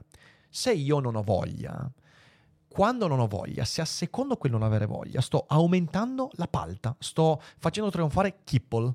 Se 0.49 0.73
io 0.73 1.01
non 1.01 1.17
ho 1.17 1.23
voglia, 1.23 1.91
quando 2.69 3.07
non 3.07 3.19
ho 3.19 3.27
voglia, 3.27 3.65
se 3.65 3.81
a 3.81 3.85
secondo 3.85 4.37
quel 4.37 4.53
non 4.53 4.63
avere 4.63 4.87
voglia, 4.87 5.21
sto 5.21 5.45
aumentando 5.49 6.31
la 6.35 6.47
palta, 6.47 6.95
sto 6.99 7.41
facendo 7.59 7.91
trionfare 7.91 8.41
Kipple 8.45 8.95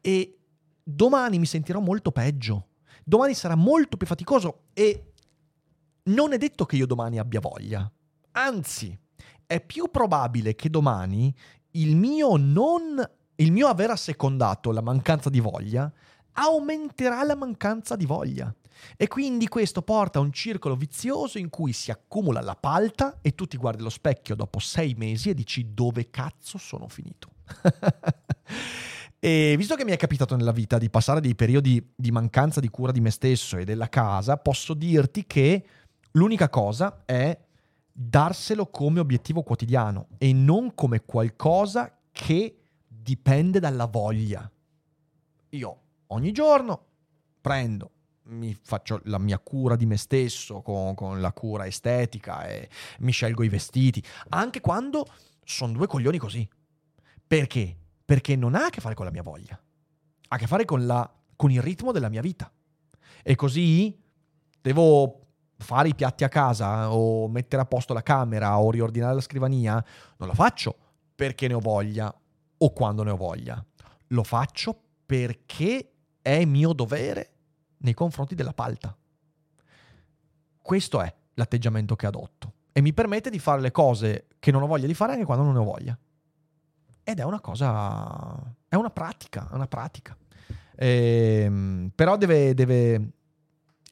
e 0.00 0.38
domani 0.82 1.38
mi 1.38 1.46
sentirò 1.46 1.80
molto 1.80 2.12
peggio, 2.12 2.68
domani 3.04 3.34
sarà 3.34 3.54
molto 3.54 3.96
più 3.96 4.06
faticoso 4.06 4.62
e 4.72 5.12
non 6.06 6.32
è 6.32 6.38
detto 6.38 6.64
che 6.64 6.76
io 6.76 6.86
domani 6.86 7.18
abbia 7.18 7.40
voglia. 7.40 7.90
Anzi, 8.32 8.96
è 9.46 9.60
più 9.60 9.90
probabile 9.90 10.54
che 10.54 10.68
domani 10.68 11.34
il 11.72 11.96
mio 11.96 12.36
non 12.36 13.08
il 13.38 13.52
mio 13.52 13.68
aver 13.68 13.90
assecondato 13.90 14.72
la 14.72 14.80
mancanza 14.80 15.28
di 15.28 15.40
voglia 15.40 15.92
aumenterà 16.32 17.22
la 17.22 17.36
mancanza 17.36 17.96
di 17.96 18.06
voglia. 18.06 18.54
E 18.96 19.08
quindi 19.08 19.48
questo 19.48 19.82
porta 19.82 20.18
a 20.18 20.22
un 20.22 20.32
circolo 20.32 20.76
vizioso 20.76 21.38
in 21.38 21.48
cui 21.48 21.72
si 21.72 21.90
accumula 21.90 22.40
la 22.40 22.56
palta 22.56 23.18
e 23.22 23.34
tu 23.34 23.46
ti 23.46 23.56
guardi 23.56 23.80
allo 23.80 23.90
specchio 23.90 24.34
dopo 24.34 24.58
sei 24.58 24.94
mesi 24.94 25.30
e 25.30 25.34
dici 25.34 25.72
dove 25.72 26.10
cazzo 26.10 26.58
sono 26.58 26.88
finito. 26.88 27.30
E 29.18 29.54
visto 29.56 29.74
che 29.74 29.84
mi 29.84 29.92
è 29.92 29.96
capitato 29.96 30.36
nella 30.36 30.52
vita 30.52 30.78
di 30.78 30.90
passare 30.90 31.20
dei 31.20 31.34
periodi 31.34 31.94
di 31.96 32.12
mancanza 32.12 32.60
di 32.60 32.68
cura 32.68 32.92
di 32.92 33.00
me 33.00 33.10
stesso 33.10 33.56
e 33.56 33.64
della 33.64 33.88
casa, 33.88 34.36
posso 34.36 34.74
dirti 34.74 35.26
che 35.26 35.64
l'unica 36.16 36.48
cosa 36.48 37.02
è 37.04 37.38
darselo 37.92 38.66
come 38.66 39.00
obiettivo 39.00 39.42
quotidiano 39.42 40.08
e 40.18 40.32
non 40.32 40.74
come 40.74 41.04
qualcosa 41.04 41.98
che 42.12 42.58
dipende 42.86 43.60
dalla 43.60 43.86
voglia. 43.86 44.50
Io 45.50 45.80
ogni 46.08 46.32
giorno 46.32 46.84
prendo, 47.40 47.90
mi 48.24 48.54
faccio 48.60 49.00
la 49.04 49.18
mia 49.18 49.38
cura 49.38 49.76
di 49.76 49.86
me 49.86 49.96
stesso 49.96 50.60
con, 50.60 50.94
con 50.94 51.20
la 51.20 51.32
cura 51.32 51.66
estetica 51.66 52.46
e 52.46 52.68
mi 52.98 53.12
scelgo 53.12 53.42
i 53.42 53.48
vestiti, 53.48 54.02
anche 54.30 54.60
quando 54.60 55.06
sono 55.44 55.72
due 55.72 55.86
coglioni 55.86 56.18
così. 56.18 56.48
Perché? 57.26 57.76
perché 58.06 58.36
non 58.36 58.54
ha 58.54 58.66
a 58.66 58.70
che 58.70 58.80
fare 58.80 58.94
con 58.94 59.04
la 59.04 59.10
mia 59.10 59.22
voglia, 59.22 59.54
ha 59.54 60.34
a 60.34 60.38
che 60.38 60.46
fare 60.46 60.64
con, 60.64 60.86
la, 60.86 61.12
con 61.34 61.50
il 61.50 61.60
ritmo 61.60 61.90
della 61.90 62.08
mia 62.08 62.20
vita. 62.20 62.50
E 63.22 63.34
così 63.34 64.00
devo 64.60 65.25
fare 65.58 65.88
i 65.88 65.94
piatti 65.94 66.24
a 66.24 66.28
casa 66.28 66.92
o 66.92 67.28
mettere 67.28 67.62
a 67.62 67.66
posto 67.66 67.94
la 67.94 68.02
camera 68.02 68.58
o 68.58 68.70
riordinare 68.70 69.14
la 69.14 69.20
scrivania, 69.20 69.82
non 70.18 70.28
lo 70.28 70.34
faccio 70.34 70.76
perché 71.14 71.48
ne 71.48 71.54
ho 71.54 71.60
voglia 71.60 72.14
o 72.58 72.72
quando 72.72 73.02
ne 73.02 73.10
ho 73.10 73.16
voglia. 73.16 73.64
Lo 74.08 74.22
faccio 74.22 74.78
perché 75.04 75.92
è 76.20 76.44
mio 76.44 76.72
dovere 76.72 77.30
nei 77.78 77.94
confronti 77.94 78.34
della 78.34 78.52
palta. 78.52 78.96
Questo 80.60 81.00
è 81.00 81.14
l'atteggiamento 81.34 81.96
che 81.96 82.06
adotto 82.06 82.52
e 82.72 82.80
mi 82.80 82.92
permette 82.92 83.30
di 83.30 83.38
fare 83.38 83.60
le 83.60 83.70
cose 83.70 84.26
che 84.38 84.50
non 84.50 84.62
ho 84.62 84.66
voglia 84.66 84.86
di 84.86 84.94
fare 84.94 85.12
anche 85.12 85.24
quando 85.24 85.44
non 85.44 85.54
ne 85.54 85.60
ho 85.60 85.64
voglia. 85.64 85.98
Ed 87.02 87.20
è 87.20 87.22
una 87.22 87.40
cosa, 87.40 88.36
è 88.68 88.74
una 88.74 88.90
pratica, 88.90 89.48
è 89.50 89.54
una 89.54 89.68
pratica. 89.68 90.16
Ehm, 90.74 91.90
però 91.94 92.16
deve, 92.16 92.52
deve 92.52 93.12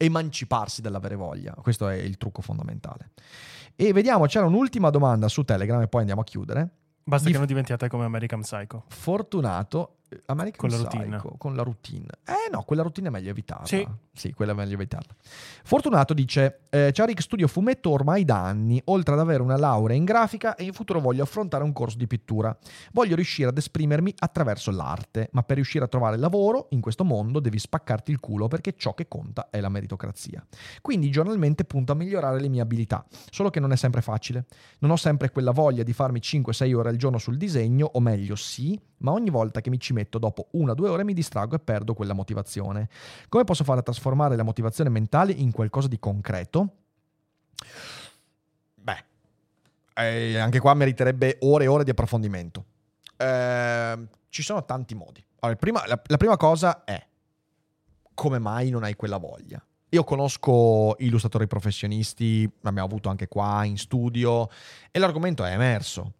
emanciparsi 0.05 0.81
dall'avere 0.81 1.17
voglia, 1.17 1.55
questo 1.61 1.89
è 1.89 1.95
il 1.95 2.17
trucco 2.17 2.43
fondamentale. 2.43 3.11
E 3.77 3.93
vediamo, 3.93 4.27
c'era 4.27 4.47
un'ultima 4.47 4.91
domanda 4.91 5.29
su 5.29 5.43
Telegram 5.43 5.81
e 5.83 5.89
poi 5.89 6.01
andiamo 6.01 6.21
a 6.21 6.25
chiudere. 6.25 6.71
Basta 7.07 7.29
che 7.29 7.37
non 7.37 7.47
diventiate 7.47 7.89
come 7.89 8.05
American 8.05 8.41
Psycho. 8.41 8.85
Fortunato 8.89 9.99
American 10.27 10.69
con 10.69 10.79
la 10.79 10.87
Psycho, 10.87 11.03
routine. 11.03 11.37
Con 11.39 11.57
la 11.57 11.62
routine. 11.62 12.07
Eh 12.25 12.51
no, 12.51 12.62
quella 12.62 12.83
routine 12.83 13.09
è 13.09 13.11
meglio 13.11 13.31
evitarla. 13.31 13.67
Sì. 13.67 13.87
Sì, 14.12 14.33
quella 14.33 14.53
è 14.53 14.55
meglio 14.55 14.75
evitarla. 14.75 15.12
Fortunato 15.65 16.15
dice, 16.15 16.61
eh, 16.71 16.93
ciao 16.93 17.05
Rick, 17.05 17.21
studio 17.21 17.49
fumetto 17.49 17.91
ormai 17.91 18.25
da 18.25 18.45
anni, 18.45 18.81
oltre 18.87 19.15
ad 19.15 19.21
avere 19.21 19.43
una 19.43 19.57
laurea 19.57 19.97
in 19.97 20.05
grafica 20.05 20.55
e 20.55 20.62
in 20.62 20.73
futuro 20.73 21.01
voglio 21.01 21.25
affrontare 21.25 21.65
un 21.65 21.73
corso 21.73 21.97
di 21.97 22.07
pittura. 22.07 22.57
Voglio 22.93 23.17
riuscire 23.17 23.49
ad 23.49 23.59
esprimermi 23.59 24.15
attraverso 24.19 24.71
l'arte, 24.71 25.29
ma 25.33 25.43
per 25.43 25.57
riuscire 25.57 25.85
a 25.85 25.89
trovare 25.89 26.17
lavoro 26.17 26.69
in 26.71 26.81
questo 26.81 27.05
mondo 27.05 27.41
devi 27.41 27.59
spaccarti 27.59 28.12
il 28.12 28.21
culo 28.21 28.47
perché 28.47 28.75
ciò 28.77 28.95
che 28.95 29.09
conta 29.09 29.49
è 29.51 29.61
la 29.61 29.69
meritocrazia. 29.69 30.47
Quindi 30.81 31.11
giornalmente 31.11 31.65
punto 31.65 31.93
a 31.93 31.95
migliorare 31.97 32.41
le 32.41 32.49
mie 32.49 32.61
abilità, 32.61 33.05
solo 33.31 33.51
che 33.51 33.59
non 33.59 33.73
è 33.73 33.77
sempre 33.77 34.01
facile. 34.01 34.47
Non 34.79 34.93
ho 34.93 34.97
sempre 34.97 35.31
quella 35.31 35.51
voglia 35.51 35.83
di 35.83 35.93
farmi 35.93 36.21
5-6 36.21 36.73
ore 36.75 36.91
al 36.91 36.97
giorno 36.97 37.19
sul 37.19 37.37
disegno, 37.37 37.91
o 37.95 38.01
meglio 38.01 38.37
sì, 38.37 38.79
ma 39.05 39.13
ogni 39.13 39.31
volta 39.31 39.61
che 39.61 39.71
mi 39.71 39.79
ci 39.79 39.93
metto 39.93 40.19
dopo 40.19 40.49
una 40.53 40.73
o 40.73 40.75
due 40.75 40.89
ore 40.89 41.05
mi 41.05 41.13
distraggo 41.13 41.55
e 41.55 41.59
perdo 41.59 41.95
quella 41.95 42.15
motivazione. 42.15 42.89
Come 43.29 43.45
posso 43.45 43.63
fare 43.63 43.81
a 43.81 43.83
trasformare 43.83 44.35
la 44.35 44.43
motivazione 44.43 44.89
mentale 44.89 45.33
in 45.33 45.53
qualcosa 45.53 45.89
di 45.89 45.99
concreto? 45.99 46.69
Beh, 48.75 49.05
eh, 49.95 50.39
anche 50.39 50.59
qua 50.59 50.73
meriterebbe 50.73 51.37
ore 51.43 51.65
e 51.65 51.67
ore 51.69 51.85
di 51.85 51.91
approfondimento. 51.91 52.65
Ehm, 53.19 54.09
ci 54.31 54.43
sono 54.43 54.65
tanti 54.65 54.95
modi. 54.95 55.25
Allora, 55.41 55.59
prima- 55.59 55.87
la, 55.87 56.01
la 56.07 56.17
prima 56.17 56.39
cosa 56.39 56.83
è 56.85 57.07
come 58.15 58.39
mai 58.39 58.71
non 58.71 58.85
hai 58.85 58.97
quella 58.97 59.19
voglia? 59.19 59.63
Io 59.91 60.03
conosco 60.03 60.97
illustratori 60.99 61.47
professionisti, 61.47 62.51
abbiamo 62.63 62.87
avuto 62.87 63.11
anche 63.11 63.29
qua 63.29 63.65
in 63.65 63.77
studio, 63.77 64.49
e 64.91 64.99
l'argomento 64.99 65.45
è 65.45 65.53
emerso. 65.53 66.13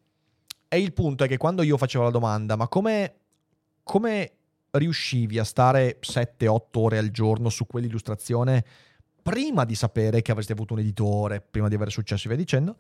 E 0.75 0.81
il 0.81 0.93
punto 0.93 1.23
è 1.23 1.29
che 1.29 1.37
quando 1.37 1.63
io 1.63 1.77
facevo 1.77 2.03
la 2.03 2.11
domanda, 2.11 2.57
ma 2.57 2.67
come, 2.67 3.15
come 3.85 4.33
riuscivi 4.73 5.39
a 5.39 5.45
stare 5.45 6.01
7-8 6.01 6.63
ore 6.73 6.99
al 6.99 7.11
giorno 7.13 7.49
su 7.49 7.65
quell'illustrazione 7.65 8.65
prima 9.23 9.65
di 9.65 9.77
sapere 9.77 10.21
che 10.21 10.33
avresti 10.33 10.51
avuto 10.51 10.73
un 10.73 10.81
editore, 10.81 11.41
prima 11.41 11.69
di 11.69 11.77
avere 11.77 11.93
successo 11.93 12.25
e 12.27 12.29
via 12.31 12.37
dicendo, 12.37 12.77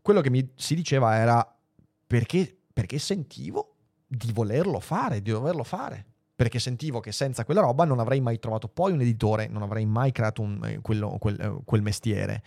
quello 0.00 0.20
che 0.20 0.30
mi 0.30 0.52
si 0.54 0.76
diceva 0.76 1.16
era 1.16 1.56
perché, 2.06 2.56
perché 2.72 2.96
sentivo 3.00 3.74
di 4.06 4.30
volerlo 4.32 4.78
fare, 4.78 5.20
di 5.20 5.32
doverlo 5.32 5.64
fare. 5.64 6.06
Perché 6.36 6.60
sentivo 6.60 7.00
che 7.00 7.10
senza 7.10 7.44
quella 7.44 7.60
roba 7.60 7.84
non 7.84 7.98
avrei 7.98 8.20
mai 8.20 8.38
trovato 8.38 8.68
poi 8.68 8.92
un 8.92 9.00
editore, 9.00 9.48
non 9.48 9.62
avrei 9.62 9.84
mai 9.84 10.12
creato 10.12 10.42
un- 10.42 10.64
eh, 10.64 10.78
quello- 10.80 11.16
quel, 11.18 11.40
eh, 11.40 11.56
quel 11.64 11.82
mestiere. 11.82 12.44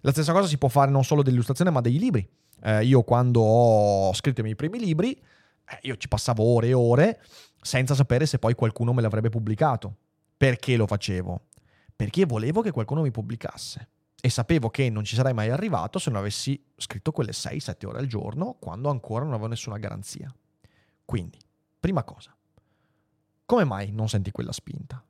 La 0.00 0.10
stessa 0.10 0.32
cosa 0.32 0.48
si 0.48 0.58
può 0.58 0.68
fare 0.68 0.90
non 0.90 1.04
solo 1.04 1.22
dell'illustrazione, 1.22 1.70
ma 1.70 1.80
dei 1.80 1.96
libri. 1.96 2.28
Eh, 2.62 2.84
io 2.84 3.02
quando 3.02 3.40
ho 3.40 4.12
scritto 4.14 4.40
i 4.40 4.42
miei 4.42 4.56
primi 4.56 4.78
libri, 4.78 5.12
eh, 5.12 5.78
io 5.82 5.96
ci 5.96 6.08
passavo 6.08 6.42
ore 6.42 6.68
e 6.68 6.74
ore 6.74 7.20
senza 7.60 7.94
sapere 7.94 8.26
se 8.26 8.38
poi 8.38 8.54
qualcuno 8.54 8.92
me 8.92 9.02
l'avrebbe 9.02 9.28
pubblicato. 9.28 9.94
Perché 10.36 10.76
lo 10.76 10.86
facevo? 10.86 11.42
Perché 11.94 12.24
volevo 12.24 12.62
che 12.62 12.70
qualcuno 12.70 13.02
mi 13.02 13.10
pubblicasse. 13.10 13.88
E 14.22 14.28
sapevo 14.28 14.68
che 14.68 14.90
non 14.90 15.04
ci 15.04 15.14
sarei 15.14 15.32
mai 15.32 15.48
arrivato 15.48 15.98
se 15.98 16.10
non 16.10 16.18
avessi 16.18 16.62
scritto 16.76 17.10
quelle 17.10 17.32
6-7 17.32 17.86
ore 17.86 17.98
al 17.98 18.06
giorno, 18.06 18.56
quando 18.58 18.90
ancora 18.90 19.24
non 19.24 19.32
avevo 19.32 19.48
nessuna 19.48 19.78
garanzia. 19.78 20.34
Quindi, 21.04 21.38
prima 21.78 22.02
cosa, 22.04 22.34
come 23.46 23.64
mai 23.64 23.90
non 23.92 24.08
senti 24.08 24.30
quella 24.30 24.52
spinta? 24.52 25.02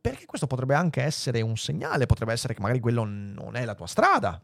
Perché 0.00 0.26
questo 0.26 0.46
potrebbe 0.46 0.74
anche 0.74 1.02
essere 1.02 1.40
un 1.40 1.56
segnale, 1.56 2.06
potrebbe 2.06 2.32
essere 2.32 2.54
che 2.54 2.60
magari 2.60 2.80
quello 2.80 3.04
non 3.04 3.56
è 3.56 3.64
la 3.64 3.74
tua 3.74 3.86
strada. 3.86 4.40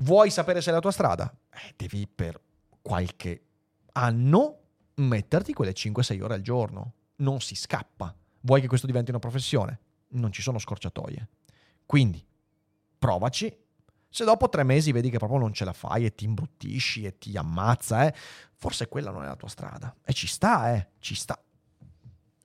Vuoi 0.00 0.30
sapere 0.30 0.60
se 0.60 0.70
è 0.70 0.72
la 0.72 0.80
tua 0.80 0.92
strada? 0.92 1.32
Eh, 1.50 1.74
devi 1.76 2.06
per 2.06 2.40
qualche 2.82 3.42
anno 3.92 4.58
metterti 4.94 5.52
quelle 5.52 5.72
5-6 5.72 6.22
ore 6.22 6.34
al 6.34 6.40
giorno. 6.40 6.92
Non 7.16 7.40
si 7.40 7.56
scappa. 7.56 8.14
Vuoi 8.42 8.60
che 8.60 8.68
questo 8.68 8.86
diventi 8.86 9.10
una 9.10 9.18
professione? 9.18 9.80
Non 10.10 10.30
ci 10.30 10.40
sono 10.40 10.58
scorciatoie. 10.58 11.28
Quindi, 11.84 12.24
provaci. 12.96 13.56
Se 14.08 14.24
dopo 14.24 14.48
tre 14.48 14.62
mesi 14.62 14.92
vedi 14.92 15.10
che 15.10 15.18
proprio 15.18 15.40
non 15.40 15.52
ce 15.52 15.64
la 15.64 15.72
fai 15.72 16.04
e 16.04 16.14
ti 16.14 16.24
imbruttisci 16.24 17.04
e 17.04 17.18
ti 17.18 17.36
ammazza, 17.36 18.06
eh, 18.06 18.14
forse 18.54 18.88
quella 18.88 19.10
non 19.10 19.24
è 19.24 19.26
la 19.26 19.36
tua 19.36 19.48
strada. 19.48 19.94
E 20.04 20.12
ci 20.12 20.28
sta, 20.28 20.74
eh, 20.74 20.90
ci 21.00 21.14
sta. 21.14 21.38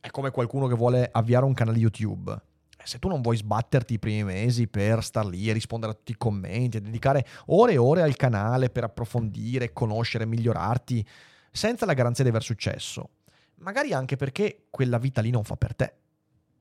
È 0.01 0.09
come 0.09 0.31
qualcuno 0.31 0.67
che 0.67 0.75
vuole 0.75 1.07
avviare 1.09 1.45
un 1.45 1.53
canale 1.53 1.77
YouTube. 1.77 2.35
Se 2.83 2.99
tu 2.99 3.07
non 3.07 3.21
vuoi 3.21 3.37
sbatterti 3.37 3.93
i 3.93 3.99
primi 3.99 4.23
mesi 4.23 4.67
per 4.67 5.03
star 5.03 5.25
lì 5.25 5.49
e 5.49 5.53
rispondere 5.53 5.91
a 5.93 5.95
tutti 5.95 6.11
i 6.11 6.17
commenti, 6.17 6.77
e 6.77 6.81
dedicare 6.81 7.25
ore 7.47 7.73
e 7.73 7.77
ore 7.77 8.01
al 8.01 8.15
canale 8.15 8.69
per 8.69 8.83
approfondire, 8.83 9.73
conoscere, 9.73 10.25
migliorarti, 10.25 11.05
senza 11.51 11.85
la 11.85 11.93
garanzia 11.93 12.23
di 12.23 12.29
aver 12.29 12.43
successo, 12.43 13.09
magari 13.55 13.93
anche 13.93 14.15
perché 14.15 14.65
quella 14.69 14.97
vita 14.97 15.21
lì 15.21 15.29
non 15.29 15.43
fa 15.43 15.55
per 15.55 15.75
te. 15.75 15.93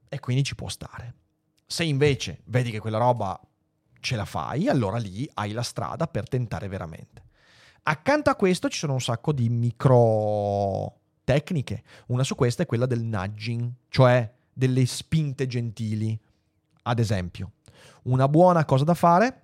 E 0.08 0.20
quindi 0.20 0.44
ci 0.44 0.54
può 0.54 0.68
stare. 0.68 1.14
Se 1.66 1.84
invece 1.84 2.40
vedi 2.44 2.70
che 2.70 2.80
quella 2.80 2.98
roba 2.98 3.40
ce 3.98 4.16
la 4.16 4.26
fai, 4.26 4.68
allora 4.68 4.98
lì 4.98 5.28
hai 5.34 5.52
la 5.52 5.62
strada 5.62 6.06
per 6.06 6.28
tentare 6.28 6.68
veramente. 6.68 7.22
Accanto 7.84 8.30
a 8.30 8.36
questo 8.36 8.68
ci 8.68 8.78
sono 8.78 8.92
un 8.92 9.00
sacco 9.00 9.32
di 9.32 9.48
micro 9.48 10.98
tecniche. 11.24 11.82
Una 12.08 12.24
su 12.24 12.34
queste 12.34 12.64
è 12.64 12.66
quella 12.66 12.86
del 12.86 13.02
nudging, 13.02 13.72
cioè 13.88 14.30
delle 14.52 14.84
spinte 14.86 15.46
gentili. 15.46 16.18
Ad 16.84 16.98
esempio, 16.98 17.52
una 18.04 18.28
buona 18.28 18.64
cosa 18.64 18.84
da 18.84 18.94
fare 18.94 19.42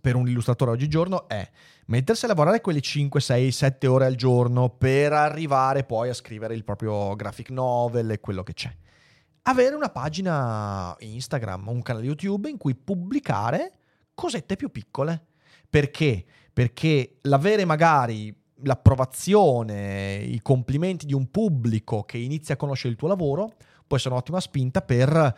per 0.00 0.14
un 0.14 0.28
illustratore 0.28 0.70
oggigiorno 0.70 1.26
è 1.28 1.48
mettersi 1.86 2.24
a 2.24 2.28
lavorare 2.28 2.60
quelle 2.60 2.80
5, 2.80 3.20
6, 3.20 3.50
7 3.50 3.86
ore 3.86 4.06
al 4.06 4.14
giorno 4.14 4.68
per 4.68 5.12
arrivare 5.12 5.84
poi 5.84 6.10
a 6.10 6.14
scrivere 6.14 6.54
il 6.54 6.64
proprio 6.64 7.14
graphic 7.16 7.50
novel 7.50 8.10
e 8.10 8.20
quello 8.20 8.42
che 8.42 8.52
c'è. 8.52 8.74
Avere 9.42 9.74
una 9.74 9.90
pagina 9.90 10.94
Instagram, 10.98 11.68
un 11.68 11.82
canale 11.82 12.06
YouTube 12.06 12.50
in 12.50 12.58
cui 12.58 12.74
pubblicare 12.74 13.72
cosette 14.14 14.56
più 14.56 14.70
piccole. 14.70 15.26
Perché? 15.68 16.24
Perché 16.52 17.18
l'avere 17.22 17.64
magari 17.64 18.34
l'approvazione, 18.62 20.16
i 20.16 20.40
complimenti 20.40 21.06
di 21.06 21.14
un 21.14 21.30
pubblico 21.30 22.02
che 22.04 22.18
inizia 22.18 22.54
a 22.54 22.56
conoscere 22.56 22.90
il 22.90 22.98
tuo 22.98 23.08
lavoro 23.08 23.52
può 23.86 23.96
essere 23.96 24.14
un'ottima 24.14 24.40
spinta 24.40 24.82
per 24.82 25.36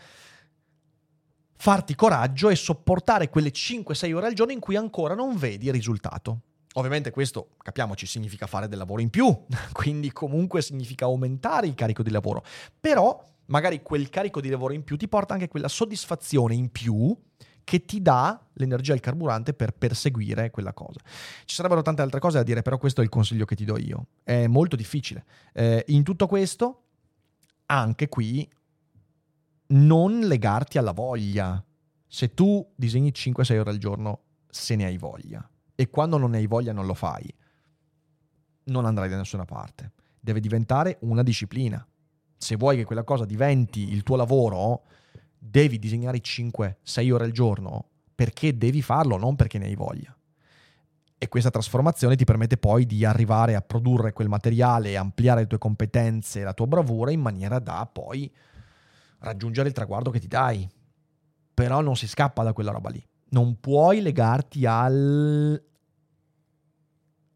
farti 1.60 1.94
coraggio 1.94 2.48
e 2.48 2.56
sopportare 2.56 3.28
quelle 3.28 3.50
5-6 3.50 4.14
ore 4.14 4.26
al 4.26 4.34
giorno 4.34 4.52
in 4.52 4.60
cui 4.60 4.76
ancora 4.76 5.14
non 5.14 5.36
vedi 5.36 5.66
il 5.66 5.72
risultato. 5.72 6.40
Ovviamente 6.74 7.10
questo, 7.10 7.50
capiamoci, 7.58 8.06
significa 8.06 8.46
fare 8.46 8.68
del 8.68 8.78
lavoro 8.78 9.00
in 9.00 9.10
più, 9.10 9.36
quindi 9.72 10.12
comunque 10.12 10.62
significa 10.62 11.06
aumentare 11.06 11.66
il 11.66 11.74
carico 11.74 12.02
di 12.02 12.10
lavoro, 12.10 12.44
però 12.78 13.20
magari 13.46 13.82
quel 13.82 14.08
carico 14.08 14.40
di 14.40 14.48
lavoro 14.48 14.74
in 14.74 14.84
più 14.84 14.96
ti 14.96 15.08
porta 15.08 15.34
anche 15.34 15.48
quella 15.48 15.68
soddisfazione 15.68 16.54
in 16.54 16.70
più 16.70 17.16
che 17.64 17.84
ti 17.84 18.00
dà 18.00 18.40
l'energia 18.54 18.92
e 18.92 18.94
il 18.94 19.00
carburante 19.02 19.52
per 19.52 19.72
perseguire 19.72 20.50
quella 20.50 20.72
cosa. 20.72 21.00
Ci 21.44 21.54
sarebbero 21.54 21.82
tante 21.82 22.00
altre 22.00 22.18
cose 22.18 22.38
da 22.38 22.42
dire, 22.42 22.62
però 22.62 22.78
questo 22.78 23.02
è 23.02 23.04
il 23.04 23.10
consiglio 23.10 23.44
che 23.44 23.56
ti 23.56 23.66
do 23.66 23.76
io. 23.76 24.06
È 24.22 24.46
molto 24.46 24.74
difficile. 24.74 25.24
Eh, 25.52 25.84
in 25.88 26.02
tutto 26.02 26.26
questo, 26.26 26.84
anche 27.70 28.08
qui, 28.08 28.48
non 29.68 30.20
legarti 30.20 30.78
alla 30.78 30.92
voglia. 30.92 31.62
Se 32.06 32.32
tu 32.32 32.66
disegni 32.74 33.10
5-6 33.10 33.58
ore 33.58 33.70
al 33.70 33.78
giorno, 33.78 34.20
se 34.48 34.76
ne 34.76 34.86
hai 34.86 34.96
voglia, 34.96 35.46
e 35.74 35.90
quando 35.90 36.16
non 36.16 36.30
ne 36.30 36.38
hai 36.38 36.46
voglia 36.46 36.72
non 36.72 36.86
lo 36.86 36.94
fai, 36.94 37.32
non 38.64 38.84
andrai 38.84 39.08
da 39.08 39.16
nessuna 39.16 39.44
parte. 39.44 39.92
Deve 40.20 40.40
diventare 40.40 40.98
una 41.02 41.22
disciplina. 41.22 41.86
Se 42.36 42.56
vuoi 42.56 42.76
che 42.76 42.84
quella 42.84 43.04
cosa 43.04 43.24
diventi 43.24 43.92
il 43.92 44.02
tuo 44.02 44.16
lavoro, 44.16 44.84
devi 45.38 45.78
disegnare 45.78 46.18
5-6 46.18 47.12
ore 47.12 47.24
al 47.24 47.32
giorno 47.32 47.88
perché 48.14 48.56
devi 48.56 48.82
farlo, 48.82 49.16
non 49.16 49.36
perché 49.36 49.58
ne 49.58 49.66
hai 49.66 49.74
voglia. 49.74 50.17
E 51.20 51.28
questa 51.28 51.50
trasformazione 51.50 52.14
ti 52.14 52.24
permette 52.24 52.58
poi 52.58 52.86
di 52.86 53.04
arrivare 53.04 53.56
a 53.56 53.60
produrre 53.60 54.12
quel 54.12 54.28
materiale 54.28 54.96
ampliare 54.96 55.40
le 55.40 55.46
tue 55.48 55.58
competenze 55.58 56.40
e 56.40 56.44
la 56.44 56.54
tua 56.54 56.68
bravura 56.68 57.10
in 57.10 57.20
maniera 57.20 57.58
da 57.58 57.88
poi 57.92 58.32
raggiungere 59.18 59.66
il 59.66 59.74
traguardo 59.74 60.10
che 60.10 60.20
ti 60.20 60.28
dai. 60.28 60.68
Però 61.52 61.80
non 61.80 61.96
si 61.96 62.06
scappa 62.06 62.44
da 62.44 62.52
quella 62.52 62.70
roba 62.70 62.90
lì. 62.90 63.04
Non 63.30 63.58
puoi 63.58 64.00
legarti 64.00 64.64
al 64.64 65.60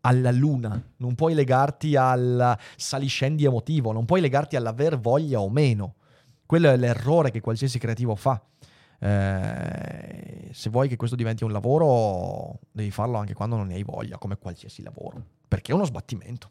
alla 0.04 0.32
luna, 0.32 0.80
non 0.96 1.14
puoi 1.14 1.34
legarti 1.34 1.96
al 1.96 2.58
saliscendi 2.76 3.44
emotivo, 3.44 3.92
non 3.92 4.04
puoi 4.04 4.20
legarti 4.20 4.56
all'aver 4.56 4.98
voglia 4.98 5.40
o 5.40 5.48
meno. 5.48 5.94
Quello 6.46 6.70
è 6.70 6.76
l'errore 6.76 7.30
che 7.30 7.40
qualsiasi 7.40 7.78
creativo 7.78 8.14
fa. 8.14 8.40
Eh, 9.02 10.50
se 10.52 10.70
vuoi 10.70 10.86
che 10.88 10.94
questo 10.94 11.16
diventi 11.16 11.42
un 11.42 11.50
lavoro, 11.50 12.60
devi 12.70 12.92
farlo 12.92 13.18
anche 13.18 13.34
quando 13.34 13.56
non 13.56 13.66
ne 13.66 13.74
hai 13.74 13.82
voglia, 13.82 14.16
come 14.16 14.36
qualsiasi 14.36 14.82
lavoro, 14.82 15.20
perché 15.48 15.72
è 15.72 15.74
uno 15.74 15.84
sbattimento. 15.84 16.50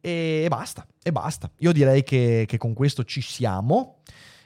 E 0.00 0.46
basta, 0.48 0.84
e 1.02 1.12
basta. 1.12 1.48
Io 1.58 1.72
direi 1.72 2.02
che, 2.02 2.44
che 2.46 2.58
con 2.58 2.74
questo 2.74 3.04
ci 3.04 3.20
siamo. 3.20 4.00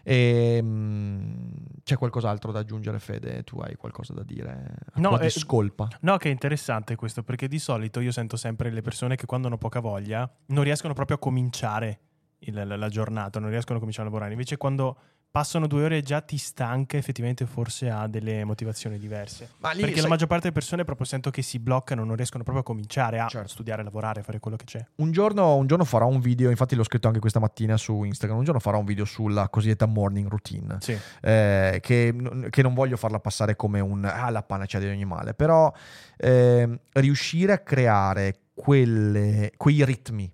E, 0.05 0.61
mm, 0.63 1.51
c'è 1.83 1.97
qualcos'altro 1.97 2.53
da 2.53 2.61
aggiungere, 2.61 2.99
Fede? 2.99 3.43
Tu 3.43 3.59
hai 3.59 3.75
qualcosa 3.77 4.13
da 4.13 4.23
dire? 4.23 4.75
A 4.93 5.01
No, 5.01 5.19
eh, 5.19 5.23
discolpa. 5.23 5.89
No, 6.03 6.19
che 6.19 6.29
è 6.29 6.33
interessante 6.33 6.95
questo, 6.95 7.23
perché 7.23 7.49
di 7.49 7.59
solito 7.59 8.01
io 8.01 8.13
sento 8.13 8.37
sempre 8.37 8.71
le 8.71 8.83
persone 8.83 9.17
che 9.17 9.25
quando 9.25 9.47
hanno 9.47 9.59
poca 9.59 9.81
voglia 9.81 10.31
non 10.47 10.63
riescono 10.63 10.93
proprio 10.93 11.17
a 11.17 11.19
cominciare 11.19 12.01
il- 12.41 12.65
la, 12.67 12.89
giornata, 12.89 13.41
non 13.41 13.51
riescono 13.51 13.77
a 13.77 13.79
cominciare 13.79 14.07
a 14.07 14.11
lavorare. 14.11 14.33
Invece 14.35 14.57
quando 14.57 14.97
passano 15.31 15.67
due 15.67 15.85
ore 15.85 15.99
e 15.99 16.03
già 16.03 16.23
ti 16.23 16.39
stanca, 16.39 16.97
effettivamente 16.97 17.45
forse 17.45 17.91
ha 17.91 18.07
delle 18.09 18.45
motivazioni 18.45 18.99
diverse. 18.99 19.51
Lì, 19.75 19.81
perché 19.81 19.93
sai- 19.97 20.03
la 20.05 20.09
maggior 20.09 20.27
parte 20.27 20.45
delle 20.45 20.55
persone 20.55 20.85
proprio 20.85 21.07
sento 21.07 21.31
che 21.31 21.43
si 21.43 21.59
bloccano, 21.59 22.03
non 22.03 22.17
riescono 22.17 22.43
proprio 22.45 22.65
a 22.65 22.67
cominciare 22.67 23.19
a 23.21 23.29
Certo. 23.29 23.49
studiare, 23.49 23.83
lavorare, 23.83 24.23
fare 24.23 24.41
quello 24.41 24.57
che 24.57 24.65
c'è. 24.65 24.85
Un 24.97 25.13
giorno, 25.13 25.55
un 25.57 25.67
giorno 25.67 25.85
farò 25.85 26.07
un 26.07 26.21
video, 26.21 26.49
infatti 26.49 26.75
l'ho 26.75 26.83
scritto 26.83 27.09
anche 27.09 27.21
questa 27.21 27.41
mattina 27.41 27.77
su 27.77 28.03
Instagram, 28.05 28.39
un 28.39 28.45
giorno 28.45 28.59
farò 28.59 28.79
un 28.79 28.87
video 28.87 29.05
sulla 29.05 29.51
cosiddetta 29.51 29.85
morning 29.85 30.29
routine, 30.29 30.79
Sì. 30.81 30.99
eh, 31.21 31.79
che, 31.83 32.15
che 32.49 32.63
non 32.63 32.73
voglio 32.73 32.97
farla 32.97 33.21
passare 33.21 33.55
come 33.55 33.81
un 33.81 34.07
ah, 34.07 34.31
la 34.31 34.43
panacea 34.43 34.81
di 34.81 34.87
ogni 34.87 35.05
male, 35.05 35.35
però 35.35 35.71
ehm, 36.17 36.79
riuscire 36.95 37.53
a 37.53 37.59
creare 37.59 38.39
quelle- 38.55 39.53
quei 39.57 39.85
ritmi 39.85 40.33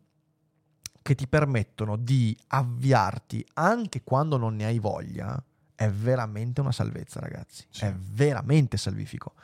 che 1.04 1.14
ti 1.14 1.28
permettono 1.28 1.96
di 1.96 2.34
avviarti 2.46 3.44
anche 3.54 4.02
quando 4.02 4.38
non 4.38 4.56
ne 4.56 4.64
hai 4.64 4.78
voglia 4.78 5.40
è 5.74 5.90
veramente 5.90 6.62
una 6.62 6.72
salvezza, 6.72 7.20
ragazzi. 7.20 7.66
Sì. 7.68 7.84
È 7.84 7.92
veramente 7.92 8.78
salvifico. 8.78 9.34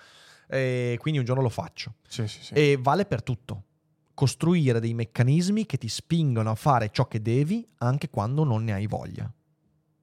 E 0.48 0.96
quindi 0.98 1.18
un 1.18 1.26
giorno 1.26 1.42
lo 1.42 1.50
faccio. 1.50 1.96
Sì, 2.08 2.26
sì. 2.26 2.54
E 2.54 2.78
vale 2.80 3.04
per 3.04 3.22
tutto. 3.22 3.64
costruire 4.14 4.80
dei 4.80 4.94
meccanismi 4.94 5.66
che 5.66 5.76
ti 5.76 5.88
spingono 5.88 6.50
a 6.50 6.54
fare 6.54 6.90
ciò 6.90 7.06
che 7.06 7.20
devi 7.20 7.66
anche 7.78 8.08
quando 8.08 8.42
non 8.44 8.64
ne 8.64 8.72
hai 8.72 8.86
voglia. 8.86 9.30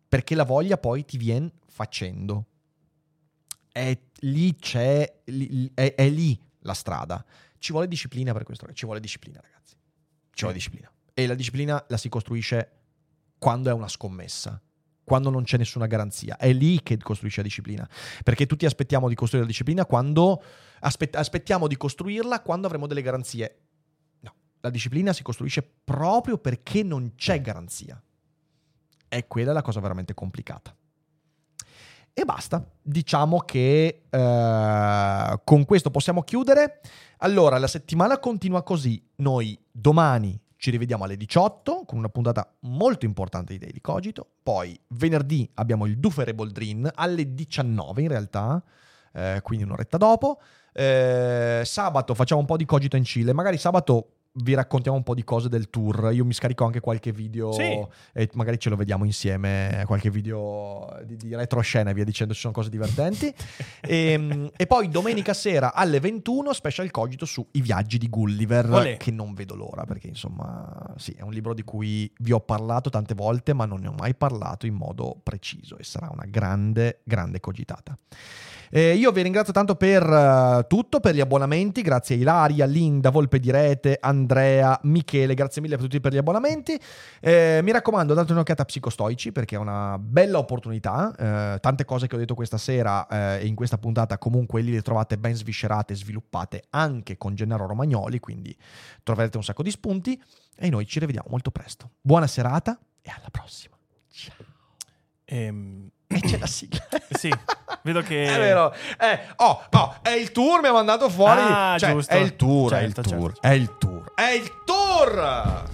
Perché 0.08 0.36
la 0.36 0.44
voglia 0.44 0.78
poi 0.78 1.06
ti 1.06 1.18
viene 1.18 1.52
facendo. 1.68 2.46
È 3.72 3.98
lì 4.20 4.56
c'è, 4.56 5.22
è, 5.24 5.94
è 5.96 6.10
lì 6.10 6.40
la 6.60 6.74
strada. 6.74 7.26
Ci 7.58 7.72
vuole 7.72 7.88
disciplina 7.88 8.32
per 8.34 8.44
questo, 8.44 8.72
ci 8.74 8.86
vuole 8.86 9.00
disciplina 9.00 9.40
ragazzi. 9.42 9.76
Ci 10.32 10.42
vuole 10.42 10.54
disciplina. 10.54 10.92
E 11.20 11.26
la 11.26 11.34
disciplina 11.34 11.84
la 11.88 11.98
si 11.98 12.10
costruisce 12.10 12.72
quando 13.40 13.72
è 13.72 13.74
una 13.74 13.88
scommessa 13.88 14.62
quando 15.08 15.30
non 15.30 15.44
c'è 15.44 15.56
nessuna 15.56 15.86
garanzia. 15.86 16.36
È 16.36 16.52
lì 16.52 16.84
che 16.84 16.98
costruisce 16.98 17.38
la 17.38 17.48
disciplina. 17.48 17.88
Perché 18.26 18.46
tutti 18.46 18.66
aspettiamo 18.66 19.08
di 19.08 19.16
costruire 19.16 19.46
la 19.46 19.52
disciplina 19.52 19.86
quando 19.86 20.44
aspett- 20.82 21.16
aspettiamo 21.16 21.68
di 21.68 21.78
costruirla 21.78 22.42
quando 22.42 22.68
avremo 22.68 22.88
delle 22.88 23.02
garanzie. 23.02 23.60
No, 24.20 24.34
la 24.60 24.70
disciplina 24.70 25.14
si 25.14 25.24
costruisce 25.24 25.64
proprio 25.86 26.38
perché 26.38 26.84
non 26.84 27.14
c'è 27.16 27.40
garanzia. 27.40 28.04
E 29.08 29.28
quella 29.28 29.52
è 29.52 29.54
la 29.54 29.62
cosa 29.62 29.80
veramente 29.80 30.14
complicata. 30.14 30.76
E 32.12 32.26
basta, 32.26 32.70
diciamo 32.82 33.40
che 33.40 34.04
eh, 34.10 35.42
con 35.46 35.64
questo 35.64 35.90
possiamo 35.90 36.22
chiudere. 36.24 36.82
Allora, 37.20 37.58
la 37.60 37.68
settimana 37.68 38.20
continua 38.20 38.62
così. 38.62 39.02
Noi 39.16 39.58
domani 39.72 40.38
ci 40.58 40.72
rivediamo 40.72 41.04
alle 41.04 41.18
18 41.18 41.84
con 41.86 41.98
una 41.98 42.10
puntata 42.10 42.52
molto 42.62 43.06
importante 43.06 43.54
di 43.54 43.60
Daily 43.60 43.80
Cogito. 43.80 44.28
Poi 44.44 44.78
venerdì 44.90 45.50
abbiamo 45.56 45.86
il 45.86 45.98
Duferable 45.98 46.52
Dream 46.52 46.90
alle 46.94 47.34
19 47.34 48.02
in 48.02 48.08
realtà, 48.08 48.62
eh, 49.14 49.40
quindi 49.44 49.64
un'oretta 49.64 49.98
dopo. 49.98 50.42
Eh, 50.74 51.62
sabato 51.64 52.14
facciamo 52.14 52.42
un 52.42 52.48
po' 52.48 52.58
di 52.58 52.66
Cogito 52.66 52.98
in 52.98 53.04
Cile. 53.04 53.34
Magari 53.34 53.58
sabato 53.58 54.17
vi 54.44 54.54
raccontiamo 54.54 54.98
un 54.98 55.04
po' 55.04 55.14
di 55.14 55.24
cose 55.24 55.50
del 55.50 55.70
tour. 55.70 56.12
Io 56.14 56.26
mi 56.26 56.34
scarico 56.34 56.66
anche 56.66 56.80
qualche 56.80 57.12
video 57.12 57.52
Sì. 57.52 57.86
e 58.14 58.30
magari 58.34 58.60
ce 58.60 58.70
lo 58.70 58.76
vediamo 58.76 59.06
insieme, 59.06 59.84
qualche 59.86 60.10
video 60.10 60.96
di, 61.06 61.16
di 61.16 61.36
retroscena 61.36 61.90
e 61.90 61.94
via 61.94 62.04
dicendo, 62.04 62.34
ci 62.34 62.40
sono 62.42 62.54
cose 62.54 62.70
divertenti. 62.70 63.34
e, 63.82 64.52
e 64.56 64.68
poi 64.68 64.90
domenica 64.90 65.34
sera 65.34 65.74
alle 65.74 66.00
21 66.00 66.54
special 66.54 66.92
cogito 66.92 67.26
su 67.26 67.46
I 67.52 67.62
viaggi 67.62 67.98
di 67.98 68.10
Gulliver, 68.10 68.70
Olè. 68.70 68.98
che 68.98 69.12
non 69.12 69.34
vedo 69.34 69.56
l'ora 69.56 69.86
perché 69.86 70.08
insomma 70.08 70.94
sì, 70.98 71.12
è 71.12 71.22
un 71.22 71.32
libro 71.32 71.54
di 71.54 71.64
cui 71.64 72.12
vi 72.20 72.32
ho 72.32 72.40
parlato 72.40 72.90
tante 72.90 73.14
volte 73.14 73.54
ma 73.54 73.66
non 73.66 73.80
ne 73.80 73.88
ho 73.88 73.96
mai 73.98 74.16
parlato 74.16 74.66
in 74.66 74.74
modo 74.74 75.20
preciso 75.22 75.78
e 75.78 75.84
sarà 75.84 76.10
una 76.12 76.26
grande, 76.28 77.00
grande 77.04 77.40
cogitata. 77.40 77.98
Eh, 78.70 78.96
io 78.96 79.12
vi 79.12 79.22
ringrazio 79.22 79.54
tanto 79.54 79.76
per 79.76 80.04
eh, 80.04 80.66
tutto, 80.68 81.00
per 81.00 81.16
gli 81.16 81.22
abbonamenti, 81.22 81.82
grazie 81.82 82.16
a 82.16 82.20
Ilaria, 82.20 82.66
Linda, 82.66 83.10
Volpe 83.12 83.40
di 83.40 83.50
Rete, 83.50 83.98
Andrea, 84.28 84.78
Michele, 84.84 85.34
grazie 85.34 85.62
mille 85.62 85.78
per 85.78 85.86
tutti 85.86 86.02
per 86.02 86.12
gli 86.12 86.18
abbonamenti. 86.18 86.78
Eh, 87.22 87.62
mi 87.64 87.72
raccomando, 87.72 88.14
date 88.14 88.34
un'occhiata 88.34 88.64
a 88.64 88.66
Psicostoici 88.66 89.32
perché 89.32 89.56
è 89.56 89.58
una 89.60 89.98
bella 89.98 90.38
opportunità. 90.38 91.16
Eh, 91.56 91.60
tante 91.62 91.86
cose 91.86 92.08
che 92.08 92.16
ho 92.16 92.18
detto 92.18 92.36
questa 92.36 92.58
sera 92.58 93.08
eh, 93.08 93.44
e 93.44 93.46
in 93.48 93.56
questa 93.56 93.78
puntata 93.78 94.18
comunque 94.18 94.62
lì 94.62 94.72
le 94.72 94.82
trovate 94.82 95.18
ben 95.18 95.34
sviscerate, 95.34 95.96
sviluppate 95.96 96.66
anche 96.72 97.18
con 97.18 97.36
Gennaro 97.36 97.66
Romagnoli, 97.66 98.20
quindi 98.20 98.56
troverete 99.02 99.38
un 99.38 99.44
sacco 99.44 99.64
di 99.64 99.72
spunti 99.72 100.22
e 100.58 100.70
noi 100.70 100.86
ci 100.86 101.00
rivediamo 101.00 101.30
molto 101.30 101.50
presto. 101.50 101.92
Buona 102.02 102.28
serata 102.28 102.78
e 103.02 103.10
alla 103.10 103.30
prossima. 103.32 103.78
Ciao. 104.10 104.36
Ehm, 105.24 105.90
E 106.18 106.28
c'è 106.28 106.38
la 106.40 106.48
sigla. 106.48 106.84
sì, 107.12 107.32
vedo 107.84 108.02
che... 108.02 108.24
È 108.34 108.38
vero. 108.38 108.74
Eh, 109.00 109.20
oh, 109.38 109.62
oh, 109.72 109.96
è 110.02 110.10
il 110.10 110.32
tour, 110.32 110.62
mi 110.62 110.68
ha 110.68 110.72
mandato 110.74 111.10
fuori. 111.10 111.40
Ah, 111.42 111.76
Cioè, 111.78 111.92
giusto. 111.92 112.14
È 112.14 112.18
il 112.18 112.36
tour, 112.36 112.74
è 112.74 112.82
il 112.82 112.94
Certo, 112.94 113.10
tour, 113.10 113.32
certo. 113.34 113.48
è 113.48 113.52
il 113.52 113.78
tour. 113.78 114.12
È 114.16 114.30
il 114.32 114.52
tour! 114.66 115.66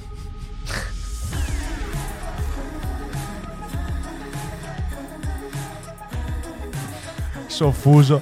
Soffuso. 7.48 8.22